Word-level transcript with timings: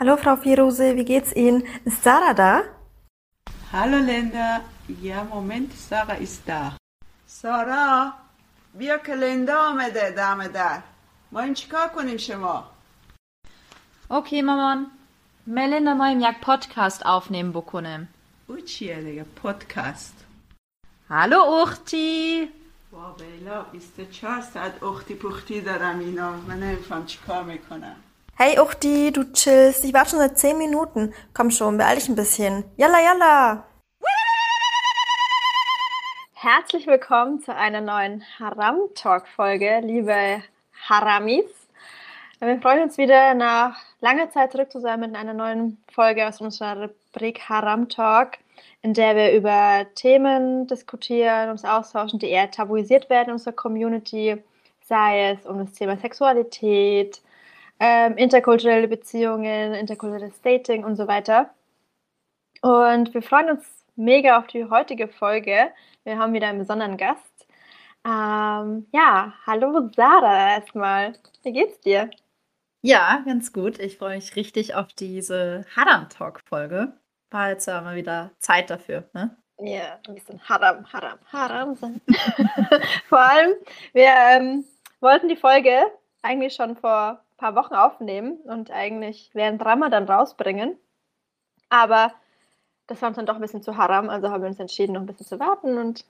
Hallo 0.00 0.16
Frau 0.16 0.36
Firose, 0.36 0.96
wie 0.96 1.04
geht's 1.04 1.32
Ihnen? 1.32 1.62
Ist 1.84 2.02
Sarah 2.02 2.34
da? 2.34 2.62
Hallo 3.72 3.98
Linda. 3.98 4.62
Ja, 5.02 5.24
Moment, 5.24 5.72
Sarah 5.88 6.16
ist 6.26 6.42
da. 6.48 6.76
سارا 7.26 8.12
بیا 8.74 8.98
که 8.98 9.14
لندا 9.14 9.68
آمده 9.68 10.10
دم 10.10 10.46
در 10.46 10.82
ما 11.32 11.40
این 11.40 11.54
چیکار 11.54 11.88
کنیم 11.88 12.16
شما 12.16 12.64
Okay, 14.10 14.42
مامان. 14.44 14.86
Melinda 15.46 15.94
moim 15.94 16.20
jak 16.20 16.40
podcast 16.40 17.02
aufnehmen 17.06 17.52
بکنم. 17.52 18.08
او 18.46 18.60
چیه 18.60 19.02
دیگه 19.02 19.24
پادکست 19.24 20.14
Hallo 21.10 21.66
Uchti. 21.66 22.48
با 22.92 23.10
بیلا 23.18 23.62
24 23.62 24.40
ساعت 24.40 24.82
اختی 24.82 25.14
پختی 25.14 25.60
دارم 25.60 25.98
اینا 25.98 26.30
من 26.36 26.60
نمیفهم 26.60 27.06
چیکار 27.06 27.42
می‌کنم 27.44 27.96
Hey 28.42 28.58
Uchti, 28.58 29.12
du 29.12 29.30
chillst. 29.34 29.84
Ich 29.84 29.92
warte 29.92 30.12
schon 30.12 30.18
seit 30.18 30.38
10 30.38 30.56
Minuten. 30.56 31.12
Komm 31.34 31.50
schon, 31.50 31.76
beeil 31.76 31.96
dich 31.96 32.08
ein 32.08 32.14
bisschen. 32.14 32.64
Yalla, 32.78 32.98
yalla! 32.98 33.64
Herzlich 36.32 36.86
willkommen 36.86 37.42
zu 37.42 37.54
einer 37.54 37.82
neuen 37.82 38.24
Haram 38.38 38.78
Talk 38.94 39.28
Folge, 39.28 39.80
liebe 39.82 40.42
Haramis. 40.88 41.44
Wir 42.38 42.58
freuen 42.62 42.84
uns 42.84 42.96
wieder 42.96 43.34
nach 43.34 43.76
langer 44.00 44.30
Zeit 44.30 44.52
zurück 44.52 44.72
zu 44.72 44.80
sein 44.80 45.00
mit 45.00 45.14
einer 45.14 45.34
neuen 45.34 45.76
Folge 45.92 46.26
aus 46.26 46.40
unserer 46.40 46.88
Rubrik 47.12 47.40
Haram 47.46 47.90
Talk, 47.90 48.38
in 48.80 48.94
der 48.94 49.16
wir 49.16 49.32
über 49.34 49.84
Themen 49.96 50.66
diskutieren, 50.66 51.50
uns 51.50 51.66
austauschen, 51.66 52.18
die 52.18 52.30
eher 52.30 52.50
tabuisiert 52.50 53.10
werden 53.10 53.28
in 53.28 53.32
unserer 53.34 53.52
Community, 53.52 54.42
sei 54.88 55.32
es 55.32 55.44
um 55.44 55.58
das 55.58 55.74
Thema 55.74 55.98
Sexualität, 55.98 57.20
ähm, 57.80 58.16
interkulturelle 58.18 58.88
Beziehungen, 58.88 59.74
interkulturelles 59.74 60.40
Dating 60.42 60.84
und 60.84 60.96
so 60.96 61.08
weiter. 61.08 61.50
Und 62.62 63.14
wir 63.14 63.22
freuen 63.22 63.50
uns 63.50 63.64
mega 63.96 64.38
auf 64.38 64.46
die 64.46 64.66
heutige 64.66 65.08
Folge. 65.08 65.70
Wir 66.04 66.18
haben 66.18 66.34
wieder 66.34 66.48
einen 66.48 66.58
besonderen 66.58 66.98
Gast. 66.98 67.46
Ähm, 68.04 68.86
ja, 68.92 69.34
hallo 69.46 69.90
Sarah 69.96 70.56
erstmal. 70.56 71.14
Wie 71.42 71.52
geht's 71.52 71.80
dir? 71.80 72.10
Ja, 72.82 73.22
ganz 73.26 73.52
gut. 73.52 73.78
Ich 73.78 73.98
freue 73.98 74.16
mich 74.16 74.36
richtig 74.36 74.74
auf 74.74 74.92
diese 74.92 75.64
Haram 75.74 76.08
Talk 76.08 76.40
Folge. 76.46 76.94
War 77.30 77.50
jetzt 77.50 77.66
ja 77.66 77.80
mal 77.80 77.96
wieder 77.96 78.30
Zeit 78.38 78.70
dafür, 78.70 79.08
ne? 79.12 79.36
Ja, 79.58 79.98
ein 80.08 80.14
bisschen 80.14 80.40
Haram, 80.48 80.90
Haram, 80.90 81.18
Haram 81.30 81.74
sein. 81.76 82.00
Vor 83.08 83.20
allem, 83.20 83.52
wir 83.92 84.08
ähm, 84.08 84.64
wollten 85.00 85.28
die 85.28 85.36
Folge 85.36 85.78
eigentlich 86.22 86.54
schon 86.54 86.76
vor 86.76 87.22
paar 87.40 87.54
Wochen 87.56 87.74
aufnehmen 87.74 88.38
und 88.44 88.70
eigentlich 88.70 89.30
während 89.32 89.64
Ramadan 89.64 90.04
rausbringen. 90.04 90.76
Aber 91.68 92.12
das 92.86 93.00
war 93.02 93.08
uns 93.08 93.16
dann 93.16 93.26
doch 93.26 93.36
ein 93.36 93.40
bisschen 93.40 93.62
zu 93.62 93.76
haram, 93.76 94.10
also 94.10 94.30
haben 94.30 94.42
wir 94.42 94.48
uns 94.48 94.60
entschieden, 94.60 94.92
noch 94.92 95.00
ein 95.00 95.06
bisschen 95.06 95.26
zu 95.26 95.38
warten 95.40 95.78
und 95.78 96.04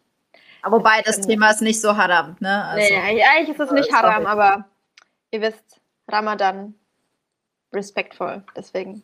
Wobei 0.64 1.00
das 1.02 1.20
Thema 1.22 1.50
ist 1.50 1.62
nicht 1.62 1.80
so 1.80 1.96
haram, 1.96 2.36
ne? 2.40 2.64
Also, 2.66 2.94
nee, 2.94 3.00
eigentlich- 3.00 3.48
ist 3.48 3.60
es 3.60 3.70
nicht 3.70 3.92
haram, 3.92 4.26
aber 4.26 4.66
ihr 5.30 5.40
wisst, 5.40 5.80
Ramadan 6.06 6.74
respektvoll, 7.72 8.44
deswegen. 8.54 9.02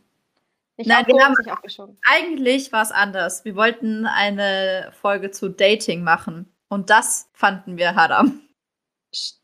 Nicht 0.77 0.88
Nein, 0.88 1.06
wir 1.06 1.24
haben- 1.24 1.34
aufgeschoben. 1.50 1.97
Eigentlich 2.06 2.70
war 2.72 2.82
es 2.82 2.92
anders. 2.92 3.44
Wir 3.47 3.56
wollten 3.56 4.06
eine 4.06 4.92
Folge 5.00 5.30
zu 5.30 5.48
Dating 5.48 6.04
machen. 6.04 6.52
Und 6.69 6.91
das 6.91 7.30
fanden 7.32 7.78
wir 7.78 7.94
haram. 7.94 8.42
Stimmt. 9.14 9.41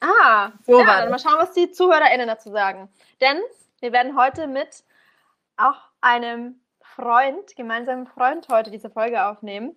Ah, 0.00 0.52
So 0.64 0.80
ja, 0.80 0.86
war 0.86 1.00
dann 1.00 1.10
mal 1.10 1.18
schauen, 1.18 1.38
was 1.38 1.52
die 1.52 1.70
ZuhörerInnen 1.70 2.26
dazu 2.26 2.50
sagen. 2.50 2.88
Denn 3.20 3.38
wir 3.80 3.92
werden 3.92 4.16
heute 4.16 4.46
mit 4.46 4.84
auch 5.56 5.80
einem 6.00 6.60
Freund, 6.80 7.56
gemeinsamen 7.56 8.06
Freund, 8.06 8.48
heute 8.48 8.70
diese 8.70 8.90
Folge 8.90 9.24
aufnehmen. 9.24 9.76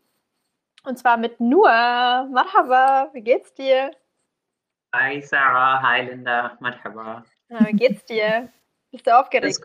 Und 0.83 0.97
zwar 0.97 1.17
mit 1.17 1.39
Noah. 1.39 2.27
Marhaba, 2.31 3.09
wie 3.13 3.21
geht's 3.21 3.53
dir? 3.53 3.91
Hi 4.95 5.21
Sarah, 5.21 5.81
hi 5.81 6.03
Linda, 6.03 6.55
Marhaba. 6.59 7.23
Na, 7.49 7.67
wie 7.67 7.73
geht's 7.73 8.05
dir? 8.05 8.49
Bist 8.91 9.05
du 9.05 9.19
aufgeregt? 9.19 9.59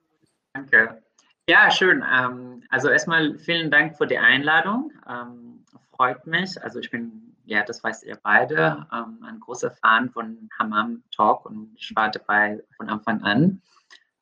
Danke. 0.55 1.03
Ja, 1.49 1.71
schön. 1.71 2.05
Ähm, 2.13 2.65
also 2.71 2.89
erstmal 2.89 3.39
vielen 3.39 3.71
Dank 3.71 3.97
für 3.97 4.07
die 4.07 4.19
Einladung. 4.19 4.93
Ähm, 5.09 5.65
freut 5.95 6.27
mich. 6.27 6.61
Also 6.63 6.79
ich 6.81 6.91
bin, 6.91 7.32
ja, 7.45 7.63
das 7.65 7.83
weißt 7.83 8.05
ihr 8.05 8.19
beide, 8.23 8.87
ähm, 8.93 9.19
ein 9.25 9.41
großer 9.41 9.71
Fan 9.71 10.11
von 10.11 10.49
Hammam 10.59 11.03
Talk 11.15 11.47
und 11.47 11.75
ich 11.77 11.95
war 11.95 12.11
dabei 12.11 12.63
von 12.77 12.89
Anfang 12.89 13.23
an. 13.23 13.63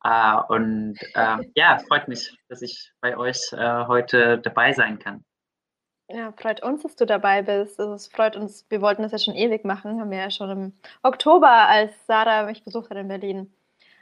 Äh, 0.05 0.37
und 0.49 0.99
ähm, 1.15 1.51
ja, 1.55 1.79
freut 1.89 2.09
mich, 2.09 2.37
dass 2.49 2.63
ich 2.63 2.93
bei 3.01 3.17
euch 3.17 3.53
äh, 3.53 3.87
heute 3.87 4.39
dabei 4.39 4.73
sein 4.73 4.99
kann. 4.99 5.25
Ja, 6.09 6.33
freut 6.33 6.61
uns, 6.63 6.83
dass 6.83 6.97
du 6.97 7.07
dabei 7.07 7.43
bist. 7.43 7.79
Also 7.79 7.95
es 7.95 8.09
freut 8.09 8.37
uns, 8.37 8.67
wir 8.69 8.81
wollten 8.81 9.03
das 9.03 9.13
ja 9.13 9.19
schon 9.19 9.35
ewig 9.37 9.65
machen, 9.65 10.01
haben 10.01 10.11
wir 10.11 10.19
ja 10.19 10.31
schon 10.31 10.51
im 10.51 10.73
Oktober, 11.03 11.49
als 11.49 11.93
Sarah 12.07 12.45
mich 12.47 12.65
besucht 12.65 12.91
hat 12.91 12.97
in 12.97 13.07
Berlin, 13.07 13.53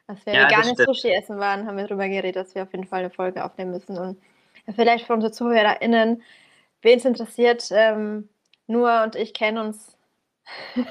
als 0.07 0.25
wir 0.25 0.33
Ja, 0.35 0.49
veganes. 0.49 0.79
Sushi 0.79 1.11
essen 1.13 1.39
waren, 1.39 1.67
haben 1.67 1.77
wir 1.77 1.87
darüber 1.87 2.09
geredet, 2.09 2.37
dass 2.37 2.55
wir 2.55 2.63
auf 2.63 2.73
jeden 2.73 2.87
Fall 2.87 3.01
eine 3.01 3.11
Folge 3.11 3.45
aufnehmen 3.45 3.73
müssen. 3.73 3.99
Und 3.99 4.23
vielleicht 4.75 5.07
für 5.07 5.13
unsere 5.13 5.33
ZuhörerInnen, 5.33 6.23
wen 6.81 6.99
es 6.99 7.05
interessiert, 7.05 7.69
ähm, 7.73 8.31
Noah 8.69 9.03
und 9.05 9.17
ich 9.17 9.35
kennen 9.35 9.59
uns 9.59 9.97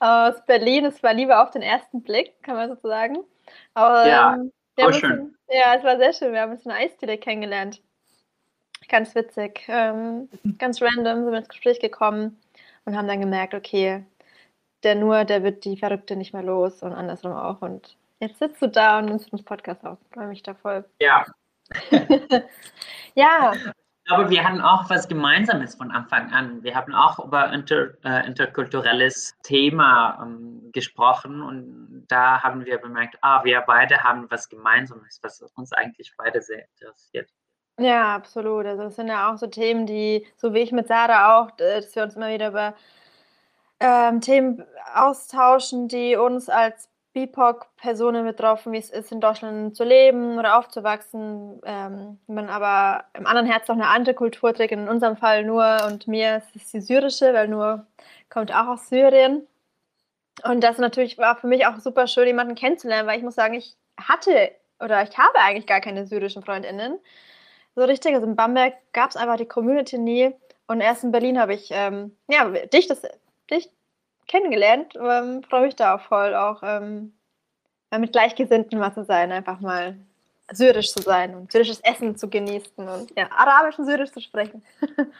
aus 0.00 0.44
Berlin. 0.46 0.86
Es 0.86 1.02
war 1.02 1.12
Liebe 1.14 1.38
auf 1.38 1.50
den 1.50 1.62
ersten 1.62 2.02
Blick, 2.02 2.42
kann 2.42 2.56
man 2.56 2.68
sozusagen. 2.70 3.18
Aber 3.74 4.06
Ja, 4.06 4.34
ähm, 4.34 4.52
uns 4.86 5.02
in- 5.02 5.36
Ja, 5.48 5.74
es 5.76 5.84
war 5.84 5.98
sehr 5.98 6.12
schön. 6.12 6.32
Wir 6.32 6.40
haben 6.40 6.52
uns 6.52 6.64
in 6.64 6.70
einer 6.70 6.80
Eisdiele 6.80 7.18
kennengelernt. 7.18 7.82
Ganz 8.88 9.14
witzig. 9.14 9.64
Ähm, 9.68 10.28
ganz 10.58 10.80
random 10.82 11.24
sind 11.24 11.30
wir 11.32 11.38
ins 11.38 11.48
Gespräch 11.48 11.80
gekommen 11.80 12.40
und 12.84 12.96
haben 12.96 13.08
dann 13.08 13.20
gemerkt, 13.20 13.54
okay, 13.54 14.04
der 14.82 14.94
nur, 14.94 15.24
der 15.24 15.42
wird 15.42 15.64
die 15.64 15.76
Verrückte 15.78 16.16
nicht 16.16 16.32
mehr 16.34 16.42
los 16.42 16.82
und 16.82 16.92
andersrum 16.92 17.32
auch. 17.32 17.62
Und 17.62 17.96
jetzt 18.20 18.38
sitzt 18.38 18.60
du 18.60 18.66
da 18.68 18.98
und 18.98 19.06
nimmst 19.06 19.32
uns 19.32 19.42
Podcast 19.42 19.84
auf. 19.86 19.98
Freue 20.12 20.26
mich 20.28 20.42
da 20.42 20.54
voll. 20.54 20.84
Ja, 21.00 21.24
Ja, 23.14 23.52
Ich 24.04 24.08
glaube, 24.08 24.28
wir 24.28 24.44
hatten 24.44 24.60
auch 24.60 24.90
was 24.90 25.08
Gemeinsames 25.08 25.76
von 25.76 25.90
Anfang 25.90 26.30
an. 26.30 26.62
Wir 26.62 26.74
haben 26.74 26.94
auch 26.94 27.18
über 27.24 27.50
inter, 27.54 27.94
äh, 28.04 28.26
interkulturelles 28.26 29.34
Thema 29.42 30.18
ähm, 30.20 30.68
gesprochen 30.72 31.40
und 31.40 32.04
da 32.08 32.42
haben 32.42 32.66
wir 32.66 32.76
bemerkt, 32.76 33.16
ah, 33.22 33.42
wir 33.44 33.62
beide 33.62 34.02
haben 34.02 34.30
was 34.30 34.50
Gemeinsames, 34.50 35.20
was 35.22 35.40
uns 35.56 35.72
eigentlich 35.72 36.12
beide 36.18 36.42
sehr 36.42 36.66
interessiert. 36.68 37.30
ja, 37.78 38.14
absolut. 38.14 38.66
Also 38.66 38.82
das 38.82 38.96
sind 38.96 39.08
ja 39.08 39.32
auch 39.32 39.38
so 39.38 39.46
Themen, 39.46 39.86
die, 39.86 40.26
so 40.36 40.52
wie 40.52 40.60
ich 40.60 40.70
mit 40.70 40.86
Sarah 40.86 41.38
auch, 41.40 41.50
dass 41.52 41.96
wir 41.96 42.02
uns 42.02 42.14
immer 42.14 42.28
wieder 42.28 42.48
über 42.48 42.74
ähm, 43.80 44.20
Themen 44.20 44.66
austauschen, 44.94 45.88
die 45.88 46.16
uns 46.16 46.50
als 46.50 46.90
BIPOC-Personen 47.14 48.24
betroffen, 48.24 48.72
wie 48.72 48.78
es 48.78 48.90
ist, 48.90 49.12
in 49.12 49.20
Deutschland 49.20 49.76
zu 49.76 49.84
leben 49.84 50.38
oder 50.38 50.58
aufzuwachsen. 50.58 51.60
Ähm, 51.64 52.18
man 52.26 52.48
aber 52.48 53.04
im 53.14 53.26
anderen 53.26 53.46
Herz 53.46 53.68
noch 53.68 53.76
eine 53.76 53.88
andere 53.88 54.14
Kultur 54.14 54.52
trägt, 54.52 54.72
in 54.72 54.88
unserem 54.88 55.16
Fall 55.16 55.44
nur 55.44 55.86
und 55.86 56.08
mir 56.08 56.38
ist 56.38 56.56
es 56.56 56.70
die 56.72 56.80
syrische, 56.80 57.32
weil 57.32 57.48
nur 57.48 57.86
kommt 58.28 58.52
auch 58.52 58.66
aus 58.66 58.88
Syrien. 58.88 59.46
Und 60.42 60.62
das 60.62 60.78
natürlich 60.78 61.16
war 61.16 61.36
für 61.36 61.46
mich 61.46 61.66
auch 61.66 61.78
super 61.78 62.06
schön, 62.08 62.26
jemanden 62.26 62.56
kennenzulernen, 62.56 63.08
weil 63.08 63.18
ich 63.18 63.24
muss 63.24 63.36
sagen, 63.36 63.54
ich 63.54 63.76
hatte 63.96 64.50
oder 64.80 65.02
ich 65.02 65.16
habe 65.16 65.38
eigentlich 65.38 65.66
gar 65.66 65.80
keine 65.80 66.06
syrischen 66.06 66.42
FreundInnen. 66.42 66.98
So 67.76 67.84
richtig, 67.84 68.14
also 68.14 68.26
in 68.26 68.36
Bamberg 68.36 68.74
gab 68.92 69.10
es 69.10 69.16
einfach 69.16 69.36
die 69.36 69.46
Community 69.46 69.98
nie. 69.98 70.34
Und 70.66 70.80
erst 70.80 71.04
in 71.04 71.12
Berlin 71.12 71.38
habe 71.38 71.54
ich 71.54 71.68
ähm, 71.72 72.16
ja, 72.28 72.48
dich, 72.48 72.88
das, 72.88 73.02
dich 73.50 73.70
kennengelernt. 74.26 74.94
Ähm, 74.96 75.42
Freue 75.42 75.62
mich 75.62 75.76
da 75.76 75.94
auch 75.96 76.00
voll, 76.00 76.34
auch 76.34 76.62
ähm, 76.62 77.12
mit 77.98 78.12
Gleichgesinnten 78.12 78.78
mal 78.78 78.92
zu 78.92 79.04
sein, 79.04 79.32
einfach 79.32 79.60
mal 79.60 79.96
syrisch 80.52 80.92
zu 80.92 81.02
sein 81.02 81.34
und 81.34 81.50
syrisches 81.50 81.80
Essen 81.80 82.16
zu 82.16 82.28
genießen 82.28 82.88
und 82.88 83.12
ja, 83.16 83.30
arabisch 83.30 83.78
und 83.78 83.86
syrisch 83.86 84.12
zu 84.12 84.20
sprechen. 84.20 84.62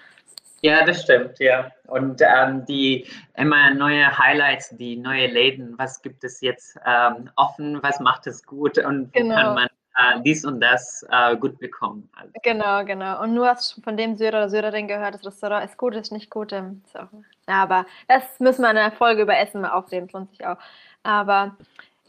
Ja, 0.64 0.82
das 0.82 1.02
stimmt, 1.02 1.38
ja. 1.40 1.70
Und 1.88 2.22
ähm, 2.22 2.64
die 2.64 3.06
immer 3.36 3.74
neue 3.74 4.18
Highlights, 4.18 4.70
die 4.70 4.96
neue 4.96 5.26
Läden, 5.26 5.74
was 5.76 6.00
gibt 6.00 6.24
es 6.24 6.40
jetzt 6.40 6.78
ähm, 6.86 7.28
offen, 7.36 7.82
was 7.82 8.00
macht 8.00 8.26
es 8.26 8.42
gut 8.46 8.78
und 8.78 9.12
Genau. 9.12 9.34
kann 9.34 9.54
man 9.54 9.68
äh, 9.96 10.20
dies 10.22 10.44
und 10.44 10.60
das 10.60 11.06
äh, 11.10 11.36
gut 11.36 11.58
bekommen. 11.58 12.08
Also, 12.16 12.32
Genau, 12.42 12.84
genau. 12.84 13.22
Und 13.22 13.34
du 13.34 13.44
hast 13.44 13.82
von 13.84 13.96
dem 13.96 14.16
Syrer 14.16 14.38
oder 14.38 14.48
Syrerin 14.48 14.88
gehört, 14.88 15.14
das 15.14 15.24
Restaurant 15.24 15.64
ist 15.64 15.76
gut, 15.76 15.94
ist 15.94 16.12
nicht 16.12 16.30
gut. 16.30 16.52
Ist 16.52 16.98
auch, 16.98 17.08
aber 17.46 17.86
das 18.08 18.40
müssen 18.40 18.62
wir 18.62 18.70
in 18.70 18.78
einer 18.78 18.92
Folge 18.92 19.22
über 19.22 19.36
Essen 19.38 19.60
mal 19.60 19.70
aufnehmen, 19.72 20.08
lohnt 20.12 20.30
sich 20.30 20.46
auch. 20.46 20.58
Aber 21.02 21.56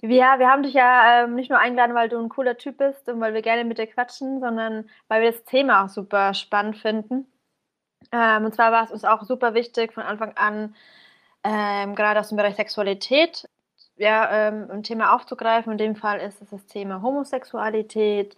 ja, 0.01 0.39
wir 0.39 0.49
haben 0.49 0.63
dich 0.63 0.73
ja 0.73 1.23
ähm, 1.23 1.35
nicht 1.35 1.49
nur 1.49 1.59
eingeladen, 1.59 1.95
weil 1.95 2.09
du 2.09 2.19
ein 2.19 2.29
cooler 2.29 2.57
Typ 2.57 2.77
bist 2.77 3.07
und 3.09 3.19
weil 3.21 3.33
wir 3.33 3.41
gerne 3.41 3.63
mit 3.65 3.77
dir 3.77 3.87
quatschen, 3.87 4.39
sondern 4.39 4.89
weil 5.07 5.21
wir 5.21 5.31
das 5.31 5.43
Thema 5.45 5.83
auch 5.83 5.89
super 5.89 6.33
spannend 6.33 6.77
finden. 6.77 7.27
Ähm, 8.11 8.45
und 8.45 8.55
zwar 8.55 8.71
war 8.71 8.83
es 8.83 8.91
uns 8.91 9.03
auch 9.05 9.23
super 9.23 9.53
wichtig 9.53 9.93
von 9.93 10.03
Anfang 10.03 10.33
an, 10.37 10.75
ähm, 11.43 11.95
gerade 11.95 12.19
aus 12.19 12.29
dem 12.29 12.37
Bereich 12.37 12.55
Sexualität 12.55 13.47
ja, 13.97 14.47
ähm, 14.49 14.69
ein 14.71 14.83
Thema 14.83 15.15
aufzugreifen. 15.15 15.71
In 15.71 15.77
dem 15.77 15.95
Fall 15.95 16.19
ist 16.19 16.41
es 16.41 16.49
das 16.49 16.65
Thema 16.65 17.01
Homosexualität. 17.01 18.35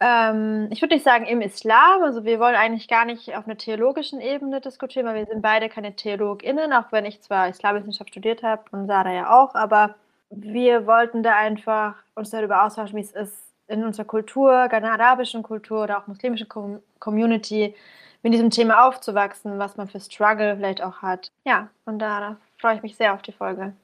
Ähm, 0.00 0.68
ich 0.70 0.80
würde 0.80 0.94
nicht 0.94 1.04
sagen 1.04 1.26
im 1.26 1.42
Islam, 1.42 2.02
also 2.02 2.24
wir 2.24 2.40
wollen 2.40 2.54
eigentlich 2.56 2.88
gar 2.88 3.04
nicht 3.04 3.36
auf 3.36 3.46
einer 3.46 3.58
theologischen 3.58 4.20
Ebene 4.20 4.60
diskutieren, 4.60 5.06
weil 5.06 5.16
wir 5.16 5.26
sind 5.26 5.42
beide 5.42 5.68
keine 5.68 5.94
TheologInnen, 5.94 6.72
auch 6.72 6.90
wenn 6.90 7.04
ich 7.04 7.20
zwar 7.20 7.48
Islamwissenschaft 7.48 8.10
studiert 8.10 8.42
habe 8.42 8.62
und 8.72 8.86
Sarah 8.86 9.12
ja 9.12 9.38
auch, 9.38 9.54
aber 9.54 9.96
wir 10.30 10.86
wollten 10.86 11.22
da 11.22 11.36
einfach 11.36 11.96
uns 12.14 12.30
darüber 12.30 12.64
austauschen, 12.64 12.96
wie 12.96 13.02
es 13.02 13.12
ist 13.12 13.50
in 13.68 13.84
unserer 13.84 14.06
Kultur, 14.06 14.68
gerne 14.68 14.90
arabischen 14.90 15.42
Kultur 15.42 15.84
oder 15.84 15.98
auch 15.98 16.06
muslimischen 16.06 16.48
Com 16.48 16.80
Community, 16.98 17.74
mit 18.22 18.34
diesem 18.34 18.50
Thema 18.50 18.86
aufzuwachsen, 18.86 19.58
was 19.58 19.76
man 19.76 19.88
für 19.88 20.00
Struggle 20.00 20.56
vielleicht 20.56 20.82
auch 20.82 21.02
hat. 21.02 21.30
Ja, 21.44 21.68
und 21.84 21.98
da 21.98 22.36
freue 22.58 22.76
ich 22.76 22.82
mich 22.82 22.96
sehr 22.96 23.14
auf 23.14 23.22
die 23.22 23.32
Folge. 23.32 23.74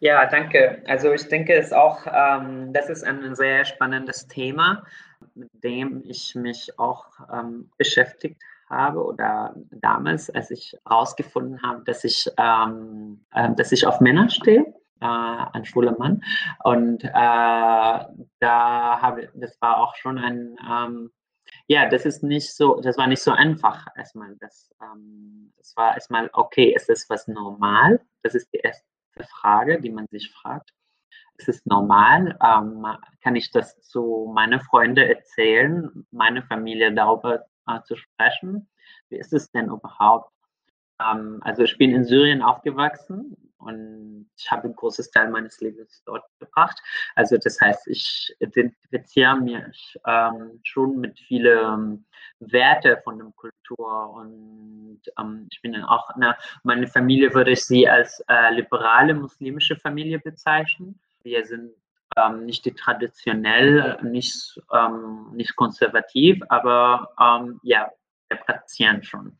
Ja, 0.00 0.26
danke. 0.26 0.82
Also 0.86 1.12
ich 1.12 1.26
denke, 1.28 1.54
es 1.54 1.72
auch, 1.72 2.06
ähm, 2.06 2.72
das 2.72 2.88
ist 2.88 3.04
ein 3.04 3.34
sehr 3.34 3.64
spannendes 3.64 4.26
Thema, 4.26 4.84
mit 5.34 5.50
dem 5.64 6.02
ich 6.04 6.34
mich 6.34 6.78
auch 6.78 7.06
ähm, 7.32 7.70
beschäftigt 7.76 8.40
habe 8.68 9.04
oder 9.04 9.54
damals, 9.70 10.28
als 10.30 10.50
ich 10.50 10.76
herausgefunden 10.86 11.62
habe, 11.62 11.82
dass 11.84 12.04
ich, 12.04 12.28
ähm, 12.36 13.24
äh, 13.32 13.54
dass 13.54 13.72
ich 13.72 13.86
auf 13.86 14.00
Männer 14.00 14.28
stehe, 14.28 14.74
äh, 15.00 15.06
ein 15.52 15.64
schwuler 15.64 15.96
Mann. 15.98 16.22
Und 16.64 17.04
äh, 17.04 17.10
da 17.10 18.08
habe, 18.40 19.30
das 19.34 19.60
war 19.60 19.78
auch 19.78 19.94
schon 19.96 20.18
ein, 20.18 20.56
ähm, 20.68 21.10
ja, 21.68 21.88
das 21.88 22.04
ist 22.06 22.22
nicht 22.22 22.54
so, 22.54 22.80
das 22.80 22.98
war 22.98 23.06
nicht 23.06 23.22
so 23.22 23.30
einfach 23.30 23.86
erstmal. 23.96 24.36
Das, 24.40 24.70
ähm, 24.82 25.52
das 25.58 25.76
war 25.76 25.94
erstmal, 25.94 26.30
okay, 26.32 26.72
ist 26.74 26.88
das 26.88 27.06
was 27.08 27.28
normal? 27.28 28.00
Das 28.22 28.34
ist 28.34 28.52
die 28.52 28.58
erste 28.58 28.84
Frage, 29.24 29.80
die 29.80 29.90
man 29.90 30.06
sich 30.08 30.30
fragt. 30.32 30.70
Ist 31.38 31.48
es 31.48 31.66
normal? 31.66 32.38
Ähm, 32.42 32.86
kann 33.22 33.36
ich 33.36 33.50
das 33.50 33.80
zu 33.82 34.30
meinen 34.34 34.60
Freunden 34.60 35.08
erzählen, 35.08 36.06
meine 36.10 36.42
Familie 36.42 36.92
darüber 36.94 37.44
äh, 37.66 37.80
zu 37.82 37.96
sprechen? 37.96 38.68
Wie 39.08 39.16
ist 39.16 39.32
es 39.32 39.50
denn 39.50 39.66
überhaupt? 39.66 40.32
Ähm, 41.00 41.40
also 41.42 41.62
ich 41.62 41.76
bin 41.78 41.94
in 41.94 42.04
Syrien 42.04 42.42
aufgewachsen 42.42 43.45
und 43.58 44.30
ich 44.36 44.50
habe 44.50 44.64
einen 44.64 44.76
großen 44.76 45.06
Teil 45.12 45.30
meines 45.30 45.60
Lebens 45.60 46.02
dort 46.04 46.24
gebracht. 46.38 46.78
Also 47.14 47.36
das 47.38 47.60
heißt, 47.60 47.88
ich 47.88 48.34
identifiziere 48.40 49.36
mich 49.40 49.98
ähm, 50.06 50.60
schon 50.62 51.00
mit 51.00 51.18
vielen 51.18 52.06
Werte 52.40 53.00
von 53.02 53.18
der 53.18 53.32
Kultur 53.36 54.10
und 54.14 55.00
ähm, 55.18 55.48
ich 55.50 55.60
bin 55.62 55.76
auch, 55.82 56.10
na, 56.16 56.36
meine 56.62 56.86
Familie 56.86 57.32
würde 57.34 57.52
ich 57.52 57.64
sie 57.64 57.88
als 57.88 58.22
äh, 58.28 58.52
liberale 58.52 59.14
muslimische 59.14 59.76
Familie 59.76 60.18
bezeichnen. 60.18 61.00
Wir 61.22 61.44
sind 61.44 61.72
ähm, 62.16 62.44
nicht 62.44 62.64
die 62.64 62.74
traditionell, 62.74 63.98
nicht, 64.02 64.60
ähm, 64.72 65.30
nicht 65.32 65.56
konservativ, 65.56 66.42
aber 66.48 67.10
ähm, 67.20 67.60
ja, 67.62 67.90
wir 68.28 68.38
praktizieren 68.38 69.02
schon. 69.02 69.38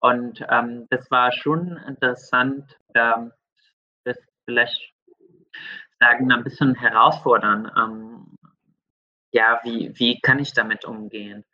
Und 0.00 0.44
ähm, 0.48 0.86
das 0.88 1.10
war 1.10 1.30
schon 1.32 1.76
interessant, 1.86 2.78
ähm, 2.94 3.32
das 3.32 3.39
vielleicht 4.50 4.92
sagen, 6.00 6.32
ein 6.32 6.44
bisschen 6.44 6.74
herausfordern. 6.74 7.70
Ähm, 7.76 8.38
ja, 9.32 9.60
wie, 9.62 9.92
wie 9.94 10.20
kann 10.20 10.38
ich 10.38 10.52
damit 10.52 10.84
umgehen? 10.84 11.44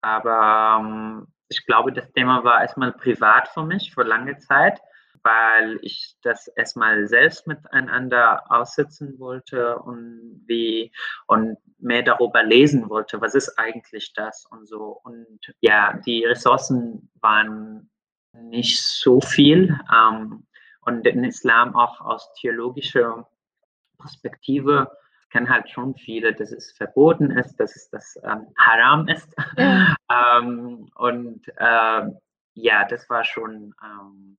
Aber 0.00 0.78
ähm, 0.80 1.26
ich 1.48 1.64
glaube, 1.66 1.92
das 1.92 2.12
Thema 2.12 2.44
war 2.44 2.62
erstmal 2.62 2.92
privat 2.92 3.48
für 3.48 3.64
mich 3.64 3.92
für 3.92 4.04
lange 4.04 4.38
Zeit, 4.38 4.80
weil 5.22 5.78
ich 5.82 6.16
das 6.22 6.46
erstmal 6.48 7.08
selbst 7.08 7.46
miteinander 7.46 8.44
aussetzen 8.48 9.18
wollte 9.18 9.78
und 9.78 10.44
wie 10.46 10.92
und 11.26 11.56
mehr 11.78 12.02
darüber 12.02 12.44
lesen 12.44 12.88
wollte, 12.88 13.20
was 13.20 13.34
ist 13.34 13.58
eigentlich 13.58 14.12
das 14.14 14.46
und 14.50 14.68
so. 14.68 15.00
Und 15.02 15.52
ja, 15.60 15.98
die 16.06 16.24
Ressourcen 16.24 17.10
waren 17.20 17.90
nicht 18.32 18.82
so 18.82 19.20
viel. 19.20 19.76
Ähm, 19.92 20.45
und 20.86 21.04
den 21.04 21.24
Islam 21.24 21.76
auch 21.76 22.00
aus 22.00 22.32
theologischer 22.34 23.28
Perspektive 23.98 24.90
kennen 25.30 25.50
halt 25.50 25.68
schon 25.68 25.94
viele, 25.94 26.32
dass 26.32 26.52
es 26.52 26.72
verboten 26.72 27.30
ist, 27.32 27.56
dass 27.56 27.74
es 27.76 27.90
das 27.90 28.18
ähm, 28.22 28.46
Haram 28.56 29.08
ist. 29.08 29.28
Ja. 29.56 29.94
ähm, 30.38 30.88
und 30.94 31.46
äh, 31.56 32.02
ja, 32.54 32.84
das 32.88 33.10
war 33.10 33.24
schon, 33.24 33.74
ähm, 33.84 34.38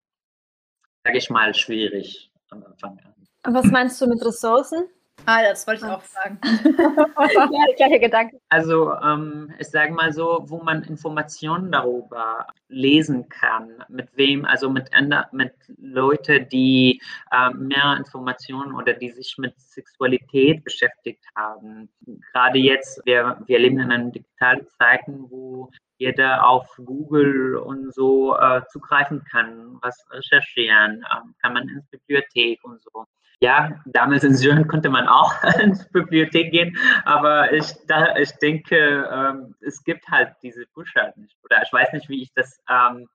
sage 1.04 1.18
ich 1.18 1.30
mal, 1.30 1.54
schwierig 1.54 2.32
am 2.50 2.64
Anfang 2.64 3.00
an. 3.00 3.54
Was 3.54 3.66
meinst 3.66 4.02
du 4.02 4.08
mit 4.08 4.26
Ressourcen? 4.26 4.88
Ah, 5.26 5.42
ja, 5.42 5.50
das 5.50 5.68
wollte 5.68 5.86
ich 5.86 5.92
auch 5.92 6.02
fragen. 6.02 6.40
ja, 7.52 7.76
gleiche 7.76 8.00
Gedanke. 8.00 8.40
Also, 8.50 8.94
ähm, 8.94 9.54
ich 9.60 9.68
sage 9.68 9.92
mal 9.92 10.14
so, 10.14 10.44
wo 10.48 10.64
man 10.64 10.84
Informationen 10.84 11.72
darüber 11.72 12.48
lesen 12.70 13.28
kann, 13.28 13.84
mit 13.90 14.10
wem, 14.16 14.46
also 14.46 14.70
mit, 14.70 14.90
mit 15.34 15.54
Leuten, 15.78 16.48
die 16.50 17.02
äh, 17.32 17.50
mehr 17.54 17.96
Informationen 17.98 18.74
oder 18.74 18.94
die 18.94 19.10
sich 19.10 19.36
mit 19.38 19.60
Sexualität 19.60 20.64
beschäftigt 20.64 21.26
haben. 21.36 21.90
Gerade 22.32 22.60
jetzt, 22.60 23.02
wir, 23.06 23.42
wir 23.48 23.60
leben 23.60 23.80
in 23.80 23.92
einer 23.92 24.12
digitalen 24.12 24.66
Zeiten, 24.78 25.26
wo 25.30 25.70
jeder 25.98 26.48
auf 26.48 26.68
Google 26.78 27.56
und 27.56 27.94
so 27.94 28.38
äh, 28.38 28.62
zugreifen 28.72 29.24
kann, 29.32 29.78
was 29.82 30.06
recherchieren, 30.12 31.04
äh, 31.04 31.42
kann 31.42 31.54
man 31.54 31.68
ins 31.70 31.88
Bibliothek 31.88 32.64
und 32.64 32.82
so 32.82 33.06
ja, 33.40 33.80
damals 33.86 34.24
in 34.24 34.36
Syrien 34.36 34.68
konnte 34.68 34.90
man 34.90 35.08
auch 35.08 35.34
ins 35.62 35.88
Bibliothek 35.90 36.52
gehen, 36.52 36.78
aber 37.06 37.52
ich, 37.54 37.74
da, 37.88 38.16
ich 38.16 38.32
denke, 38.38 39.08
ähm, 39.12 39.56
es 39.62 39.84
gibt 39.84 40.08
halt 40.10 40.36
diese 40.42 40.66
Bücher 40.68 41.14
nicht. 41.16 41.38
Oder 41.44 41.62
ich 41.64 41.72
weiß 41.72 41.94
nicht, 41.94 42.10
wie 42.10 42.24
ich 42.24 42.34
das, 42.34 42.60
ähm, 42.70 43.08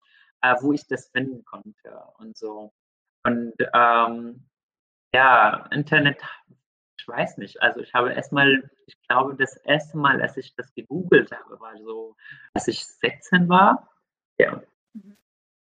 äh, 0.42 0.54
wo 0.60 0.72
ich 0.72 0.86
das 0.86 1.10
finden 1.10 1.44
konnte 1.44 2.02
und 2.18 2.36
so. 2.36 2.72
Und 3.24 3.54
ähm, 3.74 4.44
ja, 5.14 5.66
Internet, 5.70 6.22
ich 7.02 7.08
weiß 7.08 7.38
nicht. 7.38 7.60
Also 7.60 7.80
ich 7.80 7.92
habe 7.94 8.12
erstmal, 8.12 8.70
ich 8.86 8.96
glaube, 9.08 9.34
das 9.34 9.56
erste 9.56 9.98
Mal, 9.98 10.22
als 10.22 10.36
ich 10.36 10.54
das 10.54 10.72
gegoogelt 10.74 11.30
habe, 11.32 11.60
war 11.60 11.76
so, 11.78 12.16
als 12.54 12.68
ich 12.68 12.84
16 12.84 13.48
war. 13.48 13.88
Ja. 14.38 14.62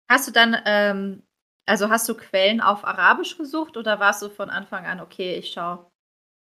Hast 0.08 0.28
du 0.28 0.32
dann 0.32 0.56
ähm, 0.66 1.24
also 1.66 1.90
hast 1.90 2.08
du 2.08 2.16
Quellen 2.16 2.62
auf 2.62 2.86
Arabisch 2.86 3.38
gesucht 3.38 3.76
oder 3.78 4.00
warst 4.00 4.22
du 4.22 4.30
von 4.30 4.50
Anfang 4.50 4.86
an, 4.86 5.00
okay, 5.00 5.36
ich 5.36 5.52
schaue 5.52 5.86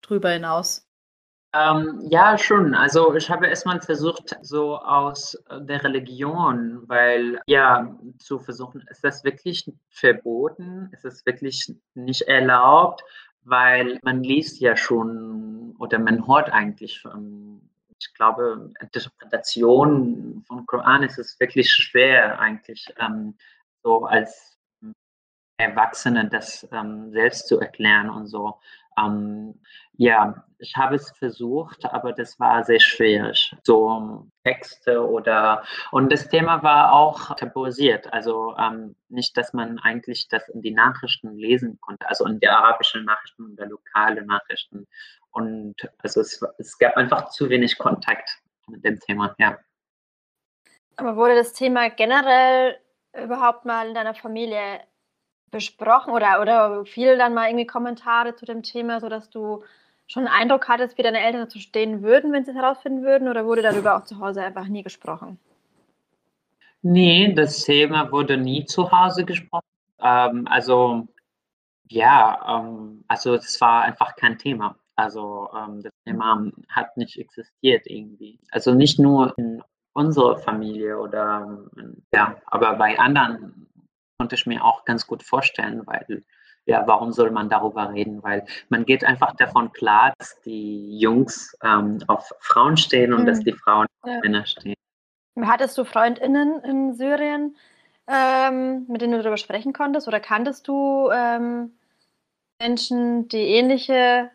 drüber 0.02 0.30
hinaus? 0.30 0.86
Ähm, 1.56 2.02
ja, 2.10 2.38
schon. 2.38 2.74
Also 2.74 3.14
ich 3.14 3.30
habe 3.30 3.48
erstmal 3.48 3.80
versucht, 3.80 4.36
so 4.42 4.78
aus 4.80 5.38
der 5.52 5.84
Religion, 5.84 6.82
weil 6.90 7.40
ja, 7.46 7.96
zu 8.18 8.40
versuchen, 8.40 8.84
ist 8.90 9.04
das 9.04 9.24
wirklich 9.24 9.72
verboten? 9.90 10.90
Ist 10.94 11.06
es 11.06 11.26
wirklich 11.26 11.72
nicht 11.94 12.24
erlaubt? 12.24 13.04
Weil 13.46 14.00
man 14.04 14.24
liest 14.24 14.60
ja 14.62 14.78
schon 14.78 15.76
oder 15.80 16.00
man 16.00 16.28
hört 16.28 16.52
eigentlich 16.52 17.02
von, 17.02 17.62
ich 18.00 18.14
glaube, 18.14 18.72
Interpretation 18.80 20.44
vom 20.48 20.66
Koran. 20.66 21.04
Ist 21.04 21.20
es 21.20 21.40
wirklich 21.40 21.72
schwer 21.72 22.40
eigentlich 22.40 22.94
ähm, 23.00 23.36
so 23.84 24.06
als 24.06 24.53
Erwachsene 25.58 26.30
das 26.30 26.68
ähm, 26.72 27.12
selbst 27.12 27.48
zu 27.48 27.60
erklären 27.60 28.10
und 28.10 28.28
so. 28.28 28.60
Ähm, 28.98 29.60
ja, 29.96 30.44
ich 30.58 30.76
habe 30.76 30.96
es 30.96 31.12
versucht, 31.18 31.86
aber 31.86 32.14
das 32.14 32.40
war 32.40 32.64
sehr 32.64 32.80
schwierig. 32.80 33.56
So 33.64 34.28
Texte 34.44 35.08
oder 35.08 35.64
und 35.92 36.12
das 36.12 36.28
Thema 36.30 36.64
war 36.64 36.92
auch 36.94 37.36
tabuisiert. 37.36 38.12
Also 38.12 38.56
ähm, 38.58 38.96
nicht, 39.10 39.38
dass 39.38 39.54
man 39.54 39.80
eigentlich 39.80 40.28
das 40.30 40.48
in 40.50 40.62
die 40.62 40.72
Nachrichten 40.72 41.38
lesen 41.38 41.80
konnte, 41.82 42.08
also 42.08 42.26
in 42.26 42.40
die 42.40 42.48
arabischen 42.48 43.06
Nachrichten 43.06 43.46
und 43.46 43.60
der 43.60 43.68
lokalen 43.68 44.26
Nachrichten. 44.26 44.88
Und 45.32 45.76
also 46.00 46.22
es, 46.22 46.44
es 46.58 46.78
gab 46.78 46.98
einfach 46.98 47.30
zu 47.30 47.50
wenig 47.50 47.78
Kontakt 47.78 48.40
mit 48.68 48.84
dem 48.84 49.00
Thema, 49.00 49.36
ja. 49.38 49.58
Aber 50.96 51.16
wurde 51.16 51.36
das 51.36 51.54
Thema 51.54 51.90
generell 51.90 52.78
überhaupt 53.14 53.66
mal 53.66 53.88
in 53.88 53.96
deiner 53.96 54.16
Familie 54.16 54.82
besprochen 55.54 56.14
oder, 56.14 56.42
oder 56.42 56.84
fiel 56.86 57.18
dann 57.18 57.34
mal 57.34 57.48
irgendwie 57.48 57.68
Kommentare 57.68 58.36
zu 58.36 58.46
dem 58.46 58.64
Thema, 58.64 59.00
sodass 59.00 59.30
du 59.30 59.64
schon 60.08 60.28
einen 60.28 60.42
Eindruck 60.42 60.68
hattest, 60.68 60.98
wie 60.98 61.04
deine 61.04 61.24
Eltern 61.24 61.42
dazu 61.42 61.60
stehen 61.60 62.02
würden, 62.02 62.34
wenn 62.34 62.44
sie 62.44 62.52
es 62.52 62.58
herausfinden 62.58 63.04
würden, 63.04 63.30
oder 63.30 63.46
wurde 63.46 63.62
darüber 63.62 63.96
auch 63.96 64.04
zu 64.04 64.20
Hause 64.20 64.42
einfach 64.44 64.68
nie 64.68 64.84
gesprochen? 64.84 65.40
Nee, 66.82 67.34
das 67.34 67.64
Thema 67.64 68.12
wurde 68.12 68.36
nie 68.36 68.66
zu 68.66 68.92
Hause 68.92 69.24
gesprochen. 69.24 69.64
Ähm, 70.02 70.48
also, 70.50 71.08
ja, 71.88 72.60
ähm, 72.60 73.06
also 73.08 73.36
es 73.36 73.62
war 73.62 73.84
einfach 73.84 74.16
kein 74.18 74.38
Thema. 74.38 74.76
Also 74.96 75.50
ähm, 75.56 75.82
das 75.82 75.94
Thema 76.06 76.52
hat 76.70 76.98
nicht 76.98 77.18
existiert 77.18 77.86
irgendwie. 77.86 78.40
Also 78.52 78.74
nicht 78.74 79.00
nur 79.00 79.34
in 79.38 79.64
unserer 79.94 80.38
Familie 80.38 81.00
oder 81.00 81.48
ja, 82.14 82.36
aber 82.48 82.76
bei 82.76 83.00
anderen 83.00 83.68
konnte 84.18 84.36
ich 84.36 84.46
mir 84.46 84.64
auch 84.64 84.86
ganz 84.86 85.08
gut 85.08 85.24
vorstellen, 85.24 85.82
weil 85.86 86.24
ja, 86.66 86.84
warum 86.88 87.12
soll 87.12 87.32
man 87.32 87.50
darüber 87.50 87.92
reden? 87.92 88.24
Weil 88.24 88.46
man 88.70 88.86
geht 88.86 89.04
einfach 89.04 89.36
davon 89.36 89.74
klar, 89.74 90.14
dass 90.18 90.40
die 90.42 90.98
Jungs 90.98 91.58
ähm, 91.62 91.98
auf 92.08 92.32
Frauen 92.40 92.78
stehen 92.78 93.14
und 93.14 93.24
Mhm. 93.24 93.26
dass 93.26 93.42
die 93.42 93.52
Frauen 93.52 93.86
auf 94.02 94.10
Ja. 94.12 94.20
Männer 94.22 94.46
stehen. 94.46 94.76
Hattest 95.42 95.78
du 95.78 95.84
FreundInnen 95.84 96.64
in 96.64 96.94
Syrien, 96.94 97.58
ähm, 98.08 98.86
mit 98.88 99.02
denen 99.02 99.14
du 99.14 99.18
darüber 99.18 99.38
sprechen 99.38 99.74
konntest? 99.74 100.08
Oder 100.08 100.20
kanntest 100.20 100.68
du 100.68 101.10
ähm, 101.12 101.72
Menschen, 102.62 103.28
die 103.28 103.40
ähnliche, 103.42 104.30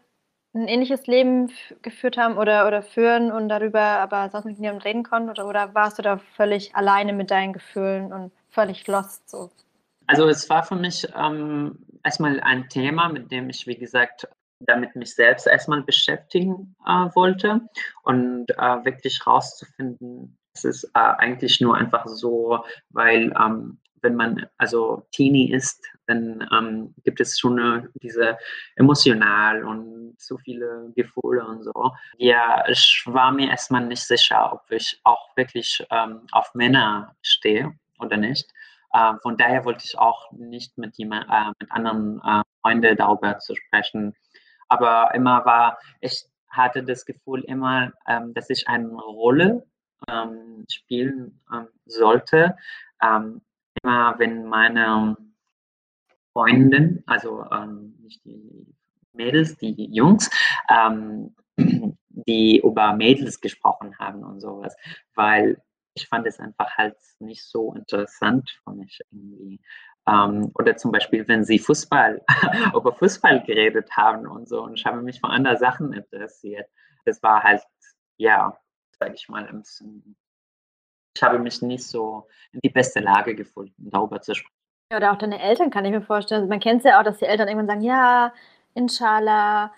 ein 0.55 0.69
ähnliches 0.69 1.07
Leben 1.07 1.51
geführt 1.83 2.19
haben 2.19 2.37
oder, 2.37 2.67
oder 2.67 2.83
führen 2.83 3.33
und 3.33 3.49
darüber 3.49 3.81
aber 3.81 4.29
sonst 4.31 4.45
mit 4.45 4.59
niemandem 4.59 4.83
reden 4.83 5.03
konnten? 5.03 5.31
Oder, 5.31 5.47
oder 5.47 5.75
warst 5.75 5.99
du 5.99 6.03
da 6.03 6.19
völlig 6.19 6.75
alleine 6.75 7.13
mit 7.15 7.31
deinen 7.31 7.55
Gefühlen 7.55 8.13
und 8.13 8.33
völlig 8.51 8.87
lost 8.87 9.31
so? 9.31 9.51
Also 10.09 10.27
es 10.27 10.49
war 10.49 10.65
für 10.65 10.75
mich 10.75 11.07
ähm, 11.15 11.79
erstmal 12.03 12.41
ein 12.41 12.69
Thema, 12.69 13.09
mit 13.11 13.31
dem 13.31 13.51
ich, 13.51 13.67
wie 13.67 13.77
gesagt, 13.77 14.27
damit 14.61 14.97
mich 14.97 15.15
selbst 15.15 15.47
erstmal 15.47 15.83
beschäftigen 15.83 16.75
äh, 16.87 17.15
wollte 17.15 17.61
und 18.03 18.51
äh, 18.51 18.85
wirklich 18.85 19.25
rauszufinden, 19.27 20.37
es 20.55 20.65
ist 20.65 20.85
äh, 20.95 20.99
eigentlich 20.99 21.61
nur 21.61 21.77
einfach 21.77 22.07
so, 22.07 22.65
weil 22.91 23.33
ähm, 23.39 23.79
wenn 24.01 24.15
man 24.15 24.47
also 24.57 25.07
Teenie 25.13 25.53
ist, 25.53 25.85
dann 26.07 26.49
ähm, 26.53 26.95
gibt 27.05 27.21
es 27.21 27.39
schon 27.39 27.59
eine, 27.59 27.91
diese 28.03 28.39
emotional 28.77 29.65
und 29.65 30.15
so 30.19 30.39
viele 30.39 30.91
Gefühle 30.97 31.45
und 31.47 31.65
so. 31.65 31.93
Ja, 32.17 32.65
ich 32.69 33.03
war 33.07 33.31
mir 33.33 33.51
erstmal 33.51 33.85
nicht 33.87 34.03
sicher, 34.03 34.53
ob 34.53 34.71
ich 34.71 35.01
auch 35.05 35.37
wirklich 35.37 35.85
ähm, 35.91 36.23
auf 36.33 36.55
Männer 36.55 37.15
stehe 37.23 37.75
oder 37.99 38.17
nicht. 38.17 38.49
Äh, 38.93 39.15
von 39.23 39.37
daher 39.37 39.65
wollte 39.65 39.85
ich 39.85 39.99
auch 39.99 40.31
nicht 40.33 40.79
mit, 40.79 40.97
jemand, 40.97 41.27
äh, 41.31 41.53
mit 41.61 41.71
anderen 41.71 42.21
äh, 42.25 42.43
Freunden 42.63 42.97
darüber 42.97 43.39
zu 43.39 43.55
sprechen. 43.55 44.15
Aber 44.69 45.15
immer 45.15 45.45
war, 45.45 45.79
ich 46.01 46.27
hatte 46.49 46.83
das 46.83 47.05
Gefühl 47.05 47.43
immer, 47.45 47.93
ähm, 48.07 48.35
dass 48.35 48.51
ich 48.51 48.69
eine 48.69 48.89
Rolle 48.95 49.67
ähm, 50.09 50.65
spielen 50.71 51.41
ähm, 51.53 51.69
sollte. 51.87 52.57
Ähm, 53.03 53.43
immer 53.83 54.15
wenn 54.19 54.47
meine 54.47 55.17
Freundin, 56.33 57.03
also 57.07 57.45
ähm, 57.51 57.95
nicht 58.03 58.25
die 58.25 58.67
Mädels, 59.13 59.57
die 59.57 59.89
Jungs, 59.93 60.31
ähm, 60.71 61.35
die 62.09 62.61
über 62.61 62.93
Mädels 62.93 63.41
gesprochen 63.41 63.99
haben 63.99 64.25
und 64.25 64.41
sowas, 64.41 64.77
weil 65.15 65.61
ich 65.99 66.09
fand 66.09 66.27
es 66.27 66.39
einfach 66.39 66.77
halt 66.77 66.97
nicht 67.19 67.45
so 67.45 67.75
interessant 67.75 68.51
für 68.65 68.73
mich 68.73 69.01
irgendwie. 69.11 69.61
Ähm, 70.07 70.51
oder 70.55 70.77
zum 70.77 70.93
Beispiel, 70.93 71.27
wenn 71.29 71.45
sie 71.45 71.59
Fußball, 71.59 72.23
über 72.75 72.93
Fußball 72.93 73.43
geredet 73.45 73.91
haben 73.97 74.27
und 74.27 74.49
so, 74.49 74.63
und 74.63 74.75
ich 74.75 74.87
habe 74.87 75.03
mich 75.03 75.21
für 75.21 75.29
andere 75.29 75.57
Sachen 75.57 75.93
interessiert. 75.93 76.69
Das 77.05 77.23
war 77.23 77.43
halt, 77.43 77.63
ja, 78.17 78.57
sage 78.99 79.15
ich 79.15 79.29
mal, 79.29 79.47
ein 79.47 79.59
bisschen, 79.61 80.17
ich 81.17 81.23
habe 81.23 81.39
mich 81.39 81.63
nicht 81.63 81.87
so 81.87 82.29
in 82.53 82.61
die 82.63 82.71
beste 82.71 83.01
Lage 83.01 83.35
gefunden, 83.35 83.91
darüber 83.91 84.21
zu 84.21 84.35
sprechen. 84.35 84.55
Oder 84.95 85.13
auch 85.13 85.19
deine 85.19 85.43
Eltern, 85.43 85.71
kann 85.71 85.85
ich 85.85 85.91
mir 85.91 86.01
vorstellen. 86.01 86.49
Man 86.49 86.61
kennt 86.61 86.79
es 86.79 86.85
ja 86.85 86.99
auch, 86.99 87.05
dass 87.05 87.19
die 87.19 87.27
Eltern 87.27 87.49
irgendwann 87.49 87.67
sagen, 87.67 87.83
ja, 87.83 88.33
inshallah, 88.75 89.73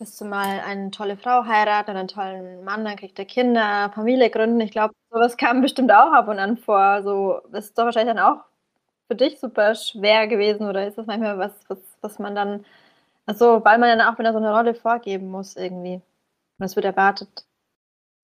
wirst 0.00 0.20
du 0.20 0.24
mal 0.24 0.60
eine 0.60 0.90
tolle 0.90 1.16
Frau 1.16 1.44
heiraten 1.44 1.90
oder 1.90 2.00
einen 2.00 2.08
tollen 2.08 2.64
Mann, 2.64 2.84
dann 2.84 2.96
kriegt 2.96 3.18
er 3.18 3.24
Kinder, 3.24 3.90
Familie 3.94 4.30
gründen. 4.30 4.60
Ich 4.60 4.70
glaube, 4.72 4.94
sowas 5.10 5.36
kam 5.36 5.60
bestimmt 5.62 5.92
auch 5.92 6.12
ab 6.12 6.28
und 6.28 6.38
an 6.38 6.56
vor. 6.56 7.02
So, 7.02 7.40
das 7.50 7.66
ist 7.66 7.78
doch 7.78 7.84
wahrscheinlich 7.84 8.14
dann 8.14 8.24
auch 8.24 8.44
für 9.08 9.14
dich 9.16 9.38
super 9.38 9.74
schwer 9.74 10.26
gewesen 10.26 10.68
oder 10.68 10.86
ist 10.86 10.98
das 10.98 11.06
manchmal 11.06 11.38
was, 11.38 11.52
was, 11.68 11.78
was 12.00 12.18
man 12.18 12.34
dann, 12.34 12.64
also 13.26 13.64
weil 13.64 13.78
man 13.78 13.98
dann 13.98 14.08
auch 14.08 14.18
wieder 14.18 14.32
so 14.32 14.38
eine 14.38 14.52
Rolle 14.52 14.74
vorgeben 14.74 15.30
muss 15.30 15.56
irgendwie. 15.56 16.00
Und 16.58 16.64
es 16.64 16.76
wird 16.76 16.86
erwartet. 16.86 17.46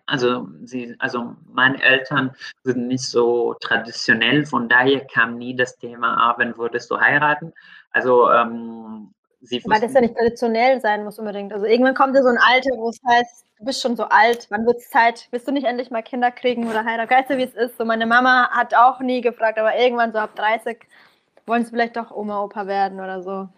Also, 0.07 0.49
sie, 0.65 0.97
also 0.99 1.37
meine 1.45 1.81
Eltern 1.81 2.35
sind 2.65 2.89
nicht 2.89 3.05
so 3.05 3.55
traditionell, 3.61 4.45
von 4.45 4.69
daher 4.69 5.07
kam 5.07 5.39
nie 5.39 5.55
das 5.55 5.77
Thema, 5.79 6.17
ah, 6.17 6.35
wann 6.37 6.59
würdest 6.59 6.91
du 6.91 6.99
heiraten? 6.99 7.53
Also 7.93 8.29
ähm, 8.31 9.15
sie 9.41 9.63
Weil 9.65 9.81
das 9.81 9.95
ja 9.95 10.01
nicht 10.01 10.17
traditionell 10.17 10.81
sein 10.81 11.05
muss 11.05 11.19
unbedingt. 11.19 11.53
Also 11.53 11.67
irgendwann 11.67 11.95
kommt 11.95 12.15
ja 12.15 12.23
so 12.23 12.29
ein 12.29 12.39
Alter, 12.39 12.71
wo 12.77 12.91
es 12.91 12.99
heißt, 13.07 13.47
du 13.59 13.65
bist 13.65 13.83
schon 13.83 13.97
so 13.97 14.05
alt, 14.05 14.47
wann 14.51 14.67
wird 14.67 14.79
es 14.79 14.91
Zeit? 14.91 15.29
Willst 15.31 15.49
du 15.49 15.53
nicht 15.53 15.67
endlich 15.67 15.91
mal 15.91 16.03
Kinder 16.03 16.31
kriegen 16.31 16.69
oder 16.69 16.85
heiraten? 16.85 17.11
Weißt 17.11 17.31
du, 17.31 17.39
wie 17.39 17.45
es 17.45 17.55
ist? 17.55 17.77
So 17.79 17.85
meine 17.85 18.07
Mama 18.07 18.51
hat 18.51 18.75
auch 18.75 19.01
nie 19.01 19.21
gefragt, 19.21 19.59
aber 19.59 19.77
irgendwann 19.77 20.13
so 20.13 20.19
ab 20.19 20.35
30 20.37 20.79
wollen 21.47 21.65
sie 21.65 21.71
vielleicht 21.71 21.97
doch 21.97 22.11
Oma, 22.11 22.43
Opa 22.43 22.67
werden 22.67 23.01
oder 23.01 23.23
so. 23.23 23.49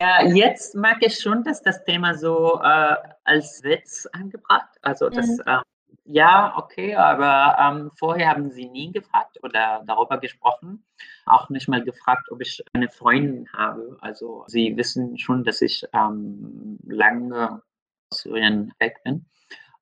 Ja, 0.00 0.22
jetzt 0.24 0.74
mag 0.74 0.96
ich 1.00 1.18
schon, 1.18 1.44
dass 1.44 1.62
das 1.62 1.84
Thema 1.84 2.14
so 2.14 2.60
äh, 2.62 2.96
als 3.24 3.62
Witz 3.62 4.06
angebracht, 4.12 4.68
also 4.82 5.08
das, 5.10 5.28
Mhm. 5.38 5.42
ähm, 5.46 5.62
ja, 6.04 6.54
okay, 6.56 6.94
aber 6.96 7.56
ähm, 7.60 7.90
vorher 7.98 8.28
haben 8.30 8.50
sie 8.50 8.68
nie 8.68 8.92
gefragt 8.92 9.38
oder 9.42 9.82
darüber 9.86 10.18
gesprochen, 10.18 10.84
auch 11.26 11.48
nicht 11.50 11.68
mal 11.68 11.82
gefragt, 11.84 12.30
ob 12.30 12.40
ich 12.40 12.62
eine 12.72 12.88
Freundin 12.88 13.48
habe. 13.52 13.96
Also 14.00 14.44
sie 14.48 14.76
wissen 14.76 15.18
schon, 15.18 15.44
dass 15.44 15.62
ich 15.62 15.84
ähm, 15.94 16.78
lange 16.86 17.62
aus 18.10 18.18
Syrien 18.22 18.72
weg 18.80 18.98
bin 19.04 19.26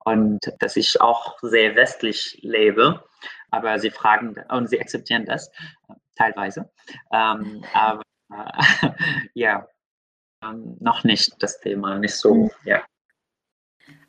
und 0.05 0.39
dass 0.59 0.75
ich 0.77 0.99
auch 1.01 1.37
sehr 1.41 1.75
westlich 1.75 2.39
lebe, 2.43 3.03
aber 3.51 3.79
sie 3.79 3.91
fragen 3.91 4.35
und 4.49 4.67
sie 4.69 4.79
akzeptieren 4.81 5.25
das 5.25 5.51
teilweise, 6.15 6.71
ähm, 7.11 7.63
aber 7.73 8.01
äh, 8.31 8.91
ja, 9.33 9.67
ähm, 10.43 10.77
noch 10.79 11.03
nicht 11.03 11.41
das 11.43 11.59
Thema, 11.59 11.97
nicht 11.99 12.15
so, 12.15 12.35
Mhm. 12.35 12.51
ja. 12.65 12.83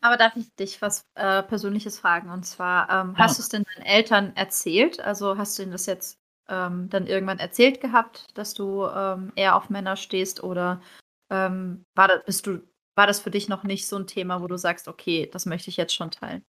Aber 0.02 0.16
darf 0.16 0.37
ich 0.37 0.52
dich 0.56 0.82
was 0.82 1.09
äh, 1.14 1.42
Persönliches 1.44 1.99
fragen? 1.99 2.28
Und 2.30 2.44
zwar, 2.44 2.90
ähm, 2.90 3.14
Ja. 3.16 3.18
hast 3.21 3.38
du 3.38 3.42
es 3.42 3.49
denn 3.49 3.64
deinen 3.64 3.87
Eltern 3.87 4.35
erzählt? 4.37 5.00
Also 5.00 5.38
hast 5.38 5.59
du 5.59 5.62
ihnen 5.62 5.73
das 5.73 5.87
jetzt 5.87 6.18
ähm, 6.49 6.88
dann 6.90 7.06
irgendwann 7.06 7.38
erzählt 7.38 7.80
gehabt, 7.80 8.26
dass 8.37 8.52
du 8.54 8.85
ähm, 8.87 9.32
eher 9.37 9.56
auf 9.56 9.71
Männer 9.71 9.97
stehst? 9.97 10.42
Oder 10.42 10.82
ähm, 11.30 11.87
war, 11.94 12.09
das, 12.09 12.25
bist 12.26 12.47
du, 12.47 12.62
war 12.97 13.06
das 13.06 13.21
für 13.21 13.30
dich 13.30 13.49
noch 13.49 13.62
nicht 13.64 13.87
so 13.87 13.97
ein 13.97 14.06
Thema, 14.09 14.42
wo 14.42 14.49
du 14.49 14.59
sagst, 14.59 14.88
okay, 14.88 15.28
das 15.32 15.47
möchte 15.47 15.71
ich 15.71 15.76
jetzt 15.76 15.94
schon 15.94 16.11
teilen? 16.11 16.44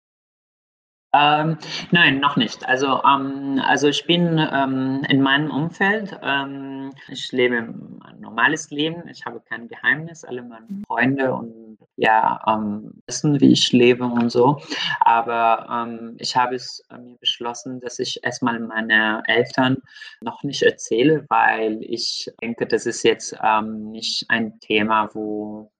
Ähm, 1.14 1.58
nein, 1.92 2.20
noch 2.20 2.38
nicht. 2.38 2.66
Also, 2.68 3.02
ähm, 3.04 3.62
also 3.66 3.90
ich 3.90 4.06
bin 4.06 4.40
ähm, 4.52 5.06
in 5.10 5.22
meinem 5.22 5.52
Umfeld. 5.52 6.18
Ähm, 6.22 6.94
ich 7.10 7.32
lebe 7.34 7.58
ein 7.58 8.20
normales 8.20 8.72
Leben. 8.72 9.08
Ich 9.10 9.26
habe 9.26 9.42
kein 9.42 9.68
Geheimnis. 9.68 10.24
Alle 10.24 10.42
meine 10.42 10.84
Freunde 10.88 11.34
und 11.34 11.78
ja 11.98 12.42
ähm, 12.48 13.02
wissen, 13.08 13.42
wie 13.42 13.52
ich 13.52 13.74
lebe 13.74 14.06
und 14.06 14.30
so. 14.30 14.62
Aber 15.02 15.68
ähm, 15.70 16.16
ich 16.18 16.38
habe 16.38 16.56
es 16.56 16.82
äh, 16.90 16.98
mir 16.98 17.18
beschlossen, 17.18 17.82
dass 17.82 18.00
ich 18.00 18.24
erstmal 18.24 18.60
meine 18.60 19.22
Eltern 19.28 19.78
noch 20.22 20.44
nicht 20.44 20.64
erzähle, 20.64 21.26
weil 21.28 21.80
ich 21.84 22.32
denke, 22.42 22.66
das 22.66 22.86
ist 22.86 23.04
jetzt 23.04 23.36
nicht 23.64 24.26
ein 24.30 24.60
Thema, 24.62 25.10
wo 25.14 25.72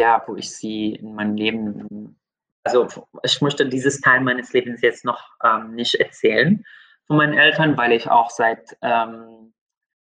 ja, 0.00 0.22
wo 0.26 0.34
ich 0.36 0.50
sie 0.50 0.94
in 0.94 1.14
meinem 1.14 1.36
Leben 1.36 2.16
also 2.64 2.88
ich 3.22 3.40
möchte 3.40 3.68
dieses 3.68 4.00
Teil 4.00 4.20
meines 4.20 4.52
Lebens 4.52 4.82
jetzt 4.82 5.04
noch 5.04 5.30
ähm, 5.44 5.74
nicht 5.74 5.94
erzählen 5.94 6.64
von 7.06 7.16
meinen 7.16 7.36
Eltern, 7.36 7.76
weil 7.76 7.92
ich 7.92 8.08
auch 8.08 8.30
seit 8.30 8.76
ähm, 8.82 9.52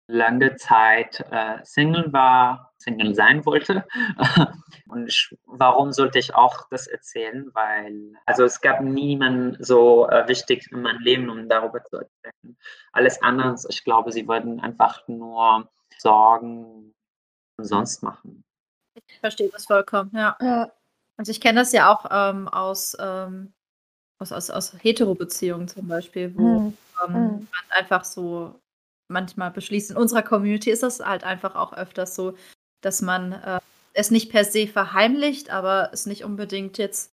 langer 0.08 0.56
Zeit 0.56 1.24
äh, 1.30 1.58
Single 1.64 2.12
war, 2.12 2.72
Single 2.78 3.14
sein 3.14 3.44
wollte. 3.44 3.86
Und 4.88 5.08
ich, 5.08 5.36
warum 5.46 5.92
sollte 5.92 6.18
ich 6.18 6.34
auch 6.34 6.68
das 6.70 6.86
erzählen? 6.86 7.50
Weil, 7.54 8.12
also 8.24 8.44
es 8.44 8.60
gab 8.60 8.80
niemanden 8.80 9.62
so 9.62 10.08
äh, 10.08 10.28
wichtig 10.28 10.70
in 10.70 10.82
meinem 10.82 11.00
Leben, 11.00 11.28
um 11.28 11.48
darüber 11.48 11.82
zu 11.84 11.96
erzählen. 11.96 12.56
Alles 12.92 13.20
andere, 13.22 13.56
ich 13.68 13.84
glaube, 13.84 14.12
sie 14.12 14.28
würden 14.28 14.60
einfach 14.60 15.06
nur 15.08 15.68
Sorgen 15.98 16.94
umsonst 17.58 18.02
machen. 18.02 18.44
Ich 18.94 19.18
verstehe 19.18 19.48
das 19.50 19.66
vollkommen, 19.66 20.10
ja. 20.14 20.36
Ja. 20.40 20.72
Also 21.18 21.30
ich 21.32 21.40
kenne 21.40 21.60
das 21.60 21.72
ja 21.72 21.92
auch 21.92 22.06
ähm, 22.10 22.48
aus, 22.48 22.96
ähm, 23.00 23.52
aus, 24.20 24.32
aus, 24.32 24.50
aus 24.50 24.74
Hetero-Beziehungen 24.82 25.68
zum 25.68 25.88
Beispiel, 25.88 26.34
wo 26.36 26.60
Mhm. 26.60 26.78
ähm, 27.04 27.12
Mhm. 27.14 27.48
man 27.52 27.70
einfach 27.70 28.04
so 28.04 28.60
manchmal 29.08 29.50
beschließt. 29.50 29.92
In 29.92 29.96
unserer 29.96 30.22
Community 30.22 30.70
ist 30.70 30.82
das 30.82 31.00
halt 31.00 31.24
einfach 31.24 31.54
auch 31.54 31.72
öfters 31.72 32.14
so, 32.14 32.36
dass 32.82 33.02
man 33.02 33.32
äh, 33.32 33.60
es 33.94 34.10
nicht 34.10 34.30
per 34.30 34.44
se 34.44 34.66
verheimlicht, 34.66 35.50
aber 35.50 35.90
es 35.92 36.06
nicht 36.06 36.24
unbedingt 36.24 36.76
jetzt 36.78 37.12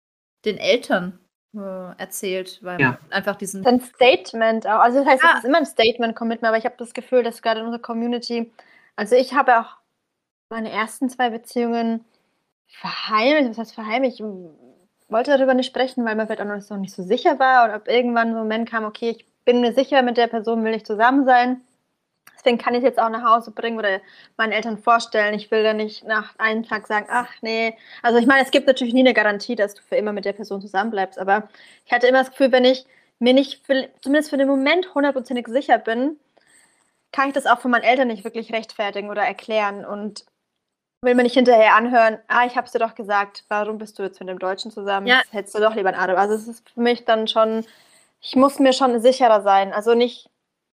den 0.46 0.56
Eltern 0.56 1.18
äh, 1.54 1.58
erzählt, 1.98 2.60
weil 2.62 2.80
Ja. 2.80 2.98
man 3.02 3.12
einfach 3.12 3.36
diesen 3.36 3.66
ein 3.66 3.80
Statement 3.80 4.66
auch. 4.66 4.80
Also 4.80 5.00
das 5.00 5.06
heißt, 5.08 5.22
Ja. 5.24 5.32
es 5.32 5.38
ist 5.40 5.44
immer 5.48 5.58
ein 5.58 5.66
Statement, 5.66 6.16
Commitment, 6.16 6.48
aber 6.48 6.56
ich 6.58 6.64
habe 6.64 6.76
das 6.78 6.94
Gefühl, 6.94 7.22
dass 7.22 7.42
gerade 7.42 7.60
in 7.60 7.66
unserer 7.66 7.82
Community, 7.82 8.50
also 8.96 9.16
ich 9.16 9.34
habe 9.34 9.60
auch 9.60 9.76
meine 10.50 10.70
ersten 10.70 11.10
zwei 11.10 11.30
Beziehungen 11.30 12.04
verheimlicht, 12.70 13.50
was 13.50 13.58
heißt 13.58 13.74
verheimlicht? 13.74 14.20
Ich 14.20 15.12
wollte 15.12 15.36
darüber 15.36 15.54
nicht 15.54 15.66
sprechen, 15.66 16.04
weil 16.04 16.14
man 16.14 16.26
vielleicht 16.26 16.40
auch 16.40 16.46
noch 16.46 16.56
nicht 16.56 16.66
so, 16.66 16.76
nicht 16.76 16.94
so 16.94 17.02
sicher 17.02 17.38
war 17.38 17.64
oder 17.64 17.76
ob 17.76 17.88
irgendwann 17.88 18.28
ein 18.28 18.34
Moment 18.34 18.70
kam, 18.70 18.84
okay, 18.84 19.10
ich 19.10 19.26
bin 19.44 19.60
mir 19.60 19.72
sicher, 19.72 20.02
mit 20.02 20.16
der 20.16 20.28
Person 20.28 20.64
will 20.64 20.74
ich 20.74 20.84
zusammen 20.84 21.24
sein. 21.24 21.60
Deswegen 22.40 22.58
kann 22.58 22.74
ich 22.74 22.82
jetzt 22.82 22.98
auch 22.98 23.10
nach 23.10 23.22
Hause 23.22 23.50
bringen 23.50 23.78
oder 23.78 24.00
meinen 24.38 24.52
Eltern 24.52 24.78
vorstellen. 24.78 25.34
Ich 25.34 25.50
will 25.50 25.62
da 25.62 25.74
nicht 25.74 26.04
nach 26.04 26.38
einem 26.38 26.62
Tag 26.62 26.86
sagen, 26.86 27.06
ach 27.10 27.28
nee. 27.42 27.76
Also 28.02 28.18
ich 28.18 28.26
meine, 28.26 28.42
es 28.42 28.50
gibt 28.50 28.66
natürlich 28.66 28.94
nie 28.94 29.00
eine 29.00 29.12
Garantie, 29.12 29.56
dass 29.56 29.74
du 29.74 29.82
für 29.82 29.96
immer 29.96 30.12
mit 30.12 30.24
der 30.24 30.32
Person 30.32 30.62
zusammenbleibst. 30.62 31.18
Aber 31.18 31.48
ich 31.84 31.92
hatte 31.92 32.06
immer 32.06 32.20
das 32.20 32.30
Gefühl, 32.30 32.50
wenn 32.52 32.64
ich 32.64 32.86
mir 33.18 33.34
nicht 33.34 33.66
für, 33.66 33.90
zumindest 34.00 34.30
für 34.30 34.38
den 34.38 34.48
Moment 34.48 34.94
hundertprozentig 34.94 35.48
sicher 35.48 35.76
bin, 35.76 36.18
kann 37.12 37.28
ich 37.28 37.34
das 37.34 37.46
auch 37.46 37.60
von 37.60 37.70
meinen 37.70 37.82
Eltern 37.82 38.08
nicht 38.08 38.24
wirklich 38.24 38.52
rechtfertigen 38.52 39.10
oder 39.10 39.22
erklären 39.22 39.84
und 39.84 40.24
will 41.02 41.14
mir 41.14 41.22
nicht 41.22 41.34
hinterher 41.34 41.74
anhören, 41.74 42.18
ah, 42.28 42.44
ich 42.46 42.56
hab's 42.56 42.72
dir 42.72 42.78
doch 42.78 42.94
gesagt, 42.94 43.44
warum 43.48 43.78
bist 43.78 43.98
du 43.98 44.02
jetzt 44.02 44.20
mit 44.20 44.28
dem 44.28 44.38
Deutschen 44.38 44.70
zusammen? 44.70 45.06
Ja. 45.06 45.20
Das 45.22 45.32
hättest 45.32 45.54
du 45.54 45.60
doch 45.60 45.74
lieber 45.74 45.88
ein 45.88 45.94
Araber. 45.94 46.20
Also 46.20 46.34
es 46.34 46.46
ist 46.46 46.68
für 46.68 46.80
mich 46.80 47.04
dann 47.04 47.26
schon, 47.26 47.64
ich 48.20 48.36
muss 48.36 48.58
mir 48.58 48.72
schon 48.72 49.00
sicherer 49.00 49.40
sein. 49.40 49.72
Also 49.72 49.94
nicht, 49.94 50.28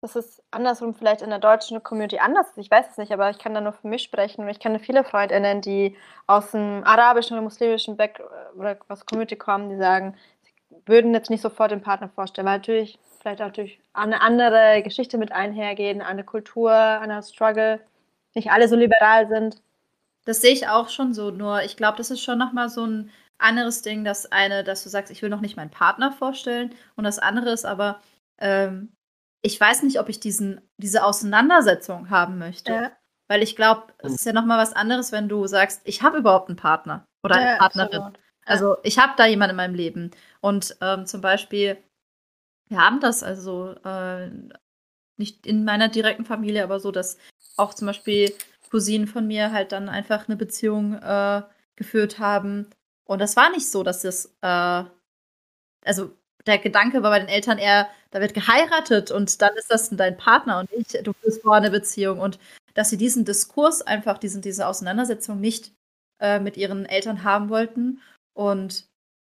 das 0.00 0.14
ist 0.14 0.42
andersrum 0.52 0.94
vielleicht 0.94 1.22
in 1.22 1.30
der 1.30 1.40
deutschen 1.40 1.82
Community 1.82 2.18
anders 2.18 2.48
ist, 2.50 2.58
ich 2.58 2.70
weiß 2.70 2.86
es 2.90 2.98
nicht, 2.98 3.12
aber 3.12 3.30
ich 3.30 3.38
kann 3.38 3.54
da 3.54 3.60
nur 3.60 3.72
für 3.72 3.88
mich 3.88 4.02
sprechen. 4.02 4.48
Ich 4.48 4.60
kenne 4.60 4.78
viele 4.78 5.02
Freundinnen, 5.04 5.60
die 5.60 5.96
aus 6.26 6.52
dem 6.52 6.82
arabischen 6.84 7.34
oder 7.34 7.42
muslimischen 7.42 7.96
Back 7.96 8.22
oder 8.56 8.76
aus 8.88 9.06
Community 9.06 9.36
kommen, 9.36 9.70
die 9.70 9.76
sagen, 9.76 10.16
sie 10.42 10.76
würden 10.86 11.14
jetzt 11.14 11.30
nicht 11.30 11.42
sofort 11.42 11.72
den 11.72 11.82
Partner 11.82 12.08
vorstellen, 12.08 12.46
weil 12.46 12.58
natürlich 12.58 12.98
vielleicht 13.20 13.42
auch 13.42 13.52
durch 13.52 13.80
eine 13.92 14.20
andere 14.20 14.82
Geschichte 14.84 15.18
mit 15.18 15.32
einhergehen, 15.32 16.00
eine 16.00 16.24
Kultur, 16.24 16.72
eine 16.72 17.22
Struggle, 17.22 17.80
nicht 18.34 18.50
alle 18.50 18.68
so 18.68 18.76
liberal 18.76 19.28
sind. 19.28 19.62
Das 20.24 20.40
sehe 20.40 20.52
ich 20.52 20.68
auch 20.68 20.88
schon 20.88 21.14
so, 21.14 21.30
nur 21.30 21.62
ich 21.62 21.76
glaube, 21.76 21.98
das 21.98 22.10
ist 22.10 22.22
schon 22.22 22.38
nochmal 22.38 22.68
so 22.68 22.86
ein 22.86 23.10
anderes 23.38 23.82
Ding, 23.82 24.04
dass 24.04 24.30
eine, 24.30 24.62
dass 24.62 24.84
du 24.84 24.88
sagst, 24.88 25.10
ich 25.10 25.20
will 25.22 25.30
noch 25.30 25.40
nicht 25.40 25.56
meinen 25.56 25.70
Partner 25.70 26.12
vorstellen 26.12 26.74
und 26.94 27.04
das 27.04 27.18
andere 27.18 27.50
ist 27.50 27.64
aber, 27.64 28.00
ähm, 28.38 28.92
ich 29.42 29.60
weiß 29.60 29.82
nicht, 29.82 29.98
ob 29.98 30.08
ich 30.08 30.20
diesen, 30.20 30.60
diese 30.76 31.04
Auseinandersetzung 31.04 32.10
haben 32.10 32.38
möchte. 32.38 32.72
Ja. 32.72 32.92
Weil 33.28 33.42
ich 33.42 33.56
glaube, 33.56 33.92
es 33.98 34.12
ist 34.12 34.26
ja 34.26 34.32
nochmal 34.32 34.58
was 34.58 34.72
anderes, 34.72 35.10
wenn 35.10 35.28
du 35.28 35.46
sagst, 35.46 35.80
ich 35.84 36.02
habe 36.02 36.18
überhaupt 36.18 36.48
einen 36.48 36.56
Partner 36.56 37.06
oder 37.24 37.36
eine 37.36 37.50
ja, 37.52 37.56
Partnerin. 37.56 38.02
Absolut. 38.02 38.18
Also 38.44 38.76
ich 38.82 38.98
habe 38.98 39.14
da 39.16 39.26
jemanden 39.26 39.52
in 39.52 39.56
meinem 39.56 39.74
Leben. 39.74 40.10
Und 40.40 40.76
ähm, 40.80 41.06
zum 41.06 41.20
Beispiel, 41.20 41.78
wir 42.68 42.78
haben 42.78 43.00
das 43.00 43.22
also 43.22 43.74
äh, 43.84 44.30
nicht 45.16 45.46
in 45.46 45.64
meiner 45.64 45.88
direkten 45.88 46.24
Familie, 46.24 46.62
aber 46.62 46.80
so, 46.80 46.90
dass 46.90 47.18
auch 47.56 47.74
zum 47.74 47.86
Beispiel 47.86 48.34
Cousinen 48.72 49.06
von 49.06 49.26
mir 49.26 49.52
halt 49.52 49.72
dann 49.72 49.90
einfach 49.90 50.28
eine 50.28 50.36
Beziehung 50.36 50.94
äh, 50.94 51.42
geführt 51.76 52.18
haben. 52.18 52.70
Und 53.04 53.18
das 53.20 53.36
war 53.36 53.50
nicht 53.50 53.70
so, 53.70 53.82
dass 53.82 54.00
das, 54.00 54.34
äh, 54.40 54.84
also 55.84 56.16
der 56.46 56.58
Gedanke 56.58 57.02
war 57.02 57.10
bei 57.10 57.18
den 57.18 57.28
Eltern 57.28 57.58
eher, 57.58 57.86
da 58.12 58.20
wird 58.22 58.32
geheiratet 58.32 59.10
und 59.10 59.42
dann 59.42 59.54
ist 59.56 59.70
das 59.70 59.90
dein 59.90 60.16
Partner 60.16 60.58
und 60.58 60.74
nicht, 60.74 61.06
du 61.06 61.12
führst 61.12 61.42
vor 61.42 61.54
eine 61.54 61.70
Beziehung. 61.70 62.18
Und 62.18 62.38
dass 62.72 62.88
sie 62.88 62.96
diesen 62.96 63.26
Diskurs 63.26 63.82
einfach, 63.82 64.16
diesen, 64.16 64.40
diese 64.40 64.66
Auseinandersetzung 64.66 65.38
nicht 65.38 65.72
äh, 66.18 66.40
mit 66.40 66.56
ihren 66.56 66.86
Eltern 66.86 67.24
haben 67.24 67.50
wollten. 67.50 68.00
Und 68.32 68.86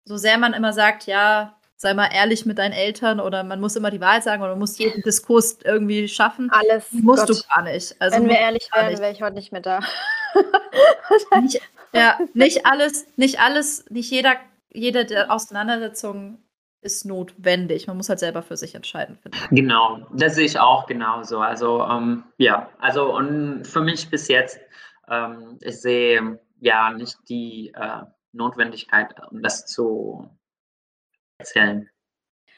so 0.04 0.16
sehr 0.16 0.38
man 0.38 0.52
immer 0.52 0.72
sagt, 0.72 1.06
ja, 1.06 1.57
sei 1.78 1.94
mal 1.94 2.08
ehrlich 2.12 2.44
mit 2.44 2.58
deinen 2.58 2.72
Eltern 2.72 3.20
oder 3.20 3.44
man 3.44 3.60
muss 3.60 3.76
immer 3.76 3.92
die 3.92 4.00
Wahrheit 4.00 4.24
sagen 4.24 4.42
oder 4.42 4.50
man 4.50 4.58
muss 4.58 4.78
jeden 4.78 5.00
Diskurs 5.02 5.58
irgendwie 5.64 6.08
schaffen. 6.08 6.50
Alles. 6.50 6.88
Musst 6.90 7.28
Gott. 7.28 7.36
du 7.36 7.54
gar 7.54 7.62
nicht. 7.62 7.94
Also 8.00 8.16
Wenn 8.16 8.28
wir 8.28 8.36
ehrlich 8.36 8.68
wären, 8.74 8.98
wäre 8.98 9.12
ich 9.12 9.22
heute 9.22 9.36
nicht 9.36 9.52
mehr 9.52 9.60
da. 9.60 9.78
nicht, 11.40 11.60
ja, 11.92 12.18
nicht 12.34 12.66
alles, 12.66 13.06
nicht 13.16 13.40
alles, 13.40 13.88
nicht 13.90 14.10
jeder, 14.10 14.34
jede 14.72 15.30
Auseinandersetzung 15.30 16.42
ist 16.80 17.06
notwendig. 17.06 17.86
Man 17.86 17.96
muss 17.96 18.08
halt 18.08 18.18
selber 18.18 18.42
für 18.42 18.56
sich 18.56 18.74
entscheiden. 18.74 19.18
Genau, 19.52 20.04
das 20.12 20.34
sehe 20.34 20.46
ich 20.46 20.58
auch 20.58 20.86
genauso. 20.86 21.38
Also 21.38 21.84
ähm, 21.84 22.24
ja, 22.38 22.70
also 22.80 23.14
und 23.14 23.64
für 23.64 23.80
mich 23.80 24.10
bis 24.10 24.26
jetzt, 24.26 24.58
ähm, 25.08 25.58
ich 25.60 25.80
sehe 25.80 26.40
ja 26.58 26.90
nicht 26.92 27.16
die 27.28 27.72
äh, 27.76 28.00
Notwendigkeit, 28.32 29.14
um 29.30 29.42
das 29.42 29.66
zu 29.66 30.28
erzählen. 31.38 31.88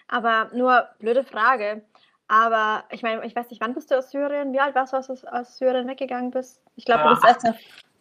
Aber 0.09 0.51
nur 0.53 0.89
blöde 0.99 1.25
Frage. 1.25 1.83
Aber 2.29 2.85
ich 2.91 3.03
meine, 3.03 3.25
ich 3.25 3.35
weiß 3.35 3.51
nicht, 3.51 3.61
wann 3.61 3.75
bist 3.75 3.91
du 3.91 3.99
aus 3.99 4.11
Syrien? 4.11 4.53
Wie 4.53 4.61
alt 4.61 4.75
warst 4.75 4.93
du, 4.93 4.97
als 4.97 5.07
du 5.07 5.33
aus 5.33 5.57
Syrien 5.57 5.89
weggegangen 5.89 6.31
bist? 6.31 6.61
Ich 6.77 6.85
glaube, 6.85 7.05
du 7.05 7.11
bist 7.11 7.25
erst 7.25 7.45
nach 7.45 7.57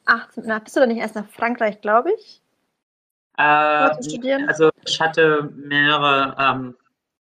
18, 0.05 0.43
na, 0.45 0.59
bist 0.59 0.75
du 0.75 0.79
doch 0.79 0.87
nicht 0.87 0.99
erst 0.99 1.15
nach 1.15 1.27
Frankreich, 1.29 1.81
glaube 1.81 2.11
ich? 2.13 2.41
Äh, 3.37 3.43
also 3.43 4.69
ich 4.85 4.99
hatte 4.99 5.49
mehrere 5.55 6.35
ähm, 6.37 6.77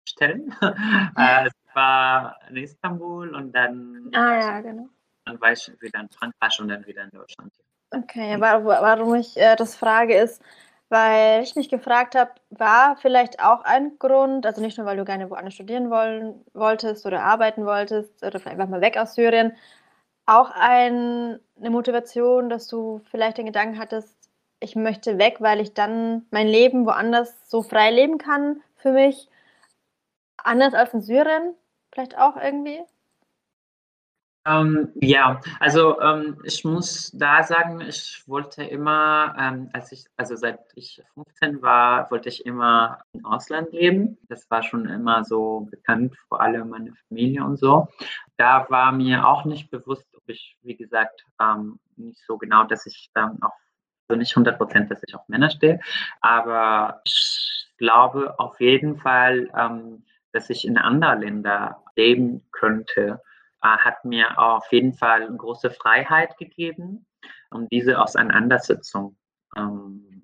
Stellen. 0.08 0.54
äh, 1.16 1.46
es 1.46 1.52
war 1.74 2.36
in 2.48 2.56
Istanbul 2.56 3.34
und 3.34 3.52
dann, 3.52 4.10
ah, 4.14 4.34
ja, 4.34 4.60
genau. 4.60 4.88
dann 5.24 5.40
war 5.40 5.52
ich 5.52 5.70
wieder 5.80 6.00
in 6.00 6.08
Frankreich 6.08 6.60
und 6.60 6.68
dann 6.68 6.86
wieder 6.86 7.04
in 7.04 7.10
Deutschland. 7.10 7.52
Okay, 7.90 8.34
aber 8.34 8.64
warum 8.64 9.14
ich 9.14 9.36
äh, 9.36 9.56
das 9.56 9.76
frage 9.76 10.16
ist, 10.16 10.42
weil 10.88 11.42
ich 11.42 11.54
mich 11.56 11.68
gefragt 11.68 12.14
habe, 12.14 12.32
war 12.50 12.96
vielleicht 12.96 13.40
auch 13.40 13.62
ein 13.64 13.98
Grund, 13.98 14.46
also 14.46 14.60
nicht 14.60 14.78
nur, 14.78 14.86
weil 14.86 14.96
du 14.96 15.04
gerne 15.04 15.30
woanders 15.30 15.54
studieren 15.54 15.90
wollen, 15.90 16.44
wolltest 16.54 17.06
oder 17.06 17.22
arbeiten 17.22 17.66
wolltest 17.66 18.22
oder 18.22 18.40
vielleicht 18.40 18.58
einfach 18.58 18.68
mal 18.68 18.80
weg 18.80 18.96
aus 18.96 19.14
Syrien, 19.14 19.54
auch 20.26 20.50
ein, 20.52 21.40
eine 21.58 21.70
Motivation, 21.70 22.50
dass 22.50 22.68
du 22.68 23.00
vielleicht 23.10 23.38
den 23.38 23.46
Gedanken 23.46 23.78
hattest, 23.78 24.16
ich 24.60 24.76
möchte 24.76 25.18
weg, 25.18 25.36
weil 25.40 25.60
ich 25.60 25.74
dann 25.74 26.26
mein 26.30 26.48
Leben 26.48 26.86
woanders 26.86 27.48
so 27.50 27.62
frei 27.62 27.90
leben 27.90 28.18
kann 28.18 28.62
für 28.76 28.92
mich, 28.92 29.28
anders 30.38 30.74
als 30.74 30.94
in 30.94 31.00
Syrien, 31.02 31.54
vielleicht 31.92 32.18
auch 32.18 32.36
irgendwie? 32.36 32.82
Ähm, 34.48 34.88
ja, 35.00 35.40
also 35.60 36.00
ähm, 36.00 36.40
ich 36.44 36.64
muss 36.64 37.10
da 37.12 37.42
sagen, 37.42 37.80
ich 37.80 38.22
wollte 38.26 38.64
immer, 38.64 39.34
ähm, 39.38 39.68
als 39.72 39.92
ich, 39.92 40.06
also 40.16 40.36
seit 40.36 40.60
ich 40.74 41.02
15 41.14 41.60
war, 41.60 42.10
wollte 42.10 42.28
ich 42.28 42.46
immer 42.46 43.00
im 43.12 43.26
Ausland 43.26 43.72
leben. 43.72 44.16
Das 44.28 44.50
war 44.50 44.62
schon 44.62 44.86
immer 44.86 45.24
so 45.24 45.68
bekannt, 45.70 46.16
vor 46.28 46.40
allem 46.40 46.70
meine 46.70 46.94
Familie 47.08 47.44
und 47.44 47.58
so. 47.58 47.88
Da 48.36 48.66
war 48.70 48.92
mir 48.92 49.26
auch 49.26 49.44
nicht 49.44 49.70
bewusst, 49.70 50.06
ob 50.16 50.22
ich, 50.28 50.56
wie 50.62 50.76
gesagt, 50.76 51.24
ähm, 51.40 51.78
nicht 51.96 52.24
so 52.26 52.38
genau, 52.38 52.64
dass 52.64 52.86
ich 52.86 53.10
dann 53.14 53.42
auch, 53.42 53.52
also 54.08 54.18
nicht 54.18 54.32
100 54.32 54.56
Prozent, 54.56 54.90
dass 54.90 55.02
ich 55.06 55.14
auf 55.14 55.28
Männer 55.28 55.50
stehe, 55.50 55.80
aber 56.22 57.02
ich 57.04 57.66
glaube 57.76 58.38
auf 58.38 58.58
jeden 58.60 58.96
Fall, 58.96 59.50
ähm, 59.56 60.04
dass 60.32 60.48
ich 60.48 60.66
in 60.66 60.78
anderen 60.78 61.20
Ländern 61.20 61.74
leben 61.96 62.46
könnte 62.52 63.20
hat 63.60 64.04
mir 64.04 64.38
auf 64.38 64.70
jeden 64.70 64.94
Fall 64.94 65.28
große 65.36 65.70
Freiheit 65.70 66.36
gegeben, 66.38 67.06
um 67.50 67.68
diese 67.68 68.00
Auseinandersetzung 68.00 69.16
ähm, 69.56 70.22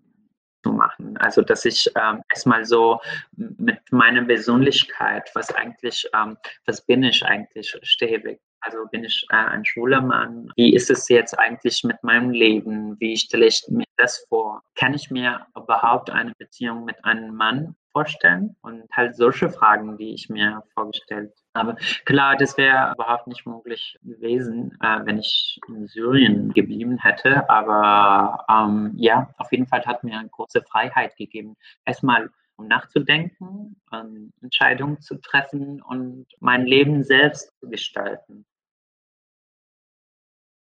zu 0.62 0.73
machen. 0.73 1.16
Also, 1.18 1.42
dass 1.42 1.64
ich 1.64 1.90
ähm, 1.94 2.23
erstmal 2.33 2.64
so 2.64 3.01
mit 3.37 3.81
meiner 3.90 4.25
Persönlichkeit, 4.25 5.31
was 5.35 5.55
eigentlich, 5.55 6.09
ähm, 6.14 6.37
was 6.66 6.85
bin 6.85 7.03
ich 7.03 7.25
eigentlich, 7.25 7.77
stehe 7.83 8.38
also 8.61 8.79
bin 8.90 9.05
ich 9.05 9.27
äh, 9.31 9.37
ein 9.37 9.64
schwuler 9.64 10.01
Mann? 10.01 10.51
Wie 10.57 10.75
ist 10.75 10.90
es 10.90 11.09
jetzt 11.11 11.38
eigentlich 11.38 11.85
mit 11.85 12.03
meinem 12.03 12.31
Leben? 12.31 12.99
Wie 12.99 13.16
stelle 13.16 13.47
ich 13.47 13.62
mir 13.68 13.85
das 13.99 14.25
vor? 14.29 14.62
Kann 14.75 14.94
ich 14.94 15.11
mir 15.11 15.47
überhaupt 15.55 16.09
eine 16.09 16.33
Beziehung 16.38 16.85
mit 16.87 17.05
einem 17.05 17.35
Mann 17.35 17.77
vorstellen? 17.92 18.57
Und 18.62 18.85
halt 18.90 19.16
solche 19.16 19.51
Fragen, 19.51 19.99
die 19.99 20.14
ich 20.14 20.31
mir 20.31 20.62
vorgestellt 20.73 21.33
habe. 21.55 21.77
Klar, 22.05 22.37
das 22.37 22.57
wäre 22.57 22.93
überhaupt 22.93 23.27
nicht 23.27 23.47
möglich 23.47 23.99
gewesen, 24.03 24.77
äh, 24.83 25.01
wenn 25.05 25.19
ich 25.19 25.61
in 25.69 25.87
Syrien 25.87 26.53
geblieben 26.53 26.99
hätte. 26.99 27.49
Aber 27.49 28.45
ähm, 28.51 28.93
ja, 28.97 29.31
auf 29.38 29.51
jeden 29.53 29.67
Fall 29.67 29.85
hat 29.85 30.05
mir 30.05 30.19
eine 30.19 30.29
große 30.29 30.62
Freiheit 30.62 31.17
gegeben. 31.17 31.57
Erstmal 31.85 32.31
um 32.57 32.69
nachzudenken, 32.69 33.81
ähm, 33.93 34.33
Entscheidungen 34.40 35.01
zu 35.01 35.17
treffen 35.17 35.83
und 35.83 36.27
mein 36.38 36.67
Leben 36.67 37.03
selbst 37.03 37.51
zu 37.59 37.69
gestalten. 37.69 38.47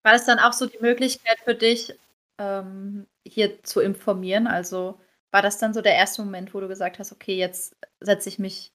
War 0.03 0.13
das 0.13 0.25
dann 0.25 0.39
auch 0.39 0.53
so 0.53 0.67
die 0.67 0.79
Möglichkeit 0.79 1.39
für 1.43 1.53
dich, 1.53 1.93
ähm, 2.37 3.07
hier 3.25 3.61
zu 3.63 3.81
informieren? 3.81 4.47
Also 4.47 4.99
war 5.31 5.41
das 5.41 5.59
dann 5.59 5.73
so 5.73 5.81
der 5.81 5.95
erste 5.95 6.23
Moment, 6.23 6.53
wo 6.53 6.59
du 6.59 6.67
gesagt 6.67 6.97
hast, 6.99 7.11
okay, 7.11 7.35
jetzt 7.37 7.75
setze 7.99 8.29
ich 8.29 8.39
mich 8.39 8.73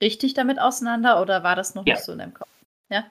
richtig 0.00 0.34
damit 0.34 0.60
auseinander 0.60 1.20
oder 1.20 1.42
war 1.42 1.56
das 1.56 1.74
noch 1.74 1.86
ja. 1.86 1.94
nicht 1.94 2.04
so 2.04 2.12
in 2.12 2.18
deinem 2.18 2.34
Kopf? 2.34 2.48
Ja? 2.88 3.04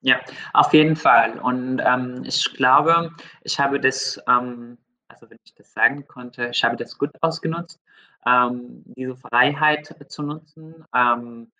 Ja, 0.00 0.20
auf 0.52 0.72
jeden 0.72 0.96
Fall. 0.96 1.38
Und 1.38 1.80
ähm, 1.84 2.22
ich 2.24 2.52
glaube, 2.54 3.10
ich 3.42 3.58
habe 3.58 3.80
das, 3.80 4.20
ähm, 4.28 4.78
also 5.08 5.28
wenn 5.28 5.38
ich 5.44 5.54
das 5.54 5.72
sagen 5.72 6.06
konnte, 6.06 6.50
ich 6.52 6.62
habe 6.62 6.76
das 6.76 6.96
gut 6.96 7.10
ausgenutzt, 7.20 7.80
ähm, 8.26 8.84
diese 8.96 9.16
Freiheit 9.16 9.94
zu 10.08 10.22
nutzen, 10.22 10.84
ähm, 10.94 11.50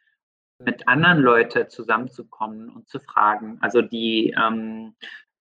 mit 0.61 0.87
anderen 0.87 1.19
Leuten 1.19 1.69
zusammenzukommen 1.69 2.69
und 2.71 2.89
zu 2.89 3.01
fragen. 3.01 3.59
Also 3.61 3.83
die 3.83 4.35
ähm, 4.37 4.95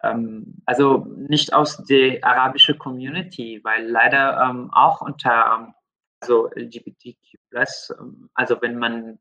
ähm, 0.04 0.56
also 0.66 1.08
nicht 1.16 1.54
aus 1.54 1.78
der 1.86 2.24
arabischen 2.24 2.78
Community, 2.78 3.60
weil 3.64 3.88
leider 3.88 4.70
auch 4.72 5.02
unter 5.02 5.74
also 6.20 6.50
LGBTQ+, 6.56 7.38
ähm, 8.00 8.30
also 8.34 8.62
wenn 8.62 8.78
man 8.78 9.20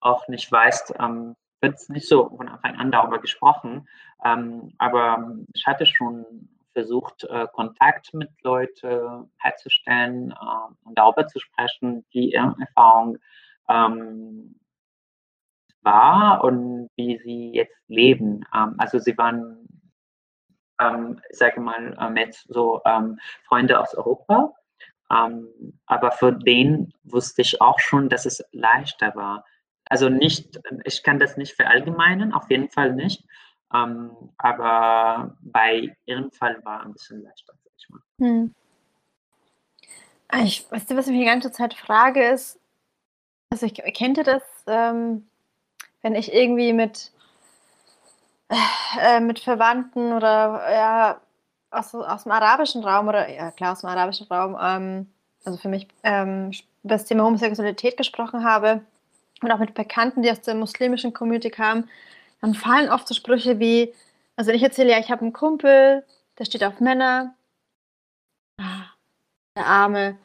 auch 0.00 0.28
nicht 0.28 0.50
weiß, 0.50 0.94
ähm, 1.00 1.36
jetzt 1.62 1.90
nicht 1.90 2.08
so 2.08 2.28
von 2.28 2.48
Anfang 2.48 2.76
an 2.76 2.92
darüber 2.92 3.18
gesprochen, 3.18 3.88
ähm, 4.24 4.72
aber 4.78 5.36
ich 5.54 5.66
hatte 5.66 5.86
schon 5.86 6.48
versucht, 6.72 7.24
äh, 7.24 7.46
Kontakt 7.54 8.12
mit 8.12 8.30
Leuten 8.42 9.30
herzustellen 9.38 10.32
äh, 10.32 10.86
und 10.86 10.98
darüber 10.98 11.26
zu 11.26 11.40
sprechen, 11.40 12.04
wie 12.10 12.32
ihre 12.32 12.54
Erfahrung 12.60 13.18
ähm, 13.68 14.60
war 15.86 16.44
und 16.44 16.90
wie 16.96 17.18
sie 17.18 17.52
jetzt 17.54 17.78
leben. 17.88 18.44
Ähm, 18.54 18.74
also 18.76 18.98
sie 18.98 19.16
waren, 19.16 19.66
ähm, 20.78 21.20
ich 21.30 21.38
sage 21.38 21.60
mal, 21.60 21.96
äh, 21.98 22.10
mit 22.10 22.34
so 22.48 22.82
ähm, 22.84 23.18
Freunde 23.48 23.80
aus 23.80 23.94
Europa, 23.94 24.52
ähm, 25.10 25.48
aber 25.86 26.12
für 26.12 26.32
den 26.32 26.92
wusste 27.04 27.42
ich 27.42 27.60
auch 27.60 27.78
schon, 27.78 28.08
dass 28.08 28.26
es 28.26 28.44
leichter 28.52 29.14
war. 29.14 29.44
Also 29.88 30.08
nicht, 30.08 30.58
ich 30.84 31.02
kann 31.02 31.18
das 31.18 31.36
nicht 31.36 31.54
verallgemeinern, 31.54 32.32
auf 32.32 32.50
jeden 32.50 32.68
Fall 32.70 32.92
nicht. 32.92 33.24
Ähm, 33.72 34.10
aber 34.38 35.36
bei 35.40 35.96
ihrem 36.06 36.30
Fall 36.30 36.64
war 36.64 36.84
ein 36.84 36.92
bisschen 36.92 37.22
leichter, 37.22 37.54
sag 37.62 37.72
ich 37.78 37.88
mal. 37.88 38.00
Hm. 38.18 38.54
Ah, 40.28 40.42
ich, 40.42 40.70
weißt 40.70 40.90
du, 40.90 40.96
was 40.96 41.06
ich 41.06 41.18
die 41.18 41.24
ganze 41.24 41.52
Zeit 41.52 41.74
frage, 41.74 42.28
ist, 42.28 42.58
also 43.50 43.66
ich 43.66 43.74
kennt 43.74 44.18
ihr 44.18 44.24
das, 44.24 44.42
ähm, 44.66 45.28
wenn 46.02 46.16
ich 46.16 46.32
irgendwie 46.32 46.72
mit, 46.72 47.12
äh, 49.00 49.20
mit 49.20 49.38
Verwandten 49.38 50.12
oder 50.12 50.66
ja, 50.72 51.20
aus, 51.76 51.94
aus 51.94 52.24
dem 52.24 52.32
arabischen 52.32 52.84
Raum 52.84 53.08
oder 53.08 53.28
ja 53.28 53.50
klar 53.50 53.72
aus 53.72 53.80
dem 53.80 53.90
arabischen 53.90 54.26
Raum, 54.28 54.56
ähm, 54.60 55.06
also 55.44 55.58
für 55.58 55.68
mich 55.68 55.86
ähm, 56.02 56.50
über 56.82 56.94
das 56.94 57.04
Thema 57.04 57.24
Homosexualität 57.24 57.96
gesprochen 57.96 58.44
habe 58.44 58.80
und 59.42 59.52
auch 59.52 59.58
mit 59.58 59.74
Bekannten, 59.74 60.22
die 60.22 60.30
aus 60.30 60.40
der 60.40 60.54
muslimischen 60.54 61.12
Community 61.12 61.50
kamen, 61.50 61.88
dann 62.40 62.54
fallen 62.54 62.90
oft 62.90 63.06
so 63.06 63.14
Sprüche 63.14 63.58
wie, 63.58 63.92
also 64.36 64.50
ich 64.50 64.62
erzähle 64.62 64.90
ja, 64.90 64.98
ich 64.98 65.10
habe 65.10 65.22
einen 65.22 65.32
Kumpel, 65.32 66.04
der 66.38 66.44
steht 66.44 66.64
auf 66.64 66.80
Männer. 66.80 67.34
Ah, 68.58 68.86
der 69.56 69.66
Arme. 69.66 70.18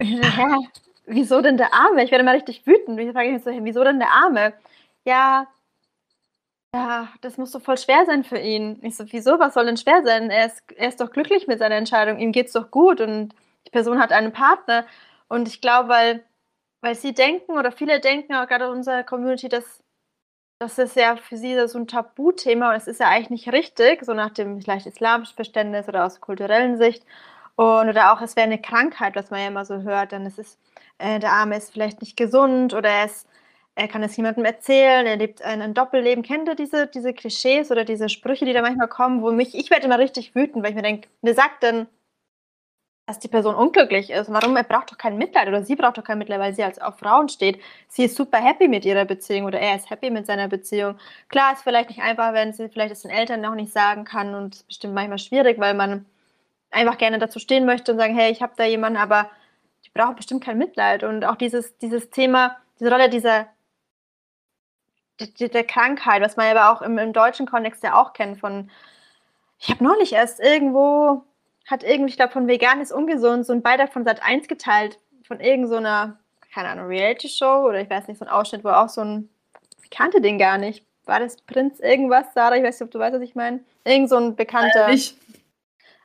Hä? 0.00 0.68
Wieso 1.06 1.42
denn 1.42 1.56
der 1.56 1.74
Arme? 1.74 2.02
Ich 2.02 2.10
werde 2.10 2.24
mal 2.24 2.34
richtig 2.34 2.66
wütend. 2.66 2.98
Ich 2.98 3.12
frage 3.12 3.32
mich 3.32 3.44
so, 3.44 3.50
wieso 3.50 3.84
denn 3.84 3.98
der 3.98 4.10
Arme? 4.10 4.54
Ja, 5.04 5.46
ja, 6.74 7.08
das 7.20 7.38
muss 7.38 7.52
doch 7.52 7.62
voll 7.62 7.78
schwer 7.78 8.04
sein 8.04 8.24
für 8.24 8.38
ihn. 8.38 8.78
Ich 8.82 8.96
so, 8.96 9.04
wieso? 9.12 9.38
Was 9.38 9.54
soll 9.54 9.66
denn 9.66 9.76
schwer 9.76 10.02
sein? 10.04 10.28
Er 10.30 10.46
ist, 10.46 10.62
er 10.76 10.88
ist 10.88 11.00
doch 11.00 11.12
glücklich 11.12 11.46
mit 11.46 11.60
seiner 11.60 11.76
Entscheidung. 11.76 12.18
Ihm 12.18 12.32
geht 12.32 12.48
es 12.48 12.52
doch 12.52 12.70
gut 12.72 13.00
und 13.00 13.32
die 13.66 13.70
Person 13.70 14.00
hat 14.00 14.10
einen 14.10 14.32
Partner. 14.32 14.84
Und 15.28 15.46
ich 15.46 15.60
glaube, 15.60 15.88
weil, 15.88 16.24
weil 16.80 16.96
sie 16.96 17.14
denken 17.14 17.52
oder 17.52 17.70
viele 17.70 18.00
denken, 18.00 18.34
auch 18.34 18.48
gerade 18.48 18.64
in 18.64 18.72
unserer 18.72 19.04
Community, 19.04 19.48
dass 19.48 19.84
das 20.58 20.78
ist 20.78 20.96
ja 20.96 21.16
für 21.16 21.36
sie 21.36 21.68
so 21.68 21.78
ein 21.78 21.86
Tabuthema 21.88 22.70
und 22.70 22.76
es 22.76 22.86
ist 22.88 23.00
ja 23.00 23.08
eigentlich 23.08 23.30
nicht 23.30 23.52
richtig, 23.52 24.04
so 24.04 24.14
nach 24.14 24.30
dem 24.30 24.60
vielleicht 24.60 24.86
islamischen 24.86 25.34
Verständnis 25.36 25.88
oder 25.88 26.04
aus 26.06 26.20
kulturellen 26.20 26.76
Sicht. 26.78 27.04
Und 27.56 27.88
oder 27.88 28.12
auch, 28.12 28.20
es 28.20 28.36
wäre 28.36 28.46
eine 28.46 28.60
Krankheit, 28.60 29.14
was 29.16 29.30
man 29.30 29.40
ja 29.40 29.48
immer 29.48 29.64
so 29.64 29.82
hört, 29.82 30.12
dann 30.12 30.26
ist 30.26 30.58
äh, 30.98 31.20
der 31.20 31.32
Arme 31.32 31.56
ist 31.56 31.72
vielleicht 31.72 32.00
nicht 32.00 32.16
gesund 32.16 32.74
oder 32.74 32.88
er, 32.90 33.04
ist, 33.06 33.28
er 33.76 33.88
kann 33.88 34.02
es 34.02 34.16
niemandem 34.16 34.44
erzählen, 34.44 35.06
er 35.06 35.16
lebt 35.16 35.42
ein, 35.42 35.60
ein 35.60 35.74
Doppelleben. 35.74 36.22
Kennt 36.22 36.48
ihr 36.48 36.54
diese, 36.54 36.86
diese 36.86 37.12
Klischees 37.12 37.70
oder 37.70 37.84
diese 37.84 38.08
Sprüche, 38.08 38.44
die 38.44 38.52
da 38.52 38.62
manchmal 38.62 38.88
kommen, 38.88 39.22
wo 39.22 39.32
mich, 39.32 39.54
ich 39.54 39.70
werde 39.70 39.86
immer 39.86 39.98
richtig 39.98 40.34
wütend, 40.34 40.62
weil 40.62 40.70
ich 40.70 40.76
mir 40.76 40.82
denke, 40.82 41.08
wer 41.22 41.34
sagt 41.34 41.62
denn, 41.64 41.88
dass 43.06 43.18
die 43.18 43.28
Person 43.28 43.54
unglücklich 43.54 44.10
ist. 44.10 44.32
Warum? 44.32 44.56
Er 44.56 44.64
braucht 44.64 44.90
doch 44.90 44.98
kein 44.98 45.18
Mitleid 45.18 45.48
oder 45.48 45.62
sie 45.62 45.76
braucht 45.76 45.98
doch 45.98 46.04
kein 46.04 46.18
Mitleid, 46.18 46.40
weil 46.40 46.54
sie 46.54 46.62
als 46.62 46.78
auf 46.80 46.98
Frauen 46.98 47.28
steht. 47.28 47.60
Sie 47.86 48.04
ist 48.04 48.16
super 48.16 48.38
happy 48.38 48.66
mit 48.66 48.84
ihrer 48.86 49.04
Beziehung 49.04 49.44
oder 49.44 49.60
er 49.60 49.76
ist 49.76 49.90
happy 49.90 50.10
mit 50.10 50.26
seiner 50.26 50.48
Beziehung. 50.48 50.96
Klar, 51.28 51.52
ist 51.52 51.62
vielleicht 51.62 51.90
nicht 51.90 52.00
einfach, 52.00 52.32
wenn 52.32 52.52
sie 52.54 52.68
vielleicht 52.68 52.92
es 52.92 53.02
den 53.02 53.10
Eltern 53.10 53.42
noch 53.42 53.54
nicht 53.54 53.72
sagen 53.72 54.04
kann 54.04 54.34
und 54.34 54.54
es 54.54 54.60
ist 54.60 54.68
bestimmt 54.68 54.94
manchmal 54.94 55.18
schwierig, 55.18 55.58
weil 55.58 55.74
man 55.74 56.06
einfach 56.70 56.96
gerne 56.96 57.18
dazu 57.18 57.38
stehen 57.38 57.66
möchte 57.66 57.92
und 57.92 57.98
sagen, 57.98 58.16
hey, 58.16 58.32
ich 58.32 58.40
habe 58.40 58.54
da 58.56 58.64
jemanden, 58.64 58.98
aber 58.98 59.30
die 59.84 59.90
braucht 59.90 60.16
bestimmt 60.16 60.42
kein 60.42 60.56
Mitleid. 60.58 61.04
Und 61.04 61.24
auch 61.24 61.36
dieses, 61.36 61.76
dieses 61.78 62.08
Thema, 62.10 62.56
diese 62.80 62.90
Rolle 62.90 63.10
dieser 63.10 63.48
der 65.20 65.64
Krankheit, 65.64 66.22
was 66.22 66.36
man 66.36 66.56
aber 66.56 66.72
auch 66.72 66.82
im, 66.82 66.98
im 66.98 67.12
deutschen 67.12 67.46
Kontext 67.46 67.82
ja 67.82 68.00
auch 68.00 68.12
kennt, 68.12 68.40
von 68.40 68.70
ich 69.58 69.70
habe 69.70 69.84
neulich 69.84 70.12
erst 70.12 70.40
irgendwo 70.40 71.24
hat 71.66 71.82
irgendwie, 71.82 72.10
ich 72.10 72.16
glaube, 72.16 72.32
von 72.32 72.46
vegan 72.46 72.80
ist 72.80 72.92
ungesund, 72.92 73.46
so 73.46 73.52
ein 73.52 73.62
Beitrag 73.62 73.92
von 73.92 74.04
Sat 74.04 74.22
1 74.22 74.48
geteilt, 74.48 74.98
von 75.26 75.40
irgendeiner, 75.40 76.18
so 76.42 76.48
keine 76.52 76.68
Ahnung, 76.68 76.86
Reality-Show 76.86 77.66
oder 77.66 77.80
ich 77.80 77.90
weiß 77.90 78.06
nicht, 78.06 78.18
so 78.18 78.24
ein 78.24 78.30
Ausschnitt, 78.30 78.64
wo 78.64 78.68
auch 78.68 78.88
so 78.88 79.00
ein, 79.00 79.30
ich 79.82 79.90
kannte 79.90 80.20
den 80.20 80.38
gar 80.38 80.58
nicht. 80.58 80.84
War 81.06 81.20
das 81.20 81.36
Prinz 81.36 81.80
irgendwas, 81.80 82.32
Sarah? 82.34 82.56
Ich 82.56 82.62
weiß 82.62 82.80
nicht, 82.80 82.86
ob 82.86 82.90
du 82.90 82.98
weißt, 82.98 83.14
was 83.14 83.22
ich 83.22 83.34
meine. 83.34 83.60
Irgend 83.84 84.08
so 84.08 84.16
ein 84.16 84.36
bekannter 84.36 84.88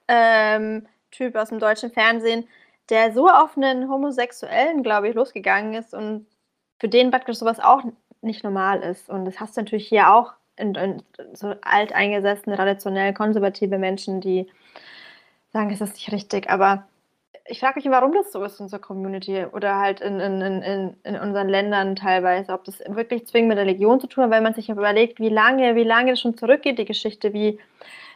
ähm, 0.08 0.88
Typ 1.12 1.36
aus 1.36 1.50
dem 1.50 1.60
deutschen 1.60 1.92
Fernsehen, 1.92 2.48
der 2.90 3.14
so 3.14 3.30
auf 3.30 3.56
einen 3.56 3.90
Homosexuellen, 3.90 4.84
glaube 4.84 5.10
ich, 5.10 5.16
losgegangen 5.16 5.74
ist 5.74 5.94
und 5.94 6.26
für 6.80 6.90
den 6.90 7.12
praktisch 7.12 7.38
sowas 7.38 7.60
auch 7.60 7.84
nicht 8.22 8.44
normal 8.44 8.82
ist. 8.82 9.10
Und 9.10 9.26
das 9.26 9.40
hast 9.40 9.58
du 9.58 9.62
natürlich 9.62 9.88
hier 9.88 10.14
auch 10.14 10.34
in, 10.56 10.76
in 10.76 11.04
so 11.34 11.54
alteingesessene, 11.62 12.56
traditionell 12.56 13.14
konservative 13.14 13.78
Menschen, 13.78 14.22
die 14.22 14.48
sagen, 15.52 15.72
es 15.72 15.82
ist 15.82 15.96
nicht 15.96 16.12
richtig, 16.12 16.50
aber 16.50 16.86
ich 17.46 17.60
frage 17.60 17.80
mich, 17.80 17.90
warum 17.90 18.14
das 18.14 18.32
so 18.32 18.44
ist 18.44 18.60
in 18.60 18.66
unserer 18.66 18.80
Community 18.80 19.46
oder 19.52 19.78
halt 19.78 20.02
in, 20.02 20.20
in, 20.20 20.42
in, 20.42 20.96
in 21.04 21.16
unseren 21.16 21.50
Ländern 21.50 21.96
teilweise, 21.96 22.54
ob 22.54 22.64
das 22.64 22.80
wirklich 22.88 23.26
zwingend 23.26 23.50
mit 23.50 23.58
Religion 23.58 24.00
zu 24.00 24.08
tun 24.08 24.26
hat, 24.26 24.32
weil 24.32 24.42
man 24.42 24.54
sich 24.54 24.70
überlegt, 24.70 25.20
wie 25.20 25.30
lange, 25.30 25.76
wie 25.76 25.84
lange 25.84 26.12
das 26.12 26.22
schon 26.22 26.38
zurückgeht, 26.38 26.78
die 26.78 26.86
Geschichte, 26.86 27.34
wie 27.34 27.60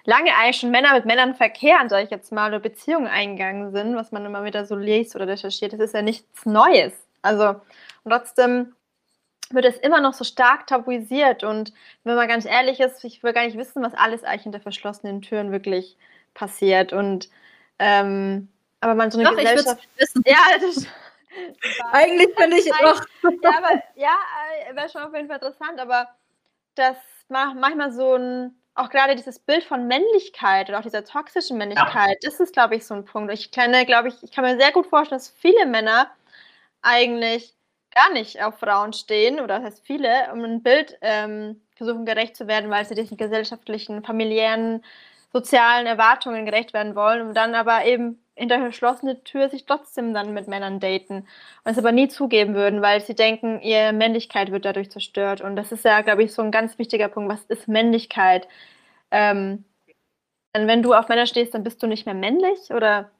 lange 0.05 0.29
eigentlich 0.39 0.57
schon 0.57 0.69
Männer 0.69 0.93
mit 0.93 1.05
Männern 1.05 1.33
verkehren, 1.33 1.89
sage 1.89 2.03
ich 2.03 2.11
jetzt 2.11 2.31
mal, 2.31 2.49
oder 2.49 2.59
Beziehungen 2.59 3.07
eingegangen 3.07 3.71
sind, 3.71 3.95
was 3.95 4.11
man 4.11 4.25
immer 4.25 4.43
wieder 4.43 4.65
so 4.65 4.75
liest 4.75 5.15
oder 5.15 5.27
recherchiert, 5.27 5.73
das 5.73 5.79
ist 5.79 5.95
ja 5.95 6.03
nichts 6.03 6.45
Neues. 6.45 6.93
Also 7.23 7.55
trotzdem 8.07 8.73
wird 9.53 9.65
es 9.65 9.77
immer 9.77 10.01
noch 10.01 10.13
so 10.13 10.23
stark 10.23 10.67
tabuisiert 10.67 11.43
und 11.43 11.73
wenn 12.03 12.15
man 12.15 12.27
ganz 12.27 12.45
ehrlich 12.45 12.79
ist, 12.79 13.03
ich 13.03 13.23
will 13.23 13.33
gar 13.33 13.45
nicht 13.45 13.57
wissen, 13.57 13.83
was 13.83 13.93
alles 13.93 14.23
eigentlich 14.23 14.43
hinter 14.43 14.59
verschlossenen 14.59 15.21
Türen 15.21 15.51
wirklich 15.51 15.97
passiert 16.33 16.93
und 16.93 17.29
ähm, 17.79 18.49
aber 18.81 18.95
man 18.95 19.11
so 19.11 19.19
eine 19.19 19.29
Doch, 19.29 19.37
Gesellschaft. 19.37 19.87
Ja, 20.25 20.37
das, 20.59 20.85
Eigentlich 21.91 22.29
finde 22.37 22.57
ich 22.57 22.71
auch. 22.73 23.01
Ja, 23.41 23.57
aber, 23.57 23.81
ja 23.95 24.15
äh, 24.69 24.75
wäre 24.75 24.89
schon 24.89 25.01
auf 25.01 25.13
jeden 25.13 25.27
Fall 25.27 25.37
interessant, 25.37 25.79
aber 25.79 26.09
das 26.75 26.97
macht 27.29 27.55
manchmal 27.55 27.91
so 27.91 28.15
ein, 28.15 28.55
auch 28.75 28.89
gerade 28.89 29.15
dieses 29.15 29.39
Bild 29.39 29.63
von 29.63 29.87
Männlichkeit 29.87 30.69
oder 30.69 30.79
auch 30.79 30.83
dieser 30.83 31.05
toxischen 31.05 31.57
Männlichkeit, 31.57 32.17
ja. 32.21 32.29
das 32.29 32.39
ist, 32.39 32.53
glaube 32.53 32.75
ich, 32.75 32.85
so 32.85 32.93
ein 32.93 33.05
Punkt. 33.05 33.31
Ich 33.31 33.51
kenne, 33.51 33.85
glaube 33.85 34.09
ich, 34.09 34.23
ich 34.23 34.31
kann 34.31 34.43
mir 34.43 34.59
sehr 34.59 34.71
gut 34.71 34.87
vorstellen, 34.87 35.19
dass 35.19 35.29
viele 35.29 35.65
Männer 35.65 36.11
eigentlich 36.81 37.53
gar 37.93 38.11
nicht 38.13 38.41
auf 38.43 38.59
Frauen 38.59 38.93
stehen, 38.93 39.39
oder 39.39 39.59
das 39.59 39.65
heißt 39.65 39.85
viele, 39.85 40.31
um 40.33 40.43
ein 40.43 40.63
Bild 40.63 40.97
ähm, 41.01 41.61
versuchen 41.75 42.05
gerecht 42.05 42.35
zu 42.35 42.47
werden, 42.47 42.69
weil 42.69 42.85
sie 42.85 42.95
diesen 42.95 43.17
gesellschaftlichen, 43.17 44.03
familiären 44.03 44.83
sozialen 45.31 45.87
Erwartungen 45.87 46.45
gerecht 46.45 46.73
werden 46.73 46.95
wollen 46.95 47.27
und 47.27 47.33
dann 47.35 47.55
aber 47.55 47.85
eben 47.85 48.19
hinter 48.35 48.59
verschlossene 48.59 49.23
Tür 49.23 49.49
sich 49.49 49.65
trotzdem 49.65 50.13
dann 50.13 50.33
mit 50.33 50.47
Männern 50.47 50.79
daten 50.79 51.27
und 51.63 51.71
es 51.71 51.77
aber 51.77 51.91
nie 51.91 52.07
zugeben 52.07 52.55
würden, 52.55 52.81
weil 52.81 53.01
sie 53.01 53.15
denken, 53.15 53.61
ihre 53.61 53.93
Männlichkeit 53.93 54.51
wird 54.51 54.65
dadurch 54.65 54.91
zerstört. 54.91 55.41
Und 55.41 55.55
das 55.55 55.71
ist 55.71 55.85
ja, 55.85 56.01
glaube 56.01 56.23
ich, 56.23 56.33
so 56.33 56.41
ein 56.41 56.51
ganz 56.51 56.77
wichtiger 56.79 57.09
Punkt. 57.09 57.31
Was 57.31 57.43
ist 57.45 57.67
Männlichkeit? 57.67 58.47
Ähm, 59.11 59.65
denn 60.55 60.67
wenn 60.67 60.83
du 60.83 60.93
auf 60.93 61.09
Männer 61.09 61.25
stehst, 61.27 61.53
dann 61.53 61.63
bist 61.63 61.81
du 61.83 61.87
nicht 61.87 62.05
mehr 62.05 62.15
männlich 62.15 62.71
oder 62.71 63.11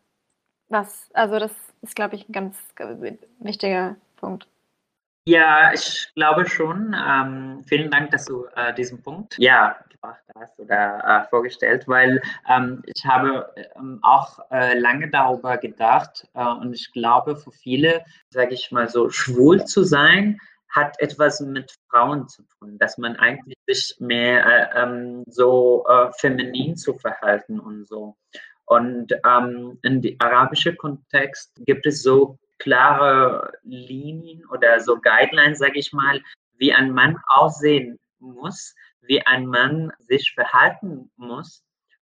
was? 0.69 1.09
Also 1.13 1.39
das 1.39 1.53
ist, 1.81 1.95
glaube 1.95 2.15
ich, 2.15 2.29
ein 2.29 2.33
ganz 2.33 2.57
wichtiger 3.39 3.97
Punkt. 4.17 4.47
Ja, 5.25 5.71
ich 5.73 6.12
glaube 6.15 6.45
schon. 6.49 6.93
Ähm, 6.93 7.63
vielen 7.65 7.89
Dank, 7.89 8.12
dass 8.12 8.25
du 8.25 8.45
äh, 8.55 8.73
diesen 8.73 9.01
Punkt 9.01 9.36
ja, 9.39 9.77
gebracht 9.89 10.23
hast 10.36 10.59
oder 10.59 11.01
äh, 11.05 11.29
vorgestellt, 11.29 11.88
weil 11.88 12.21
ähm, 12.49 12.83
ich 12.86 13.05
habe 13.05 13.53
ähm, 13.77 13.99
auch 14.01 14.39
äh, 14.51 14.77
lange 14.77 15.09
darüber 15.09 15.57
gedacht 15.57 16.27
äh, 16.33 16.45
und 16.45 16.73
ich 16.73 16.91
glaube, 16.91 17.38
für 17.38 17.51
viele, 17.51 18.03
sage 18.29 18.53
ich 18.53 18.71
mal 18.71 18.89
so, 18.89 19.09
schwul 19.09 19.63
zu 19.63 19.83
sein, 19.83 20.39
hat 20.69 20.99
etwas 20.99 21.39
mit 21.39 21.73
Frauen 21.89 22.27
zu 22.27 22.43
tun, 22.59 22.77
dass 22.77 22.97
man 22.97 23.15
eigentlich 23.15 23.57
sich 23.65 23.95
mehr 23.99 24.45
äh, 24.45 24.83
ähm, 24.83 25.23
so 25.27 25.86
äh, 25.88 26.12
feminin 26.17 26.75
zu 26.75 26.95
verhalten 26.95 27.59
und 27.59 27.88
so. 27.88 28.17
Und 28.65 29.13
ähm, 29.25 29.79
in 29.83 30.01
dem 30.01 30.15
arabischen 30.19 30.75
Kontext 30.77 31.53
gibt 31.65 31.86
es 31.86 32.01
so 32.01 32.39
klare 32.63 33.52
Linien 33.63 34.45
oder 34.45 34.80
so 34.80 34.97
Guidelines, 34.99 35.60
sage 35.60 35.80
ich 35.80 35.91
mal, 35.91 36.21
wie 36.58 36.71
ein 36.71 36.91
Mann 36.91 37.19
aussehen 37.28 37.99
muss, 38.19 38.73
wie 39.02 39.21
ein 39.26 39.45
Mann 39.45 39.91
sich 39.99 40.32
verhalten 40.34 41.12
muss. 41.17 41.62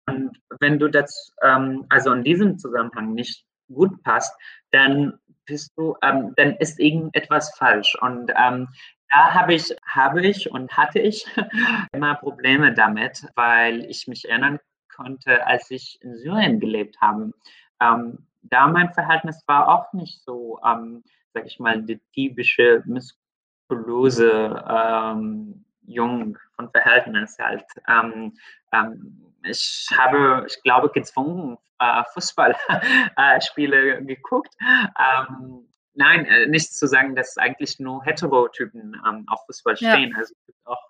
Und 0.07 0.39
wenn 0.61 0.79
du 0.79 0.87
das 0.87 1.33
ähm, 1.41 1.85
also 1.89 2.13
in 2.13 2.23
diesem 2.23 2.57
Zusammenhang 2.57 3.13
nicht 3.13 3.43
gut 3.67 4.01
passt, 4.03 4.33
dann 4.71 5.19
bist 5.45 5.73
du, 5.75 5.97
ähm, 6.01 6.33
dann 6.37 6.55
ist 6.55 6.79
irgendetwas 6.79 7.53
falsch. 7.57 7.97
Und 8.01 8.31
ähm, 8.37 8.69
da 9.11 9.33
habe 9.33 9.55
ich, 9.55 9.75
habe 9.85 10.25
ich 10.25 10.49
und 10.49 10.71
hatte 10.77 10.99
ich 10.99 11.25
immer 11.91 12.15
Probleme 12.15 12.73
damit, 12.73 13.25
weil 13.35 13.83
ich 13.85 14.07
mich 14.07 14.29
erinnern 14.29 14.59
konnte, 14.95 15.45
als 15.45 15.69
ich 15.69 15.99
in 16.01 16.15
Syrien 16.15 16.61
gelebt 16.61 17.01
habe. 17.01 17.33
Ähm, 17.81 18.25
da 18.49 18.67
mein 18.67 18.93
Verhältnis 18.93 19.43
war 19.47 19.67
auch 19.67 19.93
nicht 19.93 20.21
so, 20.23 20.59
ähm, 20.65 21.03
sag 21.33 21.45
ich 21.45 21.59
mal, 21.59 21.81
die 21.81 21.99
typische 22.13 22.83
muskulöse 22.85 24.63
ähm, 24.67 25.65
Jung 25.87 26.37
von 26.55 26.69
Verhältnis 26.71 27.37
halt. 27.39 27.65
Ähm, 27.87 28.33
ähm, 28.71 29.33
ich 29.43 29.87
habe, 29.95 30.45
ich 30.47 30.61
glaube, 30.63 30.89
gezwungen 30.89 31.57
äh, 31.79 32.03
Fußballspiele 32.13 33.97
äh, 33.97 34.03
geguckt. 34.03 34.55
Ähm, 34.61 35.67
nein, 35.93 36.25
äh, 36.25 36.47
nicht 36.47 36.73
zu 36.73 36.87
sagen, 36.87 37.15
dass 37.15 37.37
eigentlich 37.37 37.79
nur 37.79 38.03
Heterotypen 38.03 39.01
ähm, 39.07 39.25
auf 39.27 39.45
Fußball 39.45 39.77
stehen. 39.77 40.11
Ja. 40.11 40.17
Also 40.17 40.33
es 40.33 40.45
gibt 40.45 40.65
auch 40.65 40.81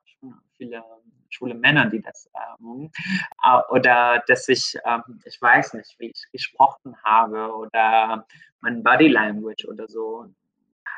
viele 0.58 0.84
schwule 1.36 1.56
Männer, 1.56 1.90
die 1.90 2.02
das 2.02 2.30
ähm, 2.64 2.92
oder 3.70 4.24
dass 4.28 4.48
ich, 4.48 4.78
ähm, 4.86 5.22
ich 5.26 5.42
weiß 5.42 5.74
nicht, 5.74 5.96
wie 6.00 6.08
ich 6.08 6.24
gesprochen 6.32 6.96
habe 7.04 7.54
oder 7.54 8.26
mein 8.62 8.84
Body 8.84 9.08
Language 9.08 9.66
oder 9.66 9.88
so 9.88 10.26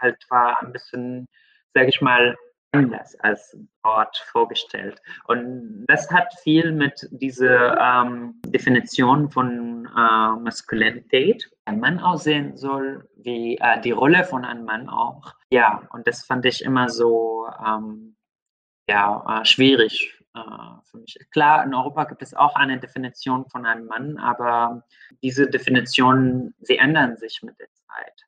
halt 0.01 0.17
war 0.29 0.61
ein 0.61 0.71
bisschen, 0.71 1.27
sage 1.73 1.89
ich 1.89 2.01
mal, 2.01 2.35
anders 2.71 3.15
als 3.21 3.57
dort 3.83 4.17
vorgestellt. 4.31 5.01
Und 5.25 5.85
das 5.87 6.11
hat 6.11 6.33
viel 6.43 6.71
mit 6.71 7.07
dieser 7.11 7.77
ähm, 7.79 8.39
Definition 8.45 9.29
von 9.31 9.85
äh, 9.85 10.39
Maskulinität, 10.39 11.49
ein 11.65 11.79
Mann 11.79 11.99
aussehen 11.99 12.57
soll, 12.57 13.07
wie 13.15 13.57
äh, 13.57 13.81
die 13.81 13.91
Rolle 13.91 14.25
von 14.25 14.45
einem 14.45 14.65
Mann 14.65 14.89
auch. 14.89 15.33
Ja, 15.49 15.87
und 15.91 16.07
das 16.07 16.25
fand 16.25 16.45
ich 16.45 16.63
immer 16.63 16.89
so 16.89 17.47
ähm, 17.65 18.15
ja, 18.89 19.41
äh, 19.41 19.45
schwierig 19.45 20.13
äh, 20.16 20.16
für 20.83 20.97
mich. 20.97 21.17
Klar, 21.31 21.65
in 21.65 21.73
Europa 21.73 22.05
gibt 22.05 22.21
es 22.21 22.33
auch 22.33 22.55
eine 22.55 22.79
Definition 22.79 23.45
von 23.49 23.65
einem 23.65 23.85
Mann, 23.85 24.17
aber 24.17 24.83
diese 25.21 25.49
Definitionen, 25.49 26.53
sie 26.59 26.77
ändern 26.77 27.17
sich 27.17 27.41
mit 27.43 27.59
der 27.59 27.67
Zeit. 27.71 28.23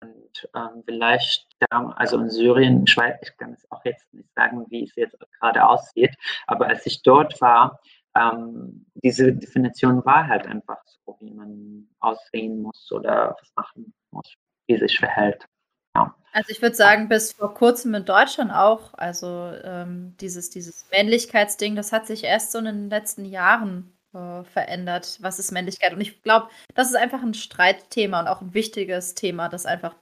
Und 0.00 0.48
ähm, 0.54 0.82
vielleicht, 0.84 1.46
da, 1.70 1.90
also 1.96 2.18
in 2.18 2.30
Syrien, 2.30 2.84
ich, 2.86 2.96
weiß, 2.96 3.16
ich 3.22 3.36
kann 3.38 3.52
es 3.52 3.70
auch 3.70 3.84
jetzt 3.84 4.12
nicht 4.12 4.32
sagen, 4.34 4.66
wie 4.68 4.84
es 4.84 4.94
jetzt 4.96 5.18
gerade 5.40 5.66
aussieht, 5.66 6.14
aber 6.46 6.66
als 6.66 6.84
ich 6.86 7.02
dort 7.02 7.40
war, 7.40 7.80
ähm, 8.14 8.86
diese 8.94 9.32
Definition 9.32 10.04
war 10.04 10.26
halt 10.26 10.46
einfach 10.46 10.78
so, 10.86 11.16
wie 11.20 11.30
man 11.30 11.88
aussehen 12.00 12.62
muss 12.62 12.90
oder 12.92 13.36
was 13.40 13.52
machen 13.56 13.94
muss, 14.10 14.34
wie 14.66 14.78
sich 14.78 14.98
verhält. 14.98 15.46
Ja. 15.96 16.14
Also 16.32 16.50
ich 16.50 16.60
würde 16.60 16.76
sagen, 16.76 17.08
bis 17.08 17.32
vor 17.32 17.54
kurzem 17.54 17.94
in 17.94 18.04
Deutschland 18.04 18.52
auch, 18.52 18.92
also 18.94 19.52
ähm, 19.64 20.14
dieses, 20.20 20.50
dieses 20.50 20.84
Männlichkeitsding, 20.90 21.76
das 21.76 21.92
hat 21.92 22.06
sich 22.06 22.24
erst 22.24 22.52
so 22.52 22.58
in 22.58 22.66
den 22.66 22.90
letzten 22.90 23.24
Jahren 23.24 23.96
äh, 24.12 24.44
verändert. 24.44 25.16
Was 25.22 25.38
ist 25.38 25.50
Männlichkeit? 25.50 25.94
Und 25.94 26.02
ich 26.02 26.22
glaube, 26.22 26.50
das 26.74 26.90
ist 26.90 26.96
einfach 26.96 27.22
ein 27.22 27.32
Streitthema 27.32 28.20
und 28.20 28.28
auch 28.28 28.42
ein 28.42 28.52
wichtiges 28.52 29.14
Thema, 29.14 29.48
das 29.48 29.64
einfach 29.64 29.96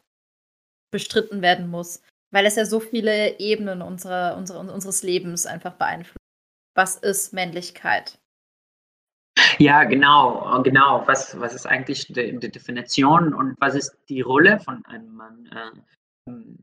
bestritten 0.90 1.40
werden 1.40 1.68
muss, 1.68 2.02
weil 2.32 2.46
es 2.46 2.56
ja 2.56 2.64
so 2.64 2.80
viele 2.80 3.38
Ebenen 3.38 3.80
unserer, 3.80 4.36
unserer, 4.36 4.60
unseres 4.60 5.04
Lebens 5.04 5.46
einfach 5.46 5.74
beeinflusst. 5.74 6.18
Was 6.74 6.96
ist 6.96 7.32
Männlichkeit? 7.32 8.18
Ja, 9.58 9.84
genau, 9.84 10.62
genau. 10.62 11.02
Was, 11.06 11.38
was 11.38 11.54
ist 11.54 11.66
eigentlich 11.66 12.06
die, 12.08 12.38
die 12.38 12.50
Definition 12.50 13.34
und 13.34 13.56
was 13.60 13.74
ist 13.74 13.96
die 14.08 14.20
Rolle 14.20 14.60
von 14.60 14.84
einem 14.86 15.14
Mann? 15.14 15.48
Äh, 15.52 15.80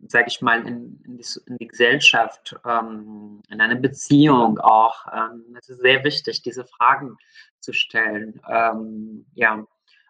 sage 0.08 0.26
ich 0.28 0.42
mal, 0.42 0.66
in, 0.66 1.00
in, 1.06 1.18
die, 1.18 1.26
in 1.46 1.58
die, 1.58 1.68
Gesellschaft, 1.68 2.56
ähm, 2.66 3.42
in 3.50 3.62
eine 3.62 3.76
Beziehung 3.76 4.58
auch. 4.60 5.06
Ähm, 5.14 5.56
es 5.60 5.70
ist 5.70 5.82
sehr 5.82 6.04
wichtig, 6.04 6.42
diese 6.42 6.66
Fragen 6.66 7.16
zu 7.60 7.72
stellen. 7.72 8.42
Ähm, 8.50 9.26
ja, 9.36 9.64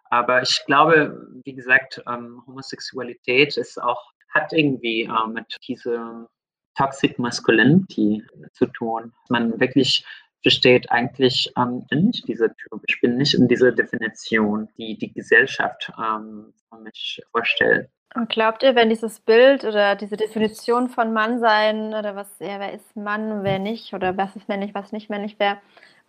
aber 0.10 0.41
ich 0.41 0.62
glaube, 0.65 1.28
wie 1.44 1.54
gesagt, 1.54 2.02
ähm, 2.08 2.41
Homosexualität 2.48 3.58
ist 3.58 3.82
auch, 3.82 4.12
hat 4.30 4.54
irgendwie 4.54 5.04
äh, 5.04 5.28
mit 5.28 5.56
dieser 5.67 6.30
Toxic 6.78 7.20
Masculinity 7.20 8.26
zu 8.54 8.67
tun. 8.67 9.13
Man 9.30 9.60
wirklich 9.60 10.06
versteht 10.41 10.91
eigentlich 10.91 11.51
ähm, 11.58 11.86
nicht 11.91 12.27
diese 12.27 12.47
Typ. 12.56 12.82
Ich 12.88 12.99
bin 13.01 13.17
nicht 13.17 13.34
in 13.34 13.47
dieser 13.47 13.71
Definition, 13.71 14.67
die 14.77 14.97
die 14.97 15.13
Gesellschaft 15.13 15.91
ähm, 15.97 16.54
mich 16.84 17.21
vorstellt. 17.32 17.89
Und 18.13 18.30
glaubt 18.30 18.62
ihr, 18.63 18.75
wenn 18.75 18.89
dieses 18.89 19.21
Bild 19.21 19.63
oder 19.63 19.95
diese 19.95 20.17
Definition 20.17 20.89
von 20.89 21.13
Mannsein 21.13 21.93
oder 21.93 22.15
was, 22.15 22.27
ja, 22.39 22.60
wer 22.60 22.73
ist 22.73 22.95
Mann, 22.95 23.43
wer 23.43 23.58
nicht, 23.58 23.93
oder 23.93 24.17
was 24.17 24.36
ist 24.36 24.49
männlich, 24.49 24.73
was 24.73 24.91
nicht 24.91 25.10
männlich 25.10 25.39
wäre, 25.39 25.58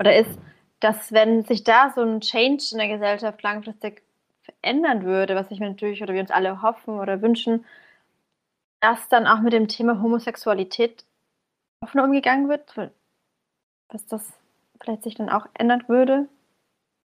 oder 0.01 0.17
ist, 0.17 0.37
dass 0.81 1.13
wenn 1.13 1.45
sich 1.45 1.63
da 1.63 1.93
so 1.95 2.03
ein 2.03 2.21
Change 2.21 2.65
in 2.73 2.79
der 2.79 2.89
Gesellschaft 2.89 3.41
langfristig 3.43 4.03
verändern 4.43 5.05
würde, 5.05 5.37
was 5.37 5.51
ich 5.53 5.61
mir 5.61 5.71
natürlich 5.71 6.03
oder 6.03 6.13
wir 6.13 6.21
uns 6.21 6.33
alle 6.33 6.61
hoffen 6.61 6.99
oder 6.99 7.23
wünschen, 7.23 7.65
dass 8.81 9.09
dann 9.09 9.29
auch 9.29 9.41
mit 9.41 9.53
dem 9.53 9.69
Thema 9.69 10.03
Homosexualität 10.03 11.05
offen 11.81 12.01
umgegangen 12.01 12.49
wird, 12.49 12.75
dass 13.93 14.07
das 14.07 14.23
vielleicht 14.81 15.03
sich 15.03 15.15
dann 15.15 15.29
auch 15.29 15.47
ändern 15.55 15.85
würde? 15.89 16.29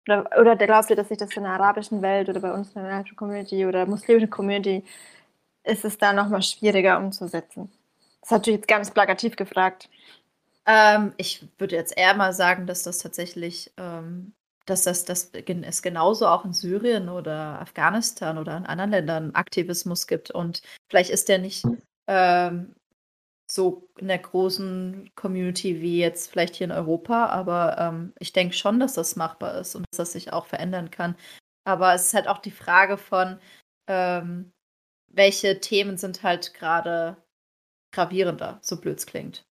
Oder, 0.08 0.30
oder 0.40 0.56
glaubt 0.56 0.90
ihr, 0.90 0.96
dass 0.96 1.08
sich 1.08 1.18
das 1.18 1.36
in 1.36 1.42
der 1.42 1.52
arabischen 1.52 2.02
Welt 2.02 2.28
oder 2.28 2.40
bei 2.40 2.52
uns 2.52 2.68
in 2.74 2.82
der 2.82 2.92
arabischen 2.92 3.16
Community 3.16 3.66
oder 3.66 3.86
muslimischen 3.86 4.30
Community 4.30 4.84
ist 5.62 5.84
es 5.84 5.98
da 5.98 6.12
nochmal 6.12 6.42
schwieriger 6.42 6.98
umzusetzen? 6.98 7.70
Das 8.20 8.28
ist 8.28 8.32
natürlich 8.32 8.60
jetzt 8.60 8.68
ganz 8.68 8.90
plakativ 8.90 9.36
gefragt. 9.36 9.88
Ähm, 10.66 11.12
ich 11.16 11.46
würde 11.58 11.76
jetzt 11.76 11.96
eher 11.96 12.14
mal 12.14 12.32
sagen, 12.32 12.66
dass 12.66 12.82
das 12.82 12.98
tatsächlich, 12.98 13.72
ähm, 13.76 14.32
dass 14.66 14.82
das, 14.82 15.04
das 15.04 15.32
es 15.32 15.82
genauso 15.82 16.26
auch 16.26 16.44
in 16.44 16.52
Syrien 16.52 17.08
oder 17.08 17.60
Afghanistan 17.60 18.38
oder 18.38 18.56
in 18.56 18.66
anderen 18.66 18.90
Ländern 18.90 19.34
Aktivismus 19.34 20.06
gibt. 20.06 20.30
Und 20.30 20.62
vielleicht 20.88 21.10
ist 21.10 21.28
der 21.28 21.38
nicht 21.38 21.64
ähm, 22.06 22.74
so 23.50 23.88
in 23.98 24.08
der 24.08 24.18
großen 24.18 25.10
Community 25.16 25.80
wie 25.80 25.98
jetzt 25.98 26.30
vielleicht 26.30 26.54
hier 26.56 26.66
in 26.66 26.72
Europa, 26.72 27.26
aber 27.26 27.76
ähm, 27.78 28.12
ich 28.18 28.32
denke 28.32 28.54
schon, 28.54 28.80
dass 28.80 28.94
das 28.94 29.16
machbar 29.16 29.56
ist 29.56 29.74
und 29.74 29.84
dass 29.90 29.98
das 29.98 30.12
sich 30.12 30.32
auch 30.32 30.46
verändern 30.46 30.90
kann. 30.90 31.16
Aber 31.64 31.94
es 31.94 32.06
ist 32.06 32.14
halt 32.14 32.28
auch 32.28 32.38
die 32.38 32.50
Frage 32.50 32.96
von, 32.96 33.38
ähm, 33.88 34.52
welche 35.08 35.60
Themen 35.60 35.98
sind 35.98 36.22
halt 36.22 36.54
gerade 36.54 37.16
gravierender, 37.92 38.58
so 38.62 38.80
blöd 38.80 38.98
es 38.98 39.06
klingt. 39.06 39.44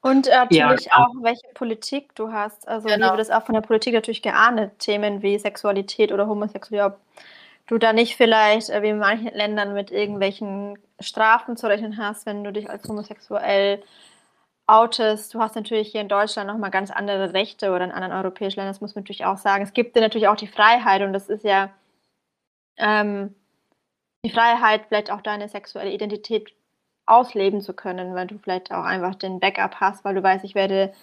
Und 0.00 0.26
äh, 0.26 0.32
natürlich 0.36 0.84
ja, 0.84 0.92
auch, 0.96 1.14
welche 1.22 1.48
Politik 1.54 2.14
du 2.14 2.30
hast. 2.30 2.68
Also 2.68 2.88
genau. 2.88 3.06
wie 3.06 3.10
wird 3.12 3.20
das 3.20 3.30
auch 3.30 3.46
von 3.46 3.54
der 3.54 3.62
Politik 3.62 3.94
natürlich 3.94 4.20
geahndet, 4.20 4.78
Themen 4.78 5.22
wie 5.22 5.38
Sexualität 5.38 6.12
oder 6.12 6.26
Homosexualität, 6.28 7.00
du 7.66 7.78
da 7.78 7.92
nicht 7.92 8.16
vielleicht, 8.16 8.70
äh, 8.70 8.82
wie 8.82 8.90
in 8.90 8.98
manchen 8.98 9.32
Ländern, 9.34 9.74
mit 9.74 9.90
irgendwelchen 9.90 10.78
Strafen 11.00 11.56
zu 11.56 11.66
rechnen 11.66 11.98
hast, 11.98 12.26
wenn 12.26 12.44
du 12.44 12.52
dich 12.52 12.70
als 12.70 12.88
homosexuell 12.88 13.82
outest. 14.66 15.34
Du 15.34 15.40
hast 15.40 15.56
natürlich 15.56 15.92
hier 15.92 16.00
in 16.00 16.08
Deutschland 16.08 16.48
nochmal 16.48 16.70
ganz 16.70 16.90
andere 16.90 17.32
Rechte 17.34 17.72
oder 17.72 17.84
in 17.84 17.92
anderen 17.92 18.14
europäischen 18.14 18.60
Ländern, 18.60 18.74
das 18.74 18.80
muss 18.80 18.94
man 18.94 19.02
natürlich 19.02 19.24
auch 19.24 19.38
sagen. 19.38 19.62
Es 19.62 19.72
gibt 19.72 19.96
dir 19.96 20.00
natürlich 20.00 20.28
auch 20.28 20.36
die 20.36 20.46
Freiheit 20.46 21.02
und 21.02 21.12
das 21.12 21.28
ist 21.28 21.44
ja 21.44 21.70
ähm, 22.76 23.34
die 24.24 24.30
Freiheit, 24.30 24.86
vielleicht 24.88 25.10
auch 25.10 25.20
deine 25.20 25.48
sexuelle 25.48 25.92
Identität 25.92 26.52
ausleben 27.06 27.60
zu 27.60 27.74
können, 27.74 28.14
weil 28.14 28.26
du 28.26 28.38
vielleicht 28.38 28.72
auch 28.72 28.84
einfach 28.84 29.14
den 29.14 29.40
Backup 29.40 29.76
hast, 29.76 30.04
weil 30.04 30.14
du 30.14 30.22
weißt, 30.22 30.44
ich 30.44 30.54
werde 30.54 30.94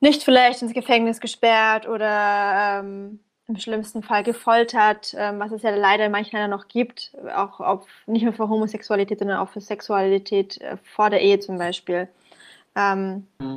nicht 0.00 0.22
vielleicht 0.24 0.62
ins 0.62 0.72
Gefängnis 0.72 1.20
gesperrt 1.20 1.86
oder 1.86 2.80
ähm, 2.80 3.20
im 3.50 3.56
schlimmsten 3.58 4.02
Fall 4.02 4.22
gefoltert, 4.22 5.14
ähm, 5.18 5.40
was 5.40 5.50
es 5.50 5.62
ja 5.62 5.70
leider 5.70 6.06
in 6.06 6.12
manchen 6.12 6.36
Ländern 6.36 6.58
noch 6.58 6.68
gibt, 6.68 7.12
auch 7.34 7.60
auf, 7.60 7.86
nicht 8.06 8.22
nur 8.22 8.32
für 8.32 8.48
Homosexualität, 8.48 9.18
sondern 9.18 9.38
auch 9.38 9.48
für 9.48 9.60
Sexualität 9.60 10.60
äh, 10.60 10.76
vor 10.94 11.10
der 11.10 11.20
Ehe 11.20 11.40
zum 11.40 11.58
Beispiel. 11.58 12.08
Ähm, 12.76 13.26
mhm. 13.38 13.56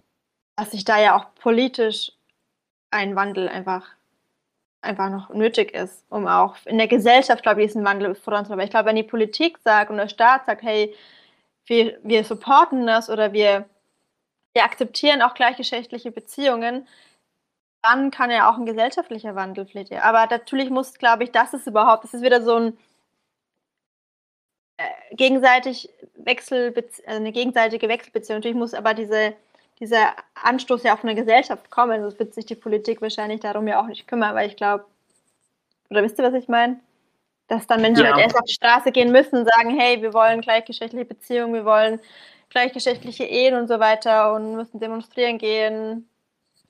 Dass 0.56 0.72
sich 0.72 0.84
da 0.84 1.00
ja 1.00 1.16
auch 1.16 1.36
politisch 1.36 2.12
ein 2.92 3.16
Wandel 3.16 3.48
einfach, 3.48 3.88
einfach 4.82 5.10
noch 5.10 5.30
nötig 5.30 5.74
ist, 5.74 6.04
um 6.10 6.28
auch 6.28 6.58
in 6.66 6.78
der 6.78 6.88
Gesellschaft, 6.88 7.44
glaube 7.44 7.62
ich, 7.62 7.68
diesen 7.68 7.86
Wandel 7.86 8.16
voranzubringen. 8.16 8.66
Ich 8.66 8.72
glaube, 8.72 8.90
wenn 8.90 8.96
die 8.96 9.04
Politik 9.04 9.60
sagt 9.60 9.92
und 9.92 9.98
der 9.98 10.10
Staat 10.10 10.46
sagt, 10.46 10.64
hey, 10.64 10.94
wir, 11.66 11.98
wir 12.04 12.24
supporten 12.24 12.88
das 12.88 13.10
oder 13.10 13.32
wir, 13.32 13.66
wir 14.54 14.64
akzeptieren 14.64 15.22
auch 15.22 15.36
gleichgeschlechtliche 15.36 16.12
Beziehungen, 16.12 16.88
dann 17.84 18.12
kann 18.12 18.32
ja 18.32 18.50
auch 18.50 18.58
ein 18.58 18.66
gesellschaftlicher 18.66 19.36
Wandel 19.36 19.66
vielleicht. 19.68 19.92
Aber 19.94 20.26
natürlich 20.28 20.70
muss, 20.70 20.94
glaube 20.96 21.24
ich, 21.26 21.32
das 21.32 21.54
ist 21.54 21.68
überhaupt, 21.68 22.04
das 22.06 22.14
ist 22.14 22.24
wieder 22.24 22.42
so 22.42 22.56
ein 22.56 22.78
äh, 24.78 25.16
gegenseitig 25.16 25.90
Wechsel, 26.16 26.74
äh, 26.76 26.84
eine 27.06 27.32
gegenseitige 27.32 27.88
Wechselbeziehung. 27.90 28.40
Natürlich 28.40 28.58
muss 28.58 28.74
aber 28.74 28.94
diese, 28.94 29.34
dieser 29.80 30.14
Anstoß 30.36 30.84
ja 30.84 30.96
auch 30.96 31.00
von 31.00 31.08
der 31.08 31.16
Gesellschaft 31.22 31.70
kommen. 31.70 32.02
Sonst 32.02 32.20
wird 32.20 32.34
sich 32.34 32.46
die 32.46 32.56
Politik 32.56 33.02
wahrscheinlich 33.02 33.42
darum 33.42 33.68
ja 33.68 33.82
auch 33.82 33.88
nicht 33.88 34.08
kümmern, 34.08 34.36
weil 34.36 34.50
ich 34.50 34.56
glaube, 34.56 34.86
oder 35.90 36.04
wisst 36.04 36.18
ihr, 36.20 36.26
was 36.26 36.34
ich 36.34 36.48
meine? 36.48 36.80
Dass 37.48 37.68
dann 37.68 37.82
Menschen 37.82 38.06
Ja. 38.06 38.14
halt 38.14 38.24
erst 38.24 38.38
auf 38.38 38.46
die 38.46 38.54
Straße 38.54 38.92
gehen 38.92 39.12
müssen 39.12 39.38
und 39.40 39.50
sagen, 39.50 39.78
hey, 39.78 40.02
wir 40.02 40.14
wollen 40.14 40.42
gleichgeschlechtliche 40.42 41.06
Beziehungen, 41.06 41.54
wir 41.54 41.66
wollen 41.66 42.00
gleichgeschlechtliche 42.50 43.26
Ehen 43.26 43.56
und 43.56 43.68
so 43.68 43.80
weiter 43.80 44.34
und 44.34 44.56
müssen 44.56 44.80
demonstrieren 44.80 45.38
gehen, 45.38 46.10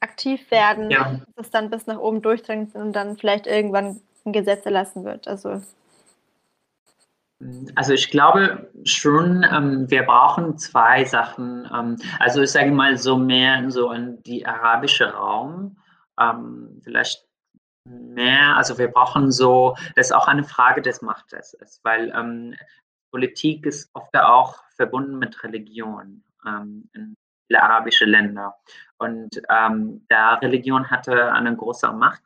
aktiv 0.04 0.52
werden, 0.52 0.92
Ja. 0.92 1.20
dass 1.36 1.48
es 1.48 1.52
dann 1.52 1.70
bis 1.70 1.88
nach 1.88 1.98
oben 1.98 2.22
durchdringt 2.22 2.76
und 2.76 2.94
dann 2.94 3.18
vielleicht 3.18 3.48
irgendwann 3.48 4.02
ein 4.26 4.34
Gesetz 4.34 4.66
erlassen 4.66 5.04
wird. 5.06 5.28
Also 5.28 5.62
Also 7.76 7.94
ich 7.94 8.10
glaube 8.10 8.70
schon, 8.86 9.46
ähm, 9.52 9.90
wir 9.90 10.04
brauchen 10.04 10.58
zwei 10.58 11.04
Sachen. 11.04 11.70
Ähm, 11.74 11.98
also 12.20 12.42
ich 12.42 12.52
sage 12.52 12.72
mal 12.72 12.98
so 12.98 13.18
mehr 13.18 13.70
so 13.70 13.90
an 13.90 14.22
die 14.24 14.46
arabische 14.46 15.14
Raum. 15.14 15.76
Ähm, 16.20 16.80
vielleicht 16.84 17.26
mehr, 17.86 18.56
also 18.56 18.78
wir 18.78 18.88
brauchen 18.88 19.32
so, 19.32 19.76
das 19.96 20.08
ist 20.08 20.12
auch 20.14 20.28
eine 20.28 20.46
Frage 20.46 20.82
des 20.82 21.02
Machtes, 21.02 21.54
ist, 21.56 21.84
weil 21.84 22.14
ähm, 22.16 22.56
Politik 23.12 23.66
ist 23.66 23.90
oft 23.94 24.16
auch 24.16 24.64
verbunden 24.76 25.20
mit 25.20 25.44
Religion 25.44 26.24
ähm, 26.48 26.90
in 26.94 27.16
arabische 27.52 28.06
Länder. 28.06 28.56
Und 28.98 29.42
ähm, 29.50 30.06
da 30.10 30.36
Religion 30.36 30.90
hatte 30.90 31.32
eine 31.34 31.56
große 31.56 31.92
Macht, 31.92 32.24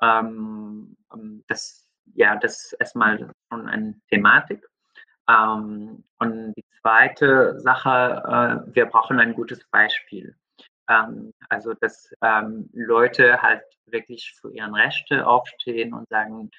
ähm, 0.00 0.96
ähm, 1.12 1.44
das, 1.48 1.88
ja, 2.14 2.36
das 2.36 2.64
ist 2.64 2.72
erstmal 2.74 3.30
schon 3.50 3.68
eine 3.68 4.00
Thematik. 4.08 4.66
Ähm, 5.28 6.04
und 6.18 6.54
die 6.54 6.64
zweite 6.80 7.58
Sache, 7.60 8.64
äh, 8.70 8.74
wir 8.74 8.86
brauchen 8.86 9.20
ein 9.20 9.34
gutes 9.34 9.64
Beispiel. 9.70 10.36
Ähm, 10.88 11.32
also, 11.48 11.74
dass 11.74 12.12
ähm, 12.22 12.68
Leute 12.72 13.40
halt 13.42 13.62
wirklich 13.86 14.34
für 14.40 14.52
ihre 14.52 14.72
Rechte 14.72 15.26
aufstehen 15.26 15.94
und 15.94 16.08
sagen, 16.08 16.50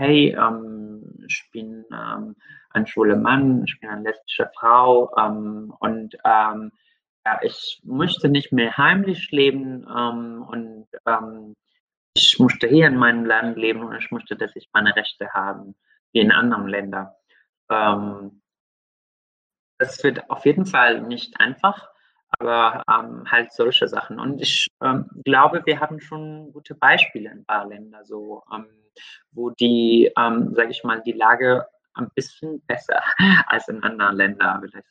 hey, 0.00 0.34
ähm, 0.34 1.24
ich 1.28 1.50
bin 1.52 1.84
ähm, 1.92 2.34
ein 2.70 2.86
schwuler 2.86 3.16
Mann, 3.16 3.64
ich 3.66 3.78
bin 3.80 3.90
eine 3.90 4.08
lesbische 4.08 4.50
Frau 4.58 5.14
ähm, 5.18 5.74
und 5.78 6.16
ähm, 6.24 6.72
ja, 7.26 7.38
ich 7.42 7.82
möchte 7.84 8.30
nicht 8.30 8.50
mehr 8.50 8.78
heimlich 8.78 9.30
leben 9.30 9.86
ähm, 9.94 10.42
und 10.48 10.86
ähm, 11.06 11.54
ich 12.14 12.38
möchte 12.38 12.66
hier 12.66 12.86
in 12.86 12.96
meinem 12.96 13.26
Land 13.26 13.58
leben 13.58 13.82
und 13.82 13.94
ich 13.94 14.10
möchte, 14.10 14.36
dass 14.36 14.56
ich 14.56 14.70
meine 14.72 14.96
Rechte 14.96 15.28
habe, 15.34 15.74
wie 16.12 16.20
in 16.20 16.32
anderen 16.32 16.66
Ländern. 16.66 17.08
Ähm, 17.68 18.40
das 19.78 20.02
wird 20.02 20.30
auf 20.30 20.46
jeden 20.46 20.64
Fall 20.64 21.02
nicht 21.02 21.38
einfach, 21.38 21.90
aber 22.38 22.82
ähm, 22.88 23.30
halt 23.30 23.52
solche 23.52 23.88
Sachen. 23.88 24.18
Und 24.18 24.40
ich 24.40 24.68
ähm, 24.82 25.08
glaube, 25.24 25.62
wir 25.64 25.80
haben 25.80 26.00
schon 26.00 26.52
gute 26.52 26.74
Beispiele 26.74 27.30
in 27.30 27.38
ein 27.38 27.44
paar 27.44 27.66
Ländern, 27.66 28.04
so, 28.04 28.42
ähm, 28.52 28.66
wo 29.32 29.50
die, 29.50 30.10
ähm, 30.16 30.54
sage 30.54 30.70
ich 30.70 30.84
mal, 30.84 31.02
die 31.02 31.12
Lage 31.12 31.66
ein 31.94 32.10
bisschen 32.14 32.64
besser 32.66 33.02
als 33.46 33.68
in 33.68 33.82
anderen 33.82 34.16
Ländern. 34.16 34.62
Vielleicht 34.62 34.86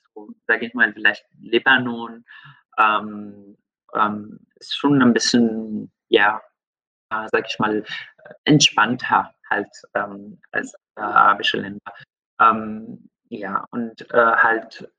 sage 0.48 0.66
ich 0.66 0.74
mal, 0.74 0.92
vielleicht 0.94 1.26
Libanon 1.40 2.26
ähm, 2.78 3.58
ähm, 3.96 4.40
ist 4.56 4.76
schon 4.76 5.02
ein 5.02 5.14
bisschen, 5.14 5.92
ja, 6.10 6.42
äh, 7.10 7.28
sage 7.32 7.46
ich 7.48 7.58
mal, 7.60 7.84
entspannter 8.44 9.34
halt 9.50 9.70
als 9.94 10.74
äh, 10.96 11.02
arabische 11.02 11.58
Länder. 11.58 11.94
Ja, 13.30 13.66
und 13.70 14.12
äh, 14.12 14.36
halt, 14.38 14.92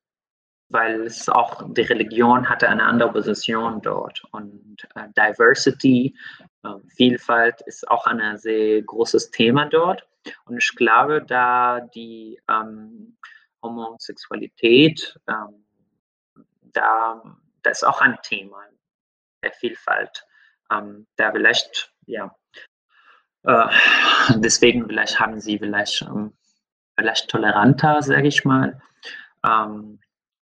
weil 0.70 1.02
es 1.02 1.28
auch, 1.28 1.62
die 1.74 1.82
Religion 1.82 2.48
hatte 2.48 2.68
eine 2.68 2.84
andere 2.84 3.12
Position 3.12 3.82
dort 3.82 4.22
und 4.30 4.76
äh, 4.94 5.08
Diversity, 5.16 6.16
äh, 6.62 6.68
Vielfalt 6.96 7.60
ist 7.66 7.88
auch 7.88 8.06
ein 8.06 8.38
sehr 8.38 8.82
großes 8.82 9.30
Thema 9.32 9.66
dort. 9.66 10.06
Und 10.44 10.58
ich 10.58 10.74
glaube, 10.76 11.22
da 11.22 11.80
die 11.80 12.40
ähm, 12.48 13.16
Homosexualität, 13.62 15.18
ähm, 15.28 15.64
da, 16.62 17.22
das 17.62 17.78
ist 17.78 17.84
auch 17.84 18.00
ein 18.00 18.18
Thema 18.22 18.62
der 19.42 19.52
Vielfalt. 19.52 20.24
Ähm, 20.70 21.06
da 21.16 21.32
vielleicht, 21.32 21.92
ja, 22.06 22.34
äh, 23.42 23.66
deswegen 24.36 24.86
vielleicht 24.86 25.18
haben 25.18 25.40
sie 25.40 25.58
vielleicht, 25.58 26.02
ähm, 26.02 26.32
vielleicht 26.96 27.28
toleranter, 27.28 28.02
sage 28.02 28.28
ich 28.28 28.44
mal. 28.44 28.80
Ähm, 29.44 29.98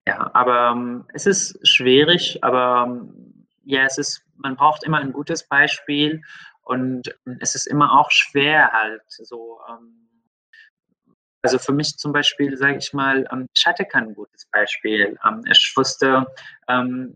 ja, 0.06 0.30
aber 0.34 0.72
ähm, 0.72 1.04
es 1.14 1.26
ist 1.26 1.66
schwierig, 1.66 2.42
aber 2.42 2.84
ähm, 2.86 3.46
ja, 3.64 3.84
es 3.84 3.96
ist, 3.96 4.22
man 4.36 4.56
braucht 4.56 4.84
immer 4.84 4.98
ein 4.98 5.12
gutes 5.12 5.48
Beispiel 5.48 6.22
und 6.62 7.08
ähm, 7.26 7.38
es 7.40 7.54
ist 7.54 7.66
immer 7.66 7.98
auch 7.98 8.10
schwer 8.10 8.70
halt 8.72 9.02
so. 9.08 9.60
Ähm, 9.68 10.00
also 11.42 11.58
für 11.58 11.72
mich 11.72 11.98
zum 11.98 12.12
Beispiel, 12.12 12.56
sage 12.56 12.78
ich 12.78 12.92
mal, 12.94 13.26
ähm, 13.30 13.46
ich 13.54 13.66
hatte 13.66 13.84
kein 13.84 14.14
gutes 14.14 14.46
Beispiel. 14.46 15.18
Ähm, 15.26 15.42
ich 15.50 15.72
wusste 15.76 16.26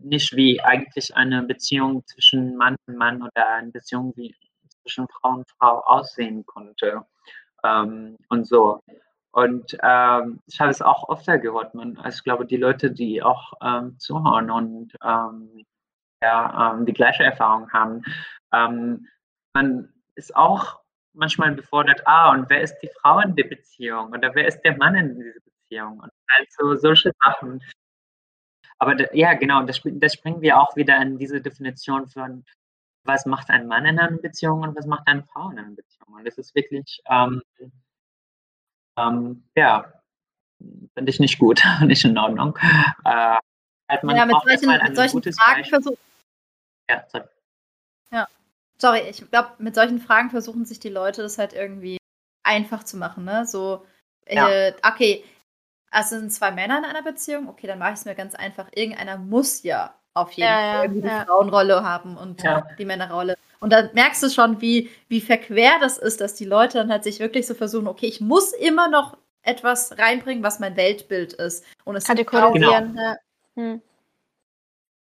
nicht, 0.01 0.35
wie 0.35 0.61
eigentlich 0.61 1.15
eine 1.15 1.41
Beziehung 1.41 2.05
zwischen 2.05 2.55
Mann 2.55 2.75
und 2.85 2.97
Mann 2.97 3.23
oder 3.23 3.47
eine 3.49 3.71
Beziehung 3.71 4.13
wie 4.15 4.35
zwischen 4.83 5.07
Frau 5.07 5.37
und 5.37 5.49
Frau 5.57 5.79
aussehen 5.85 6.45
konnte 6.45 7.03
und 7.63 8.47
so. 8.47 8.79
Und 9.31 9.77
ähm, 9.83 10.41
ich 10.47 10.59
habe 10.59 10.71
es 10.71 10.81
auch 10.81 11.09
öfter 11.09 11.37
gehört. 11.37 11.75
Man, 11.75 11.97
also 11.97 12.17
ich 12.17 12.23
glaube, 12.23 12.45
die 12.45 12.57
Leute, 12.57 12.91
die 12.91 13.21
auch 13.21 13.53
ähm, 13.63 13.97
zuhören 13.99 14.49
und 14.49 14.93
ähm, 15.03 15.65
ja, 16.21 16.73
ähm, 16.73 16.85
die 16.85 16.93
gleiche 16.93 17.23
Erfahrung 17.23 17.71
haben, 17.71 18.03
ähm, 18.53 19.07
man 19.53 19.93
ist 20.15 20.35
auch 20.35 20.79
manchmal 21.13 21.53
befordert, 21.53 22.01
ah, 22.05 22.31
und 22.31 22.49
wer 22.49 22.61
ist 22.61 22.79
die 22.79 22.89
Frau 23.01 23.19
in 23.19 23.35
der 23.35 23.45
Beziehung 23.45 24.11
oder 24.11 24.33
wer 24.35 24.47
ist 24.47 24.61
der 24.61 24.77
Mann 24.77 24.95
in 24.95 25.15
dieser 25.15 25.39
Beziehung? 25.41 25.99
Und 25.99 26.11
also 26.37 26.75
solche 26.75 27.11
Sachen. 27.23 27.61
Aber 28.79 29.15
ja, 29.15 29.33
genau, 29.33 29.63
das, 29.63 29.81
das 29.83 30.13
springen 30.13 30.41
wir 30.41 30.59
auch 30.59 30.75
wieder 30.75 31.01
in 31.01 31.17
diese 31.17 31.41
Definition 31.41 32.07
von, 32.07 32.45
was 33.03 33.25
macht 33.25 33.49
ein 33.49 33.67
Mann 33.67 33.85
in 33.85 33.99
einer 33.99 34.17
Beziehung 34.17 34.61
und 34.61 34.75
was 34.75 34.85
macht 34.85 35.07
eine 35.07 35.23
Frau 35.23 35.49
in 35.51 35.59
einer 35.59 35.75
Beziehung. 35.75 36.15
Und 36.15 36.25
das 36.25 36.37
ist 36.37 36.55
wirklich, 36.55 37.01
ähm, 38.99 39.43
ja, 39.55 39.91
finde 40.93 41.09
ich 41.09 41.19
nicht 41.19 41.39
gut, 41.39 41.61
nicht 41.85 42.03
in 42.05 42.17
Ordnung. 42.17 42.57
Äh, 43.05 43.37
halt 43.89 44.03
man 44.03 44.15
ja, 44.15 44.25
mit 44.25 44.35
solchen, 44.43 44.69
ein 44.69 44.87
mit 44.87 44.95
solchen 44.95 45.33
Fragen 45.33 45.65
versuchen. 45.65 45.97
Ja, 46.89 47.03
sorry. 47.07 47.25
Sorry, 48.81 49.01
ich 49.09 49.29
glaube, 49.29 49.49
mit 49.57 49.75
solchen 49.75 49.99
Fragen 49.99 50.29
versuchen 50.29 50.65
sich 50.65 50.79
die 50.79 50.89
Leute 50.89 51.21
das 51.21 51.37
halt 51.37 51.51
irgendwie 51.51 51.97
einfach 52.43 52.83
zu 52.85 52.95
machen, 52.95 53.25
ne? 53.25 53.45
So, 53.45 53.85
Ja. 54.27 54.47
äh, 54.47 54.73
okay, 54.87 55.25
also 55.91 56.17
sind 56.17 56.31
zwei 56.31 56.51
Männer 56.51 56.77
in 56.77 56.85
einer 56.85 57.01
Beziehung, 57.03 57.49
okay, 57.49 57.67
dann 57.67 57.77
mache 57.79 57.91
ich 57.91 57.99
es 57.99 58.05
mir 58.05 58.15
ganz 58.15 58.35
einfach. 58.35 58.69
Irgendeiner 58.73 59.17
muss 59.17 59.63
ja 59.63 59.93
auf 60.13 60.31
jeden 60.31 60.49
Ja, 60.49 60.55
Fall 60.55 60.75
ja, 60.75 60.81
irgendwie 60.83 61.01
die 61.01 61.07
ja. 61.07 61.25
Frauenrolle 61.25 61.83
haben 61.83 62.15
und 62.15 62.41
Ja. 62.41 62.65
die 62.77 62.85
Männerrolle. 62.85 63.37
Und 63.59 63.73
dann 63.73 63.89
merkst 63.93 64.23
du 64.23 64.29
schon, 64.29 64.61
wie, 64.61 64.89
wie 65.07 65.21
verquer 65.21 65.79
das 65.81 65.97
ist, 65.97 66.21
dass 66.21 66.35
die 66.35 66.45
Leute 66.45 66.77
dann 66.77 66.91
halt 66.91 67.03
sich 67.03 67.19
wirklich 67.19 67.45
so 67.45 67.53
versuchen, 67.53 67.87
okay, 67.87 68.05
ich 68.05 68.21
muss 68.21 68.53
immer 68.53 68.89
noch 68.89 69.17
etwas 69.41 69.97
reinbringen, 69.97 70.43
was 70.43 70.59
mein 70.59 70.75
Weltbild 70.77 71.33
ist. 71.33 71.65
Und 71.83 71.95
es 71.95 72.05
kategorisieren. 72.05 72.95
Ja. 72.97 73.15
Hm. 73.55 73.81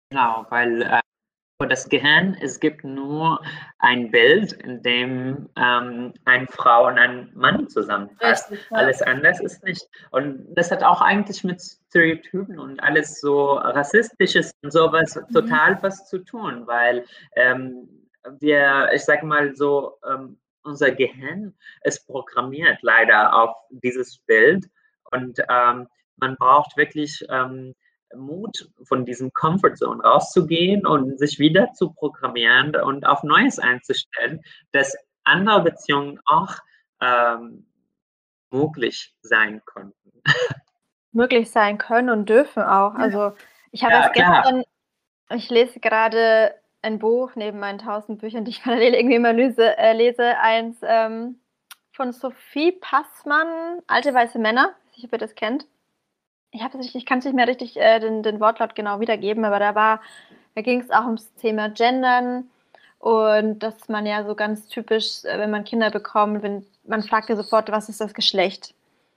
Genau, 0.10 0.46
weil 0.50 0.84
äh, 0.84 1.00
für 1.62 1.68
das 1.68 1.88
Gehirn, 1.90 2.38
es 2.42 2.60
gibt 2.60 2.84
nur 2.84 3.42
ein 3.80 4.12
Bild, 4.12 4.52
in 4.54 4.82
dem 4.84 5.50
ähm, 5.56 6.14
eine 6.26 6.48
Frau 6.48 6.88
und 6.88 6.98
ein 6.98 7.32
Mann 7.34 7.68
zusammenpasst. 7.70 8.52
Richtig, 8.52 8.70
ja. 8.72 8.78
Alles 8.78 9.02
anders 9.02 9.40
ist 9.40 9.64
nicht. 9.64 9.88
Und 10.12 10.46
das 10.56 10.70
hat 10.72 10.84
auch 10.84 11.02
eigentlich 11.02 11.44
mit 11.44 11.62
Stereotypen 11.62 12.60
und 12.60 12.82
alles 12.84 13.22
so 13.22 13.54
Rassistisches 13.54 14.52
und 14.64 14.72
sowas 14.72 15.16
Mhm. 15.16 15.34
total 15.34 15.82
was 15.82 16.10
zu 16.10 16.20
tun, 16.20 16.68
weil 16.68 17.06
ähm, 17.36 18.05
wir, 18.40 18.90
ich 18.94 19.04
sag 19.04 19.24
mal 19.24 19.56
so, 19.56 19.98
ähm, 20.10 20.40
unser 20.64 20.92
Gehirn 20.92 21.54
ist 21.84 22.08
programmiert 22.08 22.80
leider 22.82 23.34
auf 23.34 23.56
dieses 23.70 24.18
Bild 24.20 24.66
und 25.12 25.40
ähm, 25.50 25.88
man 26.18 26.36
braucht 26.38 26.76
wirklich 26.78 27.24
ähm, 27.30 27.76
Mut, 28.16 28.70
von 28.84 29.06
diesem 29.06 29.32
Comfort 29.34 29.76
Zone 29.76 30.02
rauszugehen 30.04 30.86
und 30.86 31.20
sich 31.20 31.40
wieder 31.40 31.72
zu 31.74 31.92
programmieren 31.94 32.76
und 32.76 33.06
auf 33.06 33.24
Neues 33.24 33.60
einzustellen, 33.60 34.42
dass 34.72 34.96
andere 35.24 35.64
Beziehungen 35.64 36.20
auch 36.26 36.54
ähm, 37.02 37.66
möglich 38.52 39.14
sein 39.22 39.62
konnten. 39.66 40.22
möglich 41.12 41.52
sein 41.52 41.78
können 41.78 42.10
und 42.10 42.30
dürfen 42.30 42.64
auch. 42.64 42.94
Also 42.96 43.34
ich 43.72 43.84
habe 43.84 43.94
Ja, 43.94 44.02
erst 44.02 44.14
gestern, 44.14 44.64
ich 45.30 45.50
lese 45.50 45.80
gerade 45.80 46.54
ein 46.86 47.00
Buch 47.00 47.32
neben 47.36 47.60
meinen 47.60 47.80
tausend 47.80 48.22
Büchern, 48.22 48.46
die 48.46 48.52
ich 48.52 48.64
parallel 48.64 48.94
irgendwie 48.94 49.16
immer 49.16 49.34
lese, 49.34 49.78
äh, 49.78 49.94
lese 49.94 50.38
eins 50.40 50.78
ähm, 50.84 51.40
von 51.92 52.14
Sophie 52.14 52.72
Passmann, 52.72 53.82
Alte 53.88 54.14
weiße 54.14 54.40
Männer. 54.40 54.74
Ich 54.96 55.04
weiß 55.04 55.06
ob 55.06 55.14
ihr 55.14 55.18
das 55.20 55.36
kennt. 55.36 55.66
Ich, 56.52 56.64
habe 56.64 56.78
ich 56.80 57.06
kann 57.06 57.20
es 57.20 57.26
nicht 57.26 57.34
mehr 57.36 57.48
richtig 57.48 57.76
äh, 57.78 58.00
den, 58.00 58.24
den 58.24 58.40
Wortlaut 58.40 58.76
genau 58.76 59.00
wiedergeben, 59.02 59.44
aber 59.44 59.60
da 59.60 59.76
war, 59.76 60.02
da 60.56 60.62
ging 60.62 60.80
es 60.80 60.90
auch 60.92 61.06
ums 61.06 61.34
Thema 61.36 61.70
Gendern 61.70 62.50
Und 63.00 63.60
dass 63.60 63.90
man 63.90 64.06
ja 64.06 64.26
so 64.26 64.36
ganz 64.36 64.68
typisch, 64.68 65.26
äh, 65.26 65.38
wenn 65.38 65.52
man 65.52 65.66
Kinder 65.66 65.92
bekommt, 65.92 66.44
wenn, 66.44 66.66
man 66.86 67.04
fragt 67.04 67.30
ja 67.30 67.36
sofort, 67.36 67.72
was 67.72 67.90
ist 67.90 68.02
das 68.02 68.14
Geschlecht? 68.14 68.74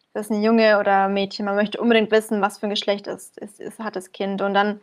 Ist 0.06 0.14
das 0.14 0.30
ein 0.30 0.42
Junge 0.42 0.78
oder 0.80 1.04
ein 1.04 1.14
Mädchen? 1.14 1.44
Man 1.46 1.56
möchte 1.56 1.80
unbedingt 1.80 2.10
wissen, 2.10 2.40
was 2.40 2.58
für 2.58 2.66
ein 2.66 2.70
Geschlecht 2.70 3.06
es 3.06 3.32
ist, 3.36 3.60
ist, 3.60 3.78
hat 3.78 3.96
das 3.96 4.12
Kind. 4.12 4.42
Und 4.42 4.54
dann, 4.54 4.80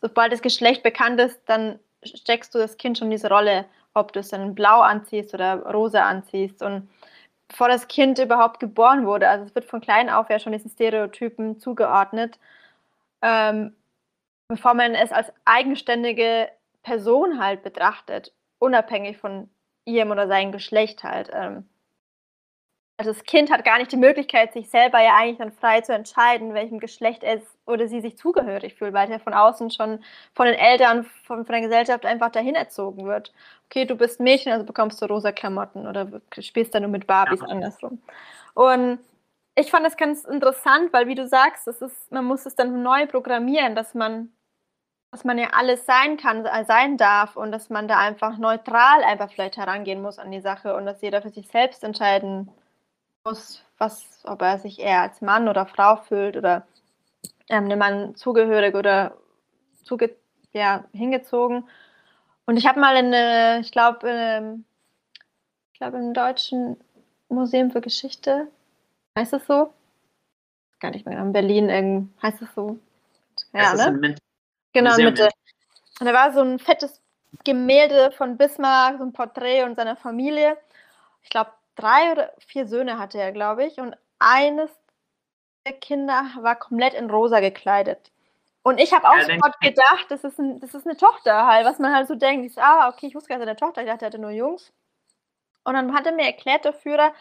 sobald 0.00 0.32
das 0.32 0.42
Geschlecht 0.42 0.82
bekannt 0.82 1.20
ist, 1.20 1.40
dann 1.46 1.78
steckst 2.16 2.54
du 2.54 2.58
das 2.58 2.76
Kind 2.76 2.98
schon 2.98 3.08
in 3.08 3.12
diese 3.12 3.28
Rolle, 3.28 3.66
ob 3.94 4.12
du 4.12 4.20
es 4.20 4.28
dann 4.30 4.54
blau 4.54 4.80
anziehst 4.80 5.34
oder 5.34 5.62
rosa 5.66 6.06
anziehst. 6.08 6.62
Und 6.62 6.88
bevor 7.48 7.68
das 7.68 7.88
Kind 7.88 8.18
überhaupt 8.18 8.60
geboren 8.60 9.06
wurde, 9.06 9.28
also 9.28 9.44
es 9.44 9.54
wird 9.54 9.64
von 9.64 9.80
klein 9.80 10.10
auf 10.10 10.30
ja 10.30 10.38
schon 10.38 10.52
diesen 10.52 10.70
Stereotypen 10.70 11.58
zugeordnet, 11.58 12.38
ähm, 13.22 13.74
bevor 14.48 14.74
man 14.74 14.94
es 14.94 15.12
als 15.12 15.32
eigenständige 15.44 16.48
Person 16.82 17.40
halt 17.40 17.62
betrachtet, 17.62 18.32
unabhängig 18.58 19.18
von 19.18 19.50
ihrem 19.84 20.10
oder 20.10 20.28
seinem 20.28 20.52
Geschlecht 20.52 21.02
halt. 21.04 21.30
Ähm. 21.32 21.68
Also 23.00 23.12
das 23.12 23.22
Kind 23.22 23.52
hat 23.52 23.64
gar 23.64 23.78
nicht 23.78 23.92
die 23.92 23.96
Möglichkeit, 23.96 24.52
sich 24.52 24.70
selber 24.70 25.00
ja 25.00 25.14
eigentlich 25.14 25.38
dann 25.38 25.52
frei 25.52 25.82
zu 25.82 25.94
entscheiden, 25.94 26.52
welchem 26.52 26.80
Geschlecht 26.80 27.22
es 27.22 27.40
oder 27.64 27.86
sie 27.86 28.00
sich 28.00 28.18
zugehörig 28.18 28.74
fühlt, 28.74 28.92
weil 28.92 29.08
er 29.08 29.20
von 29.20 29.34
außen 29.34 29.70
schon 29.70 30.02
von 30.34 30.46
den 30.46 30.56
Eltern, 30.56 31.04
von, 31.04 31.46
von 31.46 31.52
der 31.52 31.60
Gesellschaft 31.60 32.04
einfach 32.04 32.30
dahin 32.30 32.56
erzogen 32.56 33.06
wird. 33.06 33.32
Okay, 33.66 33.84
du 33.84 33.94
bist 33.94 34.18
Mädchen, 34.18 34.50
also 34.50 34.64
bekommst 34.64 35.00
du 35.00 35.06
rosa 35.06 35.30
Klamotten 35.30 35.86
oder 35.86 36.08
spielst 36.40 36.74
dann 36.74 36.82
nur 36.82 36.90
mit 36.90 37.06
Barbies 37.06 37.40
ja. 37.40 37.46
andersrum. 37.46 38.02
Und 38.54 38.98
ich 39.54 39.70
fand 39.70 39.86
das 39.86 39.96
ganz 39.96 40.24
interessant, 40.24 40.92
weil 40.92 41.06
wie 41.06 41.14
du 41.14 41.28
sagst, 41.28 41.68
das 41.68 41.80
ist, 41.80 42.10
man 42.10 42.24
muss 42.24 42.46
es 42.46 42.56
dann 42.56 42.82
neu 42.82 43.06
programmieren, 43.06 43.76
dass 43.76 43.94
man, 43.94 44.32
dass 45.12 45.22
man 45.22 45.38
ja 45.38 45.50
alles 45.52 45.86
sein 45.86 46.16
kann, 46.16 46.44
äh, 46.44 46.64
sein 46.64 46.96
darf 46.96 47.36
und 47.36 47.52
dass 47.52 47.70
man 47.70 47.86
da 47.86 47.96
einfach 47.98 48.38
neutral 48.38 49.04
einfach 49.04 49.30
vielleicht 49.30 49.56
herangehen 49.56 50.02
muss 50.02 50.18
an 50.18 50.32
die 50.32 50.40
Sache 50.40 50.74
und 50.74 50.84
dass 50.84 51.00
jeder 51.00 51.22
für 51.22 51.30
sich 51.30 51.46
selbst 51.46 51.84
entscheiden 51.84 52.48
muss, 53.24 53.62
was, 53.78 54.06
ob 54.24 54.42
er 54.42 54.58
sich 54.58 54.78
eher 54.78 55.02
als 55.02 55.20
Mann 55.20 55.48
oder 55.48 55.66
Frau 55.66 55.96
fühlt 55.96 56.36
oder 56.36 56.66
ähm, 57.48 57.64
einem 57.64 57.78
Mann 57.78 58.14
zugehörig 58.14 58.74
oder 58.74 59.16
zuge 59.84 60.16
ja, 60.52 60.84
hingezogen. 60.92 61.68
Und 62.46 62.56
ich 62.56 62.66
habe 62.66 62.80
mal 62.80 62.96
in, 62.96 63.60
ich 63.60 63.70
glaube, 63.72 64.58
ich 65.72 65.78
glaube 65.78 65.98
im 65.98 66.14
Deutschen 66.14 66.78
Museum 67.28 67.70
für 67.70 67.82
Geschichte 67.82 68.48
Heißt 69.18 69.32
es 69.32 69.46
so? 69.48 69.72
Gar 70.78 70.92
nicht 70.92 71.04
mehr. 71.04 71.18
In 71.18 71.32
Berlin 71.32 72.14
heißt 72.22 72.40
es 72.40 72.54
so. 72.54 72.78
Ja, 73.52 73.74
ne? 73.74 73.90
Mit 73.90 74.18
genau, 74.72 74.90
Museum 74.90 75.08
Mitte. 75.08 75.28
Und 75.98 76.06
da 76.06 76.12
war 76.12 76.32
so 76.32 76.40
ein 76.40 76.60
fettes 76.60 77.00
Gemälde 77.42 78.12
von 78.12 78.36
Bismarck, 78.36 78.98
so 78.98 79.02
ein 79.04 79.12
Porträt 79.12 79.64
und 79.64 79.74
seiner 79.74 79.96
Familie. 79.96 80.56
Ich 81.24 81.30
glaube, 81.30 81.50
drei 81.78 82.12
oder 82.12 82.32
vier 82.46 82.66
Söhne 82.66 82.98
hatte 82.98 83.18
er, 83.18 83.32
glaube 83.32 83.64
ich. 83.64 83.78
Und 83.78 83.96
eines 84.18 84.70
der 85.66 85.74
Kinder 85.74 86.24
war 86.40 86.56
komplett 86.56 86.94
in 86.94 87.10
rosa 87.10 87.40
gekleidet. 87.40 88.10
Und 88.62 88.80
ich 88.80 88.92
habe 88.92 89.08
auch 89.08 89.16
ja, 89.16 89.24
sofort 89.24 89.60
gedacht, 89.60 90.06
das 90.10 90.24
ist, 90.24 90.38
ein, 90.38 90.60
das 90.60 90.74
ist 90.74 90.86
eine 90.86 90.96
Tochter 90.96 91.46
halt, 91.46 91.64
was 91.64 91.78
man 91.78 91.94
halt 91.94 92.08
so 92.08 92.14
denkt. 92.14 92.44
Ich 92.44 92.54
so, 92.54 92.60
ah, 92.60 92.88
okay, 92.88 93.06
ich 93.06 93.14
wusste 93.14 93.28
gar 93.28 93.38
nicht, 93.38 93.48
eine 93.48 93.56
Tochter. 93.56 93.80
Ich 93.80 93.88
dachte, 93.88 94.04
er 94.04 94.08
hatte 94.08 94.18
nur 94.18 94.30
Jungs. 94.30 94.72
Und 95.64 95.74
dann 95.74 95.94
hat 95.94 96.06
er 96.06 96.12
mir 96.12 96.26
erklärt, 96.26 96.64
der 96.64 96.72
Führer, 96.72 97.12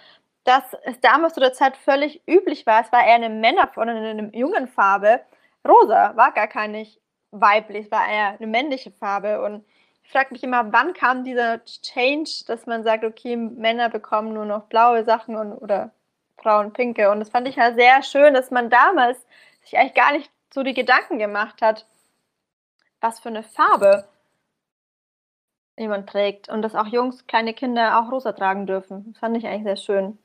dass 0.44 0.64
es 0.84 1.00
damals 1.02 1.34
zu 1.34 1.40
der 1.40 1.54
Zeit 1.54 1.78
völlig 1.78 2.22
üblich 2.28 2.66
war. 2.66 2.82
Es 2.82 2.92
war 2.92 3.06
eher 3.06 3.16
eine 3.16 3.30
Männer- 3.30 3.72
oder 3.76 3.92
eine 3.92 4.30
jungen 4.36 4.68
Farbe. 4.68 5.22
Rosa 5.68 6.16
war 6.16 6.32
gar 6.32 6.48
kein 6.48 6.72
nicht 6.72 7.00
weiblich, 7.32 7.92
war 7.92 8.08
eher 8.10 8.30
eine 8.38 8.48
männliche 8.48 8.92
Farbe. 8.92 9.42
Und 9.42 9.66
ich 10.08 10.14
frage 10.14 10.30
mich 10.32 10.42
immer, 10.42 10.72
wann 10.72 10.94
kam 10.94 11.26
dieser 11.26 11.60
Change, 11.66 12.46
dass 12.48 12.66
man 12.66 12.82
sagt, 12.84 13.04
okay, 13.04 13.36
Männer 13.36 13.90
bekommen 13.90 14.34
nur 14.34 14.46
noch 14.46 14.64
blaue 14.68 15.04
Sachen 15.04 15.36
und, 15.36 15.52
oder 15.52 15.92
Frauen 16.42 16.72
pinke. 16.72 17.12
Und 17.12 17.20
das 17.20 17.30
fand 17.30 17.46
ich 17.46 17.60
halt 17.60 17.76
sehr 17.76 18.02
schön, 18.04 18.34
dass 18.34 18.50
man 18.50 18.70
damals 18.70 19.20
sich 19.64 19.78
eigentlich 19.78 19.96
gar 19.96 20.14
nicht 20.14 20.32
so 20.54 20.64
die 20.64 20.74
Gedanken 20.74 21.20
gemacht 21.20 21.62
hat, 21.62 21.86
was 23.02 23.20
für 23.20 23.28
eine 23.28 23.44
Farbe 23.44 24.08
jemand 25.78 26.10
trägt. 26.10 26.48
Und 26.48 26.62
dass 26.62 26.74
auch 26.74 26.88
Jungs, 26.88 27.28
kleine 27.28 27.54
Kinder 27.54 28.00
auch 28.00 28.10
rosa 28.10 28.32
tragen 28.32 28.66
dürfen. 28.66 29.12
Das 29.12 29.20
fand 29.20 29.36
ich 29.36 29.46
eigentlich 29.46 29.64
sehr 29.64 29.76
schön 29.76 30.18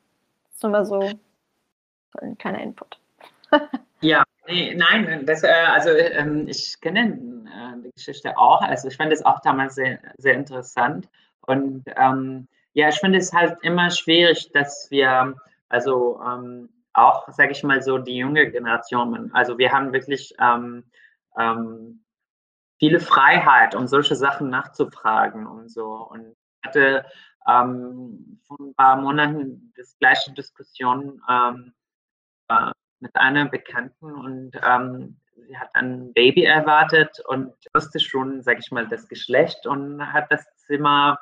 ist 0.52 0.62
nur 0.62 0.70
mal 0.70 0.84
so 0.84 1.10
ein 2.20 2.38
kleiner 2.38 2.62
Input. 2.62 2.98
ja, 4.00 4.22
nee, 4.46 4.74
nein, 4.76 5.26
das, 5.26 5.42
äh, 5.42 5.48
also 5.48 5.90
ähm, 5.90 6.46
ich 6.46 6.80
kenne 6.80 7.18
die 7.82 7.92
Geschichte 7.92 8.36
auch. 8.38 8.62
Also 8.62 8.88
ich 8.88 8.96
fand 8.96 9.12
es 9.12 9.24
auch 9.24 9.40
damals 9.40 9.74
sehr, 9.74 9.98
sehr 10.18 10.34
interessant. 10.34 11.08
Und 11.46 11.84
ähm, 11.96 12.48
ja, 12.72 12.88
ich 12.88 12.98
finde 12.98 13.18
es 13.18 13.32
halt 13.32 13.58
immer 13.62 13.90
schwierig, 13.90 14.50
dass 14.52 14.90
wir, 14.90 15.34
also 15.68 16.20
ähm, 16.24 16.68
auch, 16.94 17.28
sage 17.32 17.52
ich 17.52 17.62
mal 17.62 17.82
so, 17.82 17.98
die 17.98 18.16
junge 18.16 18.50
Generation, 18.50 19.30
also 19.32 19.58
wir 19.58 19.72
haben 19.72 19.92
wirklich 19.92 20.34
ähm, 20.40 20.84
ähm, 21.38 22.04
viele 22.78 23.00
Freiheit, 23.00 23.74
um 23.74 23.86
solche 23.86 24.16
Sachen 24.16 24.50
nachzufragen 24.50 25.46
und 25.46 25.70
so. 25.70 25.92
Und 25.92 26.36
ich 26.62 26.68
hatte 26.68 27.04
ähm, 27.48 28.40
vor 28.46 28.58
ein 28.60 28.74
paar 28.74 28.96
Monaten 28.96 29.72
das 29.76 29.96
gleiche 29.98 30.32
Diskussion 30.32 31.22
ähm, 31.28 31.72
äh, 32.48 32.72
mit 33.00 33.14
einer 33.16 33.46
Bekannten 33.48 34.12
und 34.12 34.52
ähm, 34.64 35.16
sie 35.46 35.56
hat 35.56 35.70
ein 35.74 36.12
Baby 36.12 36.44
erwartet 36.44 37.20
und 37.26 37.54
wusste 37.74 38.00
schon, 38.00 38.42
sage 38.42 38.60
ich 38.62 38.70
mal, 38.70 38.86
das 38.88 39.08
Geschlecht 39.08 39.66
und 39.66 40.12
hat 40.12 40.30
das 40.30 40.44
Zimmer 40.66 41.18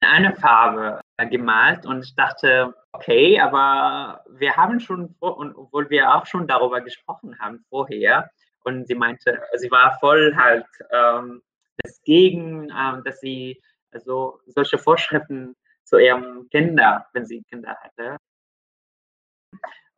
in 0.00 0.08
eine 0.08 0.36
Farbe 0.36 1.00
gemalt 1.30 1.84
und 1.86 2.04
ich 2.04 2.14
dachte, 2.14 2.74
okay, 2.92 3.40
aber 3.40 4.24
wir 4.30 4.56
haben 4.56 4.78
schon, 4.78 5.14
und 5.18 5.56
obwohl 5.56 5.90
wir 5.90 6.14
auch 6.14 6.26
schon 6.26 6.46
darüber 6.46 6.80
gesprochen 6.80 7.38
haben 7.38 7.64
vorher, 7.68 8.30
und 8.64 8.86
sie 8.86 8.94
meinte, 8.94 9.40
sie 9.56 9.70
war 9.70 9.98
voll 9.98 10.34
halt 10.36 10.66
ähm, 10.90 11.42
dagegen, 11.82 12.70
ähm, 12.70 13.02
dass 13.04 13.20
sie 13.20 13.60
also 13.92 14.40
solche 14.46 14.78
Vorschriften 14.78 15.56
zu 15.84 15.98
ihrem 15.98 16.48
Kinder, 16.50 17.06
wenn 17.12 17.24
sie 17.24 17.42
Kinder 17.44 17.76
hatte. 17.82 18.16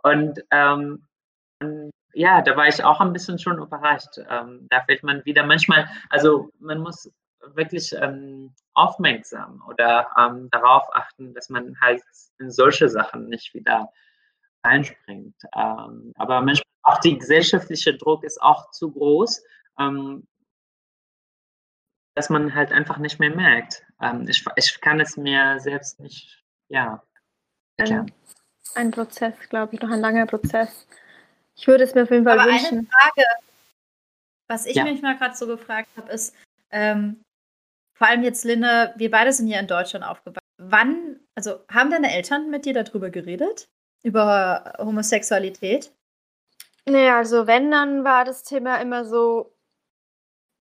Und 0.03 0.40
ähm, 0.51 1.07
ja, 2.12 2.42
da 2.42 2.56
war 2.56 2.68
ich 2.68 2.82
auch 2.82 3.00
ein 3.00 3.12
bisschen 3.12 3.38
schon 3.38 3.58
überrascht. 3.58 4.18
Ähm, 4.28 4.66
da 4.70 4.82
fällt 4.82 5.02
man 5.02 5.24
wieder 5.24 5.44
manchmal, 5.44 5.88
also 6.08 6.50
man 6.58 6.80
muss 6.80 7.11
wirklich 7.54 7.92
ähm, 7.92 8.54
aufmerksam 8.74 9.62
oder 9.68 10.08
ähm, 10.18 10.48
darauf 10.50 10.84
achten, 10.94 11.34
dass 11.34 11.48
man 11.48 11.78
halt 11.80 12.02
in 12.38 12.50
solche 12.50 12.88
Sachen 12.88 13.28
nicht 13.28 13.54
wieder 13.54 13.92
einspringt. 14.62 15.36
Ähm, 15.56 16.12
aber 16.16 16.40
manchmal 16.40 16.64
auch 16.82 16.98
die 17.00 17.18
gesellschaftliche 17.18 17.96
Druck 17.96 18.24
ist 18.24 18.40
auch 18.42 18.70
zu 18.70 18.90
groß, 18.90 19.42
ähm, 19.78 20.26
dass 22.14 22.28
man 22.28 22.54
halt 22.54 22.72
einfach 22.72 22.98
nicht 22.98 23.18
mehr 23.20 23.34
merkt. 23.34 23.82
Ähm, 24.00 24.26
ich, 24.28 24.44
ich 24.56 24.80
kann 24.80 25.00
es 25.00 25.16
mir 25.16 25.58
selbst 25.61 26.00
nicht, 26.00 26.42
ja. 26.68 27.02
Ein, 27.78 28.12
ein 28.74 28.90
Prozess, 28.90 29.34
glaube 29.48 29.74
ich, 29.74 29.80
noch 29.80 29.90
ein 29.90 30.00
langer 30.00 30.26
Prozess. 30.26 30.86
Ich 31.61 31.66
würde 31.66 31.84
es 31.84 31.94
mir 31.94 32.04
auf 32.04 32.11
jeden 32.11 32.24
Fall 32.24 32.38
Aber 32.38 32.50
wünschen. 32.50 32.78
Eine 32.78 32.86
Frage, 32.86 33.26
was 34.48 34.64
ich 34.64 34.76
ja. 34.76 34.84
mich 34.84 35.02
mal 35.02 35.18
gerade 35.18 35.36
so 35.36 35.46
gefragt 35.46 35.90
habe, 35.94 36.11
ist, 36.11 36.34
ähm, 36.70 37.20
vor 37.94 38.08
allem 38.08 38.22
jetzt, 38.22 38.44
Linda, 38.46 38.94
wir 38.96 39.11
beide 39.11 39.30
sind 39.30 39.46
ja 39.46 39.61
in 39.61 39.66
Deutschland 39.66 40.06
aufgewachsen. 40.06 40.40
Wann, 40.56 41.20
also 41.34 41.61
haben 41.70 41.90
deine 41.90 42.14
Eltern 42.14 42.48
mit 42.48 42.64
dir 42.64 42.72
darüber 42.72 43.11
geredet? 43.11 43.68
Über 44.02 44.72
Homosexualität? 44.78 45.92
Nee, 46.88 47.11
also 47.11 47.46
wenn, 47.46 47.70
dann 47.70 48.04
war 48.04 48.24
das 48.24 48.42
Thema 48.42 48.76
immer 48.80 49.04
so, 49.04 49.54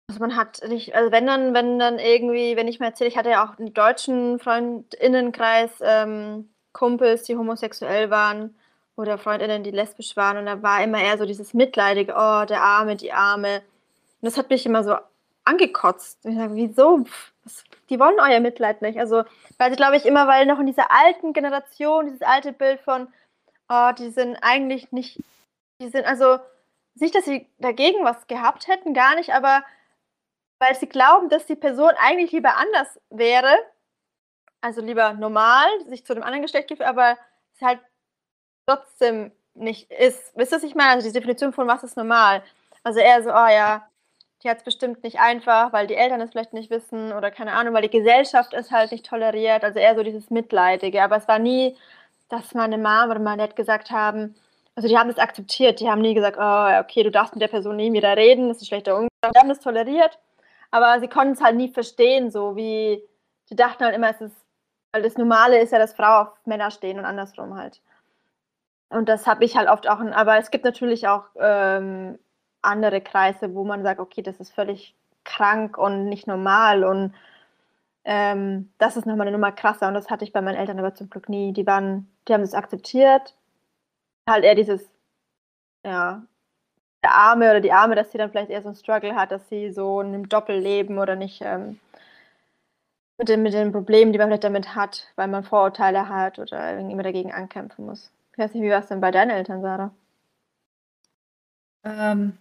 also 0.08 0.18
man 0.18 0.34
hat 0.34 0.60
nicht, 0.66 0.96
also 0.96 1.12
wenn 1.12 1.26
dann, 1.26 1.54
wenn 1.54 1.78
dann 1.78 2.00
irgendwie, 2.00 2.56
wenn 2.56 2.66
ich 2.66 2.80
mir 2.80 2.86
erzähle, 2.86 3.08
ich 3.08 3.16
hatte 3.16 3.30
ja 3.30 3.44
auch 3.48 3.58
einen 3.60 3.72
deutschen 3.72 4.40
Freundinnenkreis, 4.40 5.70
ähm, 5.82 6.52
Kumpels, 6.72 7.22
die 7.22 7.36
homosexuell 7.36 8.10
waren 8.10 8.56
oder 9.00 9.18
Freundinnen, 9.18 9.62
die 9.62 9.70
lesbisch 9.70 10.16
waren 10.16 10.36
und 10.36 10.46
da 10.46 10.62
war 10.62 10.82
immer 10.82 11.00
eher 11.00 11.18
so 11.18 11.26
dieses 11.26 11.54
Mitleidige, 11.54 12.12
oh, 12.12 12.44
der 12.44 12.62
Arme, 12.62 12.96
die 12.96 13.12
Arme. 13.12 13.62
Und 14.20 14.26
das 14.26 14.36
hat 14.36 14.50
mich 14.50 14.66
immer 14.66 14.84
so 14.84 14.96
angekotzt. 15.44 16.24
Und 16.24 16.32
ich 16.32 16.38
sage, 16.38 16.54
wieso? 16.54 17.04
Was, 17.44 17.64
die 17.88 17.98
wollen 17.98 18.20
euer 18.20 18.40
Mitleid 18.40 18.82
nicht. 18.82 18.98
Also, 18.98 19.24
weil 19.58 19.70
sie, 19.70 19.76
glaube 19.76 19.96
ich, 19.96 20.04
immer, 20.04 20.28
weil 20.28 20.46
noch 20.46 20.60
in 20.60 20.66
dieser 20.66 20.90
alten 20.90 21.32
Generation, 21.32 22.06
dieses 22.06 22.22
alte 22.22 22.52
Bild 22.52 22.80
von, 22.80 23.08
oh, 23.68 23.90
die 23.98 24.10
sind 24.10 24.36
eigentlich 24.42 24.92
nicht, 24.92 25.22
die 25.80 25.88
sind, 25.88 26.06
also, 26.06 26.38
nicht, 26.94 27.14
dass 27.14 27.24
sie 27.24 27.46
dagegen 27.58 28.04
was 28.04 28.26
gehabt 28.26 28.68
hätten, 28.68 28.92
gar 28.92 29.14
nicht, 29.14 29.32
aber 29.32 29.62
weil 30.58 30.74
sie 30.74 30.88
glauben, 30.88 31.30
dass 31.30 31.46
die 31.46 31.56
Person 31.56 31.92
eigentlich 31.98 32.32
lieber 32.32 32.56
anders 32.58 33.00
wäre, 33.08 33.54
also 34.60 34.82
lieber 34.82 35.14
normal, 35.14 35.66
sich 35.88 36.04
zu 36.04 36.12
dem 36.12 36.22
anderen 36.22 36.42
Geschlecht 36.42 36.68
gibt, 36.68 36.82
aber 36.82 37.16
es 37.54 37.62
halt 37.62 37.80
trotzdem 38.70 39.32
nicht 39.54 39.90
ist. 39.90 40.32
Wisst 40.36 40.52
ihr, 40.52 40.56
was 40.56 40.62
ich 40.62 40.74
meine? 40.74 40.90
Also 40.90 41.08
die 41.08 41.12
Definition 41.12 41.52
von 41.52 41.66
was 41.66 41.82
ist 41.82 41.96
normal. 41.96 42.42
Also 42.82 43.00
eher 43.00 43.22
so, 43.22 43.30
oh 43.30 43.48
ja, 43.48 43.86
die 44.42 44.48
hat 44.48 44.58
es 44.58 44.64
bestimmt 44.64 45.02
nicht 45.04 45.20
einfach, 45.20 45.72
weil 45.72 45.86
die 45.86 45.96
Eltern 45.96 46.20
es 46.20 46.30
vielleicht 46.30 46.52
nicht 46.52 46.70
wissen 46.70 47.12
oder 47.12 47.30
keine 47.30 47.52
Ahnung, 47.52 47.74
weil 47.74 47.82
die 47.82 47.90
Gesellschaft 47.90 48.54
es 48.54 48.70
halt 48.70 48.92
nicht 48.92 49.06
toleriert. 49.06 49.64
Also 49.64 49.78
eher 49.78 49.94
so 49.94 50.02
dieses 50.02 50.30
Mitleidige. 50.30 51.02
Aber 51.02 51.16
es 51.16 51.28
war 51.28 51.38
nie, 51.38 51.76
dass 52.28 52.54
meine 52.54 52.78
Mom 52.78 53.10
oder 53.10 53.18
mein 53.18 53.38
Dad 53.38 53.56
gesagt 53.56 53.90
haben, 53.90 54.34
also 54.76 54.88
die 54.88 54.96
haben 54.96 55.10
es 55.10 55.18
akzeptiert. 55.18 55.80
Die 55.80 55.90
haben 55.90 56.00
nie 56.00 56.14
gesagt, 56.14 56.38
oh, 56.40 56.80
okay, 56.80 57.02
du 57.02 57.10
darfst 57.10 57.34
mit 57.34 57.42
der 57.42 57.48
Person 57.48 57.76
nie 57.76 57.92
wieder 57.92 58.16
reden, 58.16 58.48
das 58.48 58.58
ist 58.58 58.62
ein 58.62 58.66
schlechter 58.66 58.94
Umgang. 58.94 59.10
Die 59.34 59.38
haben 59.38 59.50
es 59.50 59.60
toleriert, 59.60 60.18
aber 60.70 61.00
sie 61.00 61.08
konnten 61.08 61.34
es 61.34 61.42
halt 61.42 61.56
nie 61.56 61.68
verstehen, 61.68 62.30
so 62.30 62.56
wie, 62.56 63.02
die 63.50 63.56
dachten 63.56 63.84
halt 63.84 63.94
immer, 63.94 64.10
es 64.10 64.20
ist, 64.20 64.36
weil 64.92 65.02
das 65.02 65.18
Normale 65.18 65.60
ist 65.60 65.72
ja, 65.72 65.78
dass 65.78 65.92
Frauen 65.92 66.28
auf 66.28 66.46
Männer 66.46 66.70
stehen 66.70 66.98
und 66.98 67.04
andersrum 67.04 67.56
halt. 67.56 67.80
Und 68.90 69.08
das 69.08 69.26
habe 69.26 69.44
ich 69.44 69.56
halt 69.56 69.68
oft 69.68 69.88
auch, 69.88 70.00
aber 70.00 70.38
es 70.38 70.50
gibt 70.50 70.64
natürlich 70.64 71.08
auch 71.08 71.24
ähm, 71.36 72.18
andere 72.62 73.00
Kreise, 73.00 73.54
wo 73.54 73.64
man 73.64 73.82
sagt, 73.82 74.00
okay, 74.00 74.22
das 74.22 74.40
ist 74.40 74.52
völlig 74.52 74.94
krank 75.24 75.78
und 75.78 76.06
nicht 76.08 76.26
normal 76.26 76.84
und 76.84 77.14
ähm, 78.04 78.72
das 78.78 78.96
ist 78.96 79.06
nochmal 79.06 79.28
eine 79.28 79.36
Nummer 79.36 79.52
krasser 79.52 79.88
und 79.88 79.94
das 79.94 80.10
hatte 80.10 80.24
ich 80.24 80.32
bei 80.32 80.40
meinen 80.42 80.56
Eltern 80.56 80.78
aber 80.78 80.94
zum 80.94 81.10
Glück 81.10 81.28
nie. 81.28 81.52
Die 81.52 81.66
waren, 81.66 82.10
die 82.28 82.34
haben 82.34 82.42
es 82.42 82.54
akzeptiert. 82.54 83.34
Halt 84.28 84.44
eher 84.44 84.54
dieses, 84.54 84.88
ja, 85.84 86.22
der 87.04 87.12
Arme 87.14 87.50
oder 87.50 87.60
die 87.60 87.72
Arme, 87.72 87.94
dass 87.96 88.12
sie 88.12 88.18
dann 88.18 88.30
vielleicht 88.30 88.50
eher 88.50 88.62
so 88.62 88.70
ein 88.70 88.74
Struggle 88.76 89.14
hat, 89.16 89.32
dass 89.32 89.48
sie 89.48 89.72
so 89.72 90.00
in 90.00 90.08
einem 90.08 90.28
Doppelleben 90.28 90.98
oder 90.98 91.16
nicht 91.16 91.40
ähm, 91.42 91.80
mit, 93.18 93.28
den, 93.28 93.42
mit 93.42 93.54
den 93.54 93.72
Problemen, 93.72 94.12
die 94.12 94.18
man 94.18 94.28
vielleicht 94.28 94.44
damit 94.44 94.74
hat, 94.74 95.08
weil 95.16 95.28
man 95.28 95.44
Vorurteile 95.44 96.08
hat 96.08 96.38
oder 96.38 96.78
immer 96.78 97.02
dagegen 97.02 97.32
ankämpfen 97.32 97.86
muss. 97.86 98.10
Ich 98.40 98.44
weiß 98.44 98.54
nicht, 98.54 98.62
wie 98.62 98.70
war 98.70 98.80
es 98.80 98.86
denn 98.86 99.02
bei 99.02 99.10
deinen 99.10 99.28
Eltern, 99.28 99.60
Sarah? 99.60 99.94
Ähm, 101.84 102.38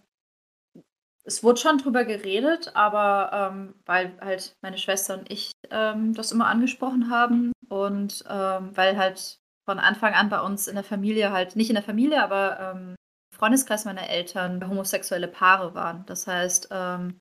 es 1.24 1.44
wurde 1.44 1.60
schon 1.60 1.76
drüber 1.76 2.06
geredet, 2.06 2.74
aber 2.74 3.50
ähm, 3.52 3.74
weil 3.84 4.18
halt 4.18 4.56
meine 4.62 4.78
Schwester 4.78 5.18
und 5.18 5.30
ich 5.30 5.52
ähm, 5.70 6.14
das 6.14 6.32
immer 6.32 6.46
angesprochen 6.46 7.10
haben 7.10 7.52
und 7.68 8.24
ähm, 8.30 8.74
weil 8.74 8.96
halt 8.96 9.40
von 9.66 9.78
Anfang 9.78 10.14
an 10.14 10.30
bei 10.30 10.40
uns 10.40 10.68
in 10.68 10.76
der 10.76 10.84
Familie 10.84 11.32
halt, 11.32 11.54
nicht 11.54 11.68
in 11.68 11.74
der 11.74 11.84
Familie, 11.84 12.22
aber 12.22 12.58
ähm, 12.58 12.94
im 13.32 13.36
Freundeskreis 13.36 13.84
meiner 13.84 14.08
Eltern 14.08 14.66
homosexuelle 14.66 15.28
Paare 15.28 15.74
waren. 15.74 16.06
Das 16.06 16.26
heißt, 16.26 16.68
ähm, 16.70 17.18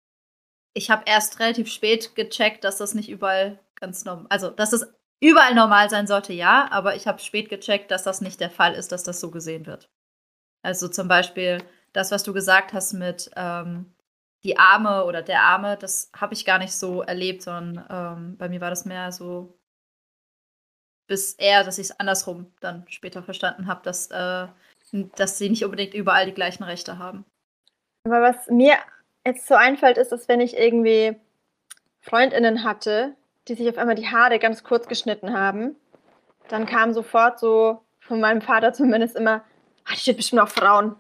ich 0.74 0.90
habe 0.90 1.04
erst 1.06 1.42
relativ 1.42 1.70
spät 1.70 2.16
gecheckt, 2.16 2.64
dass 2.64 2.78
das 2.78 2.96
nicht 2.96 3.10
überall 3.10 3.60
ganz 3.76 4.06
normal, 4.06 4.28
also 4.30 4.50
dass 4.50 4.70
das 4.70 4.90
überall 5.20 5.56
normal 5.56 5.90
sein 5.90 6.08
sollte, 6.08 6.34
ja, 6.34 6.68
aber 6.72 6.96
ich 6.96 7.08
habe 7.08 7.20
spät 7.20 7.50
gecheckt, 7.50 7.92
dass 7.92 8.04
das 8.04 8.22
nicht 8.22 8.40
der 8.40 8.50
Fall 8.50 8.74
ist, 8.74 8.92
dass 8.92 9.04
das 9.04 9.20
so 9.20 9.32
gesehen 9.32 9.66
wird. 9.66 9.90
Also 10.62 10.88
zum 10.88 11.08
Beispiel 11.08 11.64
das, 11.94 12.12
was 12.12 12.24
du 12.24 12.34
gesagt 12.34 12.74
hast 12.74 12.94
mit 12.94 13.30
ähm, 13.36 13.94
die 14.44 14.58
Arme 14.58 15.06
oder 15.06 15.22
der 15.22 15.42
Arme, 15.42 15.78
das 15.78 16.12
habe 16.16 16.34
ich 16.34 16.46
gar 16.46 16.60
nicht 16.60 16.74
so 16.74 17.02
erlebt, 17.02 17.42
sondern 17.42 17.86
ähm, 17.90 18.38
bei 18.38 18.50
mir 18.50 18.62
war 18.62 18.70
das 18.70 18.86
mehr 18.86 19.12
so, 19.12 19.58
bis 21.08 21.34
eher, 21.34 21.64
dass 21.64 21.80
ich 21.80 21.88
es 21.90 22.00
andersrum 22.00 22.54
dann 22.62 22.86
später 22.88 23.24
verstanden 23.24 23.68
habe, 23.68 23.82
dass, 23.84 24.08
äh, 24.12 24.48
dass 25.16 25.38
sie 25.38 25.50
nicht 25.50 25.66
unbedingt 25.66 25.94
überall 25.94 26.26
die 26.26 26.34
gleichen 26.34 26.64
Rechte 26.64 27.00
haben. 27.00 27.26
Aber 28.06 28.22
was 28.22 28.48
mir 28.48 28.78
jetzt 29.26 29.48
so 29.48 29.56
einfällt, 29.56 29.98
ist, 29.98 30.12
dass 30.12 30.28
wenn 30.30 30.40
ich 30.40 30.56
irgendwie 30.56 31.20
Freundinnen 32.00 32.64
hatte, 32.64 33.16
die 33.50 33.56
sich 33.56 33.70
auf 33.70 33.78
einmal 33.78 33.96
die 33.96 34.08
Haare 34.08 34.40
ganz 34.40 34.64
kurz 34.64 34.88
geschnitten 34.88 35.34
haben, 35.34 35.76
dann 36.48 36.66
kam 36.66 36.94
sofort 36.94 37.40
so 37.40 37.82
von 38.00 38.20
meinem 38.20 38.42
Vater 38.42 38.74
zumindest 38.74 39.16
immer, 39.16 39.44
ah, 39.86 39.92
die 39.94 40.00
steht 40.00 40.18
bestimmt 40.18 40.42
auf 40.42 40.52
Frauen. 40.52 40.96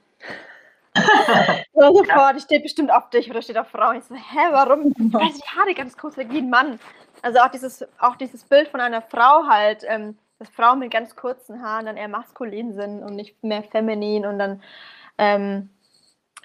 so 1.73 1.95
sofort, 1.95 2.35
die 2.35 2.41
steht 2.41 2.63
bestimmt 2.63 2.91
auf 2.91 3.09
dich 3.09 3.29
oder 3.29 3.41
steht 3.41 3.57
auf 3.57 3.69
Frauen. 3.69 3.97
Ich 3.97 4.03
so, 4.05 4.15
hä, 4.15 4.47
warum? 4.51 4.93
Weil 4.97 5.29
die 5.29 5.57
Haare 5.57 5.73
ganz 5.75 5.97
kurz 5.97 6.17
weg 6.17 6.27
wie 6.31 6.39
ein 6.39 6.49
Mann. 6.49 6.79
Also 7.21 7.39
auch 7.39 7.49
dieses, 7.49 7.85
auch 7.99 8.15
dieses 8.15 8.43
Bild 8.43 8.69
von 8.69 8.81
einer 8.81 9.01
Frau 9.01 9.47
halt, 9.47 9.83
ähm, 9.87 10.17
dass 10.39 10.49
Frauen 10.49 10.79
mit 10.79 10.91
ganz 10.91 11.15
kurzen 11.15 11.61
Haaren 11.61 11.85
dann 11.85 11.97
eher 11.97 12.07
maskulin 12.07 12.73
sind 12.73 13.03
und 13.03 13.15
nicht 13.15 13.43
mehr 13.43 13.63
feminin 13.63 14.25
und 14.25 14.39
dann 14.39 14.63
ähm, 15.17 15.69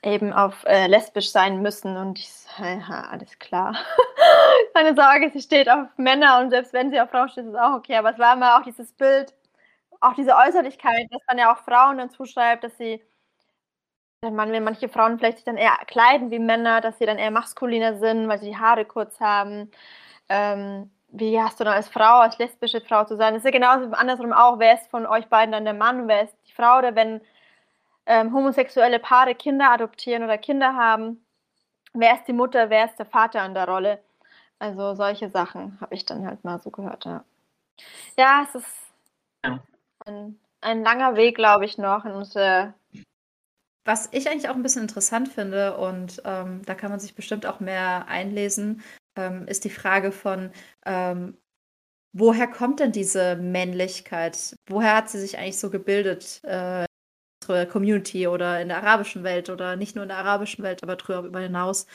eben 0.03 0.33
auf 0.33 0.65
äh, 0.67 0.87
lesbisch 0.87 1.31
sein 1.31 1.63
müssen. 1.63 1.97
Und 1.97 2.19
ich 2.19 2.31
so, 2.31 2.65
ja, 2.65 3.09
alles 3.11 3.39
klar. 3.39 3.77
Keine 4.75 4.95
Sorge, 4.95 5.31
sie 5.33 5.41
steht 5.41 5.69
auf 5.69 5.89
Männer 5.97 6.41
und 6.41 6.51
selbst 6.51 6.73
wenn 6.73 6.91
sie 6.91 7.01
auf 7.01 7.11
Frauen 7.11 7.29
steht, 7.29 7.45
ist 7.45 7.51
es 7.51 7.57
auch 7.57 7.75
okay. 7.75 7.97
Aber 7.97 8.11
es 8.11 8.19
war 8.19 8.35
immer 8.35 8.57
auch 8.57 8.63
dieses 8.63 8.93
Bild, 8.93 9.35
auch 10.01 10.15
diese 10.15 10.37
Äußerlichkeit, 10.37 11.07
dass 11.11 11.23
man 11.29 11.39
ja 11.39 11.53
auch 11.53 11.59
Frauen 11.59 11.99
dann 11.99 12.11
zuschreibt, 12.11 12.65
dass 12.65 12.77
sie 12.79 13.03
wenn 14.23 14.65
manche 14.65 14.89
Frauen 14.89 15.19
vielleicht 15.19 15.39
sich 15.39 15.45
dann 15.45 15.57
eher 15.57 15.77
kleiden 15.87 16.31
wie 16.31 16.39
Männer, 16.39 16.81
dass 16.81 16.99
sie 16.99 17.07
dann 17.07 17.19
eher 17.19 17.31
maskuliner 17.31 17.99
sind, 17.99 18.29
weil 18.29 18.39
sie 18.39 18.47
die 18.47 18.57
Haare 18.57 18.85
kurz 18.85 19.21
haben. 19.21 19.71
Ähm, 20.29 20.91
wie 21.09 21.41
hast 21.41 21.61
du 21.61 21.65
dann 21.65 21.75
als 21.75 21.89
Frau, 21.89 22.21
als 22.21 22.39
lesbische 22.39 22.81
Frau 22.81 23.05
zu 23.05 23.17
sein? 23.17 23.35
Das 23.35 23.45
ist 23.45 23.45
ja 23.45 23.51
genauso 23.51 23.93
andersrum 23.93 24.33
auch. 24.33 24.59
Wer 24.59 24.75
ist 24.75 24.91
von 24.91 25.07
euch 25.07 25.27
beiden 25.29 25.53
dann 25.53 25.65
der 25.65 25.75
Mann 25.75 26.03
und 26.03 26.09
wer 26.09 26.23
ist 26.25 26.37
die 26.49 26.53
Frau? 26.53 26.79
Oder 26.79 26.95
wenn 26.97 27.21
ähm, 28.07 28.33
homosexuelle 28.35 28.99
Paare 28.99 29.35
Kinder 29.35 29.71
adoptieren 29.71 30.25
oder 30.25 30.39
Kinder 30.39 30.75
haben, 30.75 31.25
wer 31.93 32.15
ist 32.15 32.25
die 32.27 32.33
Mutter, 32.33 32.71
wer 32.71 32.87
ist 32.87 32.97
der 32.99 33.07
Vater 33.07 33.43
an 33.43 33.55
der 33.55 33.69
Rolle? 33.69 34.03
Also 34.61 34.95
solche 34.95 35.31
Sachen 35.31 35.81
habe 35.81 35.95
ich 35.95 36.05
dann 36.05 36.27
halt 36.27 36.45
mal 36.45 36.61
so 36.61 36.71
gehört, 36.71 37.05
ja. 37.05 37.25
Ja, 38.19 38.47
es 38.49 38.55
ist 38.55 38.95
ein, 40.07 40.39
ein 40.61 40.83
langer 40.83 41.17
Weg, 41.17 41.37
glaube 41.37 41.65
ich, 41.65 41.79
noch 41.79 42.05
in 42.05 42.13
unsere 42.13 42.75
was 43.85 44.09
ich 44.13 44.31
eigentlich 44.31 44.49
auch 44.49 44.55
ein 44.55 44.63
bisschen 44.63 44.83
interessant 44.83 45.29
finde, 45.29 45.77
und 45.77 46.23
ähm, 46.25 46.63
da 46.65 46.75
kann 46.75 46.91
man 46.91 47.01
sich 47.01 47.15
bestimmt 47.15 47.45
auch 47.47 47.61
mehr 47.61 48.09
einlesen, 48.09 48.83
ähm, 49.17 49.47
ist 49.47 49.65
die 49.65 49.71
Frage 49.71 50.11
von, 50.11 50.51
ähm, 50.87 51.37
woher 52.15 52.49
kommt 52.49 52.81
denn 52.81 52.93
diese 52.93 53.37
Männlichkeit? 53.37 54.57
Woher 54.69 54.97
hat 54.97 55.11
sie 55.11 55.21
sich 55.21 55.39
eigentlich 55.39 55.59
so 55.59 55.71
gebildet? 55.71 56.43
Äh, 56.45 56.87
Community 57.71 58.27
oder 58.29 58.61
in 58.63 58.69
der 58.69 58.79
arabischen 58.79 59.23
Welt 59.25 59.51
oder 59.51 59.77
nicht 59.77 59.97
nur 59.97 60.05
in 60.05 60.09
der 60.09 60.19
arabischen 60.19 60.65
Welt, 60.65 60.83
aber 60.83 60.97
darüber 60.97 61.41
hinaus. 61.41 61.87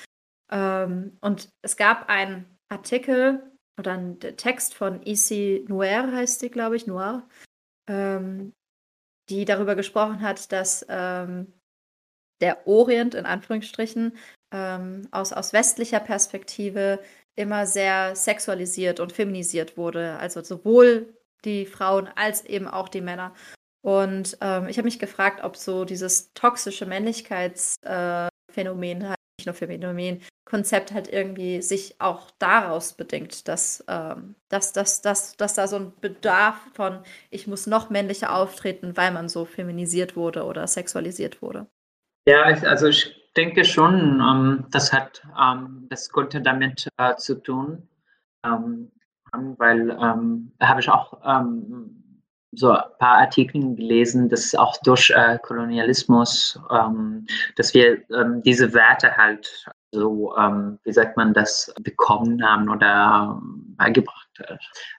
Ähm, 0.52 1.18
und 1.22 1.50
es 1.62 1.78
gab 1.78 2.10
einen 2.10 2.58
Artikel 2.70 3.44
oder 3.80 3.94
einen 3.94 4.20
Text 4.20 4.76
von 4.76 5.02
Issy 5.04 5.66
Noir, 5.68 6.12
heißt 6.12 6.42
die, 6.42 6.50
glaube 6.50 6.76
ich, 6.76 6.88
Noir, 6.88 7.28
ähm, 7.88 8.54
die 9.30 9.46
darüber 9.46 9.76
gesprochen 9.76 10.22
hat, 10.22 10.52
dass 10.52 10.86
ähm, 10.90 11.54
der 12.42 12.68
Orient 12.68 13.16
in 13.16 13.26
Anführungsstrichen 13.26 14.18
ähm, 14.52 15.08
aus, 15.12 15.34
aus 15.34 15.54
westlicher 15.54 16.00
Perspektive 16.00 17.00
immer 17.36 17.66
sehr 17.66 18.16
sexualisiert 18.16 19.00
und 19.00 19.14
feminisiert 19.14 19.78
wurde. 19.78 20.18
Also 20.18 20.44
sowohl 20.44 21.14
die 21.46 21.66
Frauen 21.66 22.10
als 22.16 22.44
eben 22.46 22.68
auch 22.68 22.90
die 22.90 23.02
Männer. 23.02 23.34
Und 23.82 24.38
ähm, 24.42 24.68
ich 24.68 24.78
habe 24.78 24.88
mich 24.88 25.00
gefragt, 25.00 25.44
ob 25.44 25.56
so 25.56 25.86
dieses 25.86 26.34
toxische 26.34 26.86
Männlichkeitsphänomen, 26.86 29.02
äh, 29.04 29.16
nicht 29.40 29.46
nur 29.46 29.56
Phänomen, 29.56 30.22
Konzept 30.46 30.92
halt 30.92 31.08
irgendwie 31.12 31.62
sich 31.62 31.96
auch 32.00 32.32
daraus 32.40 32.94
bedingt, 32.94 33.48
dass, 33.48 33.84
ähm, 33.88 34.36
dass, 34.50 34.74
dass, 34.74 35.02
dass, 35.02 35.38
dass 35.38 35.54
da 35.54 35.68
so 35.68 35.78
ein 35.78 35.94
Bedarf 36.02 36.56
von, 36.74 37.00
ich 37.30 37.48
muss 37.48 37.68
noch 37.68 37.90
männlicher 37.90 38.36
auftreten, 38.36 38.98
weil 38.98 39.12
man 39.12 39.30
so 39.30 39.46
feminisiert 39.46 40.16
wurde 40.16 40.44
oder 40.44 40.68
sexualisiert 40.68 41.42
wurde. 41.42 41.68
Ja, 42.28 42.44
also 42.44 42.88
ich 42.88 43.16
denke 43.38 43.64
schon, 43.64 44.20
ähm, 44.22 44.66
das 44.72 44.92
hat, 44.92 45.24
ähm, 45.40 45.88
das 45.90 46.10
konnte 46.10 46.42
damit 46.42 46.90
äh, 46.98 47.16
zu 47.16 47.36
tun, 47.36 47.88
ähm, 48.44 48.92
weil 49.32 49.92
ähm, 49.92 50.52
da 50.58 50.68
habe 50.68 50.82
ich 50.82 50.90
auch 50.90 51.22
ähm, 51.24 51.99
so 52.52 52.72
ein 52.72 52.82
paar 53.00 53.18
Artikel 53.18 53.76
gelesen, 53.76 54.30
dass 54.30 54.56
auch 54.56 54.78
durch 54.84 55.12
äh, 55.12 55.38
Kolonialismus, 55.42 56.60
ähm, 56.72 57.26
dass 57.56 57.74
wir 57.74 58.04
diese 58.44 58.74
Werte 58.74 59.16
halt 59.16 59.66
so, 59.92 60.36
wie 60.84 60.94
sagt 60.94 61.18
man 61.18 61.34
das, 61.34 61.74
bekommen 61.82 62.46
haben 62.46 62.70
oder 62.70 63.42
beigebracht 63.76 64.30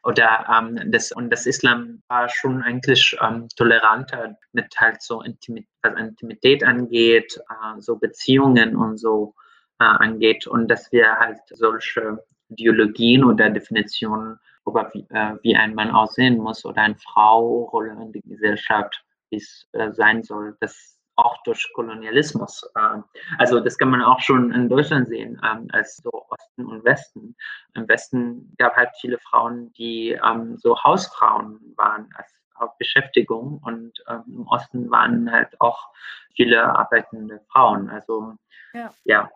oder 0.03 0.47
ähm, 0.51 0.91
das 0.91 1.13
und 1.13 1.31
das 1.31 1.47
Islam 1.47 2.03
war 2.09 2.29
schon 2.29 2.63
eigentlich 2.63 3.17
ähm, 3.21 3.49
toleranter 3.57 4.37
mit 4.53 4.75
halt 4.79 5.03
so 5.03 5.23
Intimit 5.23 5.67
was 5.83 5.95
Intimität 5.99 6.65
angeht, 6.65 7.39
äh, 7.51 7.81
so 7.81 7.97
Beziehungen 7.97 8.77
und 8.77 8.99
so 8.99 9.35
äh, 9.79 9.85
angeht 9.85 10.47
und 10.47 10.69
dass 10.69 10.91
wir 10.93 11.17
halt 11.17 11.39
solche 11.51 12.23
Ideologien 12.49 13.25
oder 13.25 13.51
Definitionen 13.51 14.39
über 14.71 14.91
wie, 14.93 15.07
äh, 15.11 15.37
wie 15.43 15.57
ein 15.57 15.75
Mann 15.75 15.91
aussehen 15.91 16.39
muss 16.39 16.65
oder 16.65 16.83
eine 16.83 16.97
Frau 16.97 17.65
Rolle 17.73 17.97
in 18.01 18.13
der 18.13 18.23
Gesellschaft 18.23 19.05
wie 19.31 19.37
es 19.37 19.67
äh, 19.73 19.93
sein 19.93 20.23
soll, 20.23 20.57
das 20.61 20.99
auch 21.17 21.43
durch 21.45 21.71
Kolonialismus. 21.75 22.69
Ähm, 22.79 23.05
also 23.39 23.61
das 23.61 23.77
kann 23.79 23.91
man 23.91 24.03
auch 24.03 24.21
schon 24.21 24.53
in 24.53 24.69
Deutschland 24.69 25.09
sehen, 25.09 25.41
ähm, 25.45 25.69
als 25.73 25.99
so 25.99 26.11
Osten 26.11 26.67
und 26.67 26.85
Westen. 26.85 27.37
Im 27.75 27.89
Westen 27.89 28.55
gab 28.59 28.77
halt 28.77 28.91
viele 29.01 29.19
Frauen, 29.19 29.73
die 29.75 30.19
ähm, 30.25 30.57
so 30.57 30.83
Hausfrauen 30.83 31.75
waren 31.77 32.09
als 32.15 32.33
Hauptbeschäftigung 32.59 33.59
und 33.65 34.05
im 34.27 34.47
Osten 34.49 34.91
waren 34.91 35.33
halt 35.33 35.59
auch 35.63 35.89
viele 36.37 36.63
arbeitende 36.63 37.41
Frauen. 37.51 37.89
Also 37.89 38.35
ja. 38.75 38.93
ja. 39.05 39.31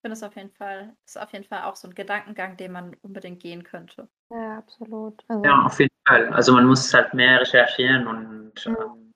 Finde 0.00 0.14
es 0.14 0.22
auf 0.22 0.36
jeden 0.36 0.50
Fall, 0.52 0.94
ist 1.06 1.20
auf 1.20 1.32
jeden 1.32 1.44
Fall 1.44 1.62
auch 1.64 1.76
so 1.76 1.88
ein 1.88 1.94
Gedankengang, 1.94 2.56
den 2.56 2.72
man 2.72 2.96
unbedingt 3.02 3.40
gehen 3.40 3.64
könnte. 3.64 4.08
Ja, 4.30 4.58
absolut. 4.58 5.24
Also, 5.28 5.44
Ja, 5.44 5.64
auf 5.64 5.78
jeden 5.78 5.94
Fall. 6.06 6.28
Also 6.32 6.52
man 6.52 6.66
muss 6.66 6.92
halt 6.92 7.14
mehr 7.14 7.40
recherchieren 7.40 8.06
und 8.06 8.66
Mhm. 8.66 8.76
ähm, 8.76 9.12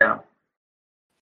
ja. 0.00 0.24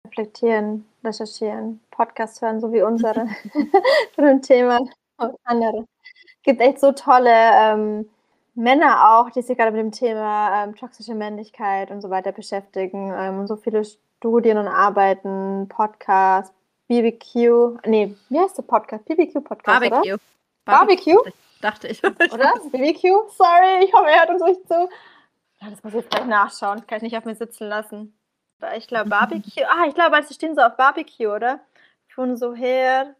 reflektieren, 0.05 0.85
recherchieren, 1.03 1.79
Podcasts 1.91 2.41
hören, 2.41 2.59
so 2.59 2.71
wie 2.73 2.81
unsere 2.81 3.27
zu 4.15 4.21
dem 4.21 4.41
Thema 4.41 4.79
und 5.17 5.35
andere. 5.43 5.85
Es 6.37 6.43
gibt 6.43 6.61
echt 6.61 6.79
so 6.79 6.91
tolle 6.93 7.31
ähm, 7.33 8.09
Männer 8.55 9.17
auch, 9.19 9.29
die 9.31 9.41
sich 9.41 9.57
gerade 9.57 9.71
mit 9.71 9.81
dem 9.81 9.91
Thema 9.91 10.63
ähm, 10.65 10.75
toxische 10.75 11.15
Männlichkeit 11.15 11.91
und 11.91 12.01
so 12.01 12.09
weiter 12.09 12.31
beschäftigen. 12.31 13.13
Ähm, 13.15 13.47
so 13.47 13.55
viele 13.57 13.83
Studien 13.85 14.57
und 14.57 14.67
Arbeiten, 14.67 15.67
Podcasts, 15.69 16.53
BBQ, 16.91 17.79
nee, 17.85 18.17
wie 18.27 18.37
heißt 18.37 18.57
der 18.57 18.63
Podcast? 18.63 19.05
BBQ 19.05 19.41
Podcast, 19.41 19.81
oder? 19.81 19.89
Barbecue. 19.89 20.17
Barbecue? 20.65 21.31
Dachte 21.61 21.87
ich. 21.87 22.03
Oder? 22.03 22.51
BBQ? 22.69 23.29
Sorry, 23.29 23.85
ich 23.85 23.93
hoffe, 23.93 24.09
er 24.09 24.19
hört 24.19 24.29
uns 24.31 24.43
nicht 24.43 24.67
zu. 24.67 24.89
Ja, 25.61 25.69
das 25.69 25.81
muss 25.83 25.93
ich 25.93 26.01
jetzt 26.01 26.09
gleich 26.11 26.25
nachschauen. 26.25 26.79
Das 26.79 26.87
kann 26.87 26.97
ich 26.97 27.03
nicht 27.03 27.17
auf 27.17 27.23
mir 27.23 27.35
sitzen 27.35 27.69
lassen. 27.69 28.13
Ich 28.75 28.89
glaube 28.89 29.09
Barbecue. 29.09 29.63
Ah, 29.63 29.85
ich 29.87 29.95
glaube, 29.95 30.21
sie 30.23 30.33
stehen 30.33 30.53
so 30.53 30.61
auf 30.61 30.75
Barbecue, 30.75 31.27
oder? 31.27 31.61
Von 32.13 32.35
so 32.35 32.53
her. 32.53 33.15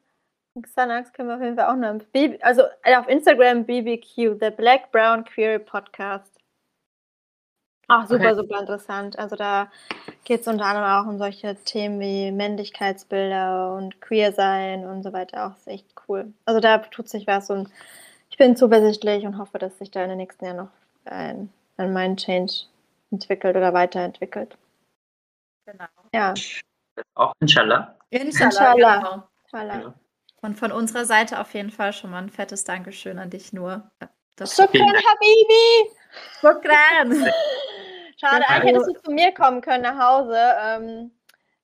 Xanax 0.61 1.13
können 1.13 1.30
wir 1.30 1.36
auf 1.36 1.41
jeden 1.41 1.55
Fall 1.55 1.67
auch 1.67 1.78
noch. 1.78 2.01
Also 2.41 2.63
auf 2.63 3.07
Instagram 3.07 3.63
BBQ, 3.63 4.38
the 4.41 4.49
Black 4.49 4.91
Brown 4.91 5.24
Queer 5.24 5.59
Podcast. 5.59 6.40
Ach, 7.91 8.07
super, 8.07 8.27
Okay. 8.31 8.35
super 8.35 8.59
interessant. 8.59 9.19
Also 9.19 9.35
da 9.35 9.69
geht 10.23 10.41
es 10.41 10.47
unter 10.47 10.65
anderem 10.65 10.89
auch 10.89 11.09
um 11.11 11.17
solche 11.17 11.55
Themen 11.55 11.99
wie 11.99 12.31
Männlichkeitsbilder 12.31 13.73
und 13.75 13.99
Queer 13.99 14.31
sein 14.31 14.85
und 14.85 15.03
so 15.03 15.11
weiter. 15.11 15.47
Auch 15.47 15.57
ist 15.57 15.67
echt 15.67 15.87
cool. 16.07 16.33
Also 16.45 16.61
da 16.61 16.77
tut 16.77 17.09
sich 17.09 17.27
was 17.27 17.49
und 17.49 17.69
ich 18.29 18.37
bin 18.37 18.55
zuversichtlich 18.55 19.25
und 19.25 19.37
hoffe, 19.37 19.59
dass 19.59 19.77
sich 19.77 19.91
da 19.91 20.03
in 20.03 20.09
den 20.09 20.17
nächsten 20.19 20.45
Jahren 20.45 20.57
noch 20.57 20.69
ein, 21.05 21.49
ein 21.75 21.91
Mind 21.91 22.21
Change 22.23 22.53
entwickelt 23.11 23.57
oder 23.57 23.73
weiterentwickelt. 23.73 24.57
Genau. 25.65 25.85
Ja, 26.13 26.33
Auch 27.15 27.33
inshallah. 27.41 27.95
Inshallah. 28.09 28.73
Inshallah. 28.73 28.97
Genau. 28.97 29.23
voilà. 29.51 29.81
Ja. 29.81 29.93
Und 30.41 30.57
von 30.57 30.71
unserer 30.71 31.05
Seite 31.05 31.39
auf 31.39 31.53
jeden 31.53 31.71
Fall 31.71 31.91
schon 31.93 32.09
mal 32.11 32.19
ein 32.23 32.29
fettes 32.29 32.63
Dankeschön 32.63 33.19
an 33.19 33.29
dich 33.29 33.51
nur. 33.53 33.89
Das 34.37 34.55
Shukran, 34.55 34.87
Habibi! 34.87 35.91
Shukran. 36.39 37.27
Schade, 38.22 38.43
Ja, 38.47 38.55
eigentlich 38.55 38.76
also- 38.76 38.88
hättest 38.88 39.05
du 39.05 39.09
zu 39.09 39.11
mir 39.11 39.34
kommen 39.34 39.61
können 39.61 39.84
nach 39.84 39.97
Hause. 39.97 40.38
Ähm, 40.61 41.11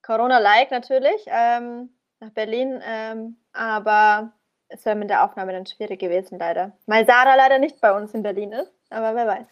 Corona-like 0.01 0.71
natürlich, 0.71 1.25
ähm, 1.27 1.89
nach 2.19 2.31
Berlin. 2.31 2.81
Ähm, 2.83 3.37
aber 3.53 4.31
es 4.69 4.83
wäre 4.85 4.95
mit 4.95 5.09
der 5.09 5.23
Aufnahme 5.23 5.51
dann 5.53 5.65
schwierig 5.65 5.99
gewesen, 5.99 6.39
leider. 6.39 6.71
Weil 6.87 7.05
Sarah 7.05 7.35
leider 7.35 7.59
nicht 7.59 7.79
bei 7.79 7.91
uns 7.95 8.13
in 8.13 8.23
Berlin 8.23 8.51
ist, 8.53 8.71
aber 8.89 9.15
wer 9.15 9.27
weiß. 9.27 9.47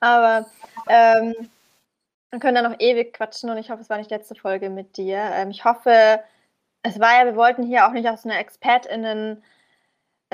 Aber 0.00 0.46
ähm, 0.88 1.34
wir 2.30 2.40
können 2.40 2.56
dann 2.56 2.70
noch 2.70 2.78
ewig 2.80 3.14
quatschen 3.14 3.48
und 3.50 3.56
ich 3.58 3.70
hoffe, 3.70 3.80
es 3.80 3.88
war 3.90 3.96
nicht 3.96 4.10
die 4.10 4.14
letzte 4.14 4.34
Folge 4.34 4.68
mit 4.68 4.96
dir. 4.96 5.18
Ähm, 5.34 5.50
ich 5.50 5.64
hoffe, 5.64 6.20
es 6.82 7.00
war 7.00 7.18
ja, 7.18 7.24
wir 7.24 7.36
wollten 7.36 7.62
hier 7.62 7.86
auch 7.86 7.92
nicht 7.92 8.08
aus 8.08 8.24
einer 8.26 8.38
ExpertInnen 8.38 9.42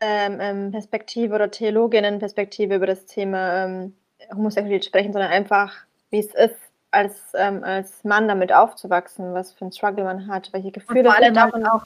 ähm, 0.02 0.72
Perspektive 0.72 1.34
oder 1.34 1.50
Theologinnen-Perspektive 1.50 2.74
über 2.74 2.86
das 2.86 3.06
Thema 3.06 3.90
Homosexualität 4.32 4.86
sprechen, 4.86 5.12
sondern 5.12 5.30
einfach, 5.30 5.74
wie 6.10 6.18
es 6.20 6.34
ist, 6.34 6.56
als, 6.90 7.32
ähm, 7.34 7.62
als 7.64 8.02
Mann 8.04 8.26
damit 8.28 8.52
aufzuwachsen, 8.52 9.32
was 9.34 9.52
für 9.52 9.64
ein 9.66 9.72
Struggle 9.72 10.04
man 10.04 10.26
hat, 10.26 10.52
welche 10.52 10.68
Und 10.68 10.74
Gefühle 10.74 11.10
allem 11.14 11.34
vielleicht 11.34 11.52
halt 11.54 11.66
auch. 11.66 11.84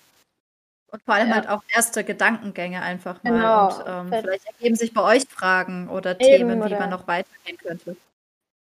und 0.93 1.03
vor 1.03 1.14
allem 1.14 1.29
Ja. 1.29 1.35
halt 1.35 1.49
auch 1.49 1.62
erste 1.75 2.05
Gedankengänge 2.05 2.81
einfach 2.81 3.22
mal. 3.22 3.31
Genau. 3.33 3.66
Und 3.66 3.85
ähm, 3.87 4.07
Vielleicht- 4.09 4.22
vielleicht 4.25 4.47
ergeben 4.47 4.77
sich 4.77 4.95
bei 4.95 5.03
euch 5.03 5.25
Fragen 5.29 5.89
oder 5.91 6.12
Eben, 6.12 6.18
Themen, 6.20 6.61
wie 6.61 6.66
oder- 6.66 6.79
man 6.79 6.91
noch 6.91 7.07
weitergehen 7.07 7.59
könnte. 7.59 7.97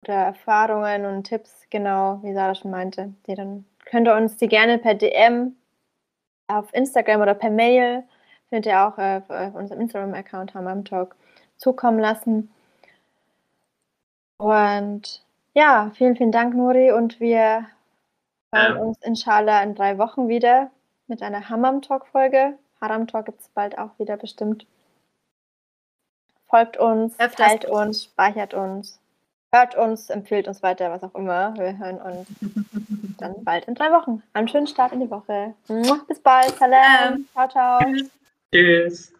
oder 0.05 0.15
Erfahrungen 0.15 1.07
und 1.07 1.25
Tipps, 1.25 1.53
genau, 1.71 2.21
wie 2.23 2.35
Sarah 2.35 2.55
schon 2.55 2.71
meinte, 2.71 3.13
die 3.27 3.35
dann 3.35 3.65
könnt 3.87 4.07
ihr 4.07 4.15
uns 4.15 4.37
die 4.37 4.49
gerne 4.49 4.79
per 4.79 4.95
DM 4.95 5.57
auf 6.49 6.73
Instagram 6.75 7.23
oder 7.23 7.35
per 7.35 7.51
Mail, 7.51 8.05
findet 8.51 8.67
ihr 8.67 8.81
auch 8.87 8.99
äh, 8.99 9.23
auf 9.29 9.55
unserem 9.55 9.81
Instagram-Account 9.81 10.55
Hammam 10.55 10.85
Talk, 10.85 11.17
zukommen 11.57 11.99
lassen. 11.99 12.53
Und 14.39 15.25
ja, 15.57 15.91
vielen, 15.95 16.17
vielen 16.17 16.33
Dank, 16.33 16.55
Nuri, 16.55 16.93
und 16.93 17.19
wir 17.19 17.67
hören 18.53 18.77
Ja. 18.77 18.77
uns 18.77 18.99
inshallah 19.03 19.63
in 19.63 19.75
drei 19.75 19.97
Wochen 19.99 20.29
wieder 20.29 20.71
mit 21.07 21.23
einer 21.23 21.49
Hammam 21.49 21.81
Talk-Folge. 21.81 22.59
Haram 22.81 23.07
Talk 23.07 23.25
gibt 23.27 23.41
es 23.41 23.49
bald 23.49 23.79
auch 23.79 23.99
wieder 23.99 24.19
bestimmt. 24.19 24.67
Folgt 26.49 26.77
uns, 26.77 27.19
Öfters. 27.19 27.35
teilt 27.49 27.65
uns, 27.65 28.05
speichert 28.05 28.53
uns, 28.55 29.01
hört 29.51 29.75
uns, 29.77 30.11
empfiehlt 30.11 30.47
uns 30.47 30.63
weiter, 30.63 30.91
was 30.91 31.03
auch 31.03 31.15
immer. 31.15 31.57
Wir 31.57 31.79
hören 31.79 32.01
uns 32.03 32.29
dann 33.19 33.43
bald 33.43 33.65
in 33.67 33.75
drei 33.75 33.91
Wochen. 33.93 34.23
Einen 34.35 34.49
schönen 34.49 34.67
Start 34.67 34.93
in 34.93 35.01
die 35.01 35.11
Woche. 35.11 35.55
Bis 36.07 36.21
bald. 36.21 36.55
Salam. 36.59 37.27
Ciao, 37.33 37.49
ciao. 37.49 37.81
Tschüss. 38.53 39.16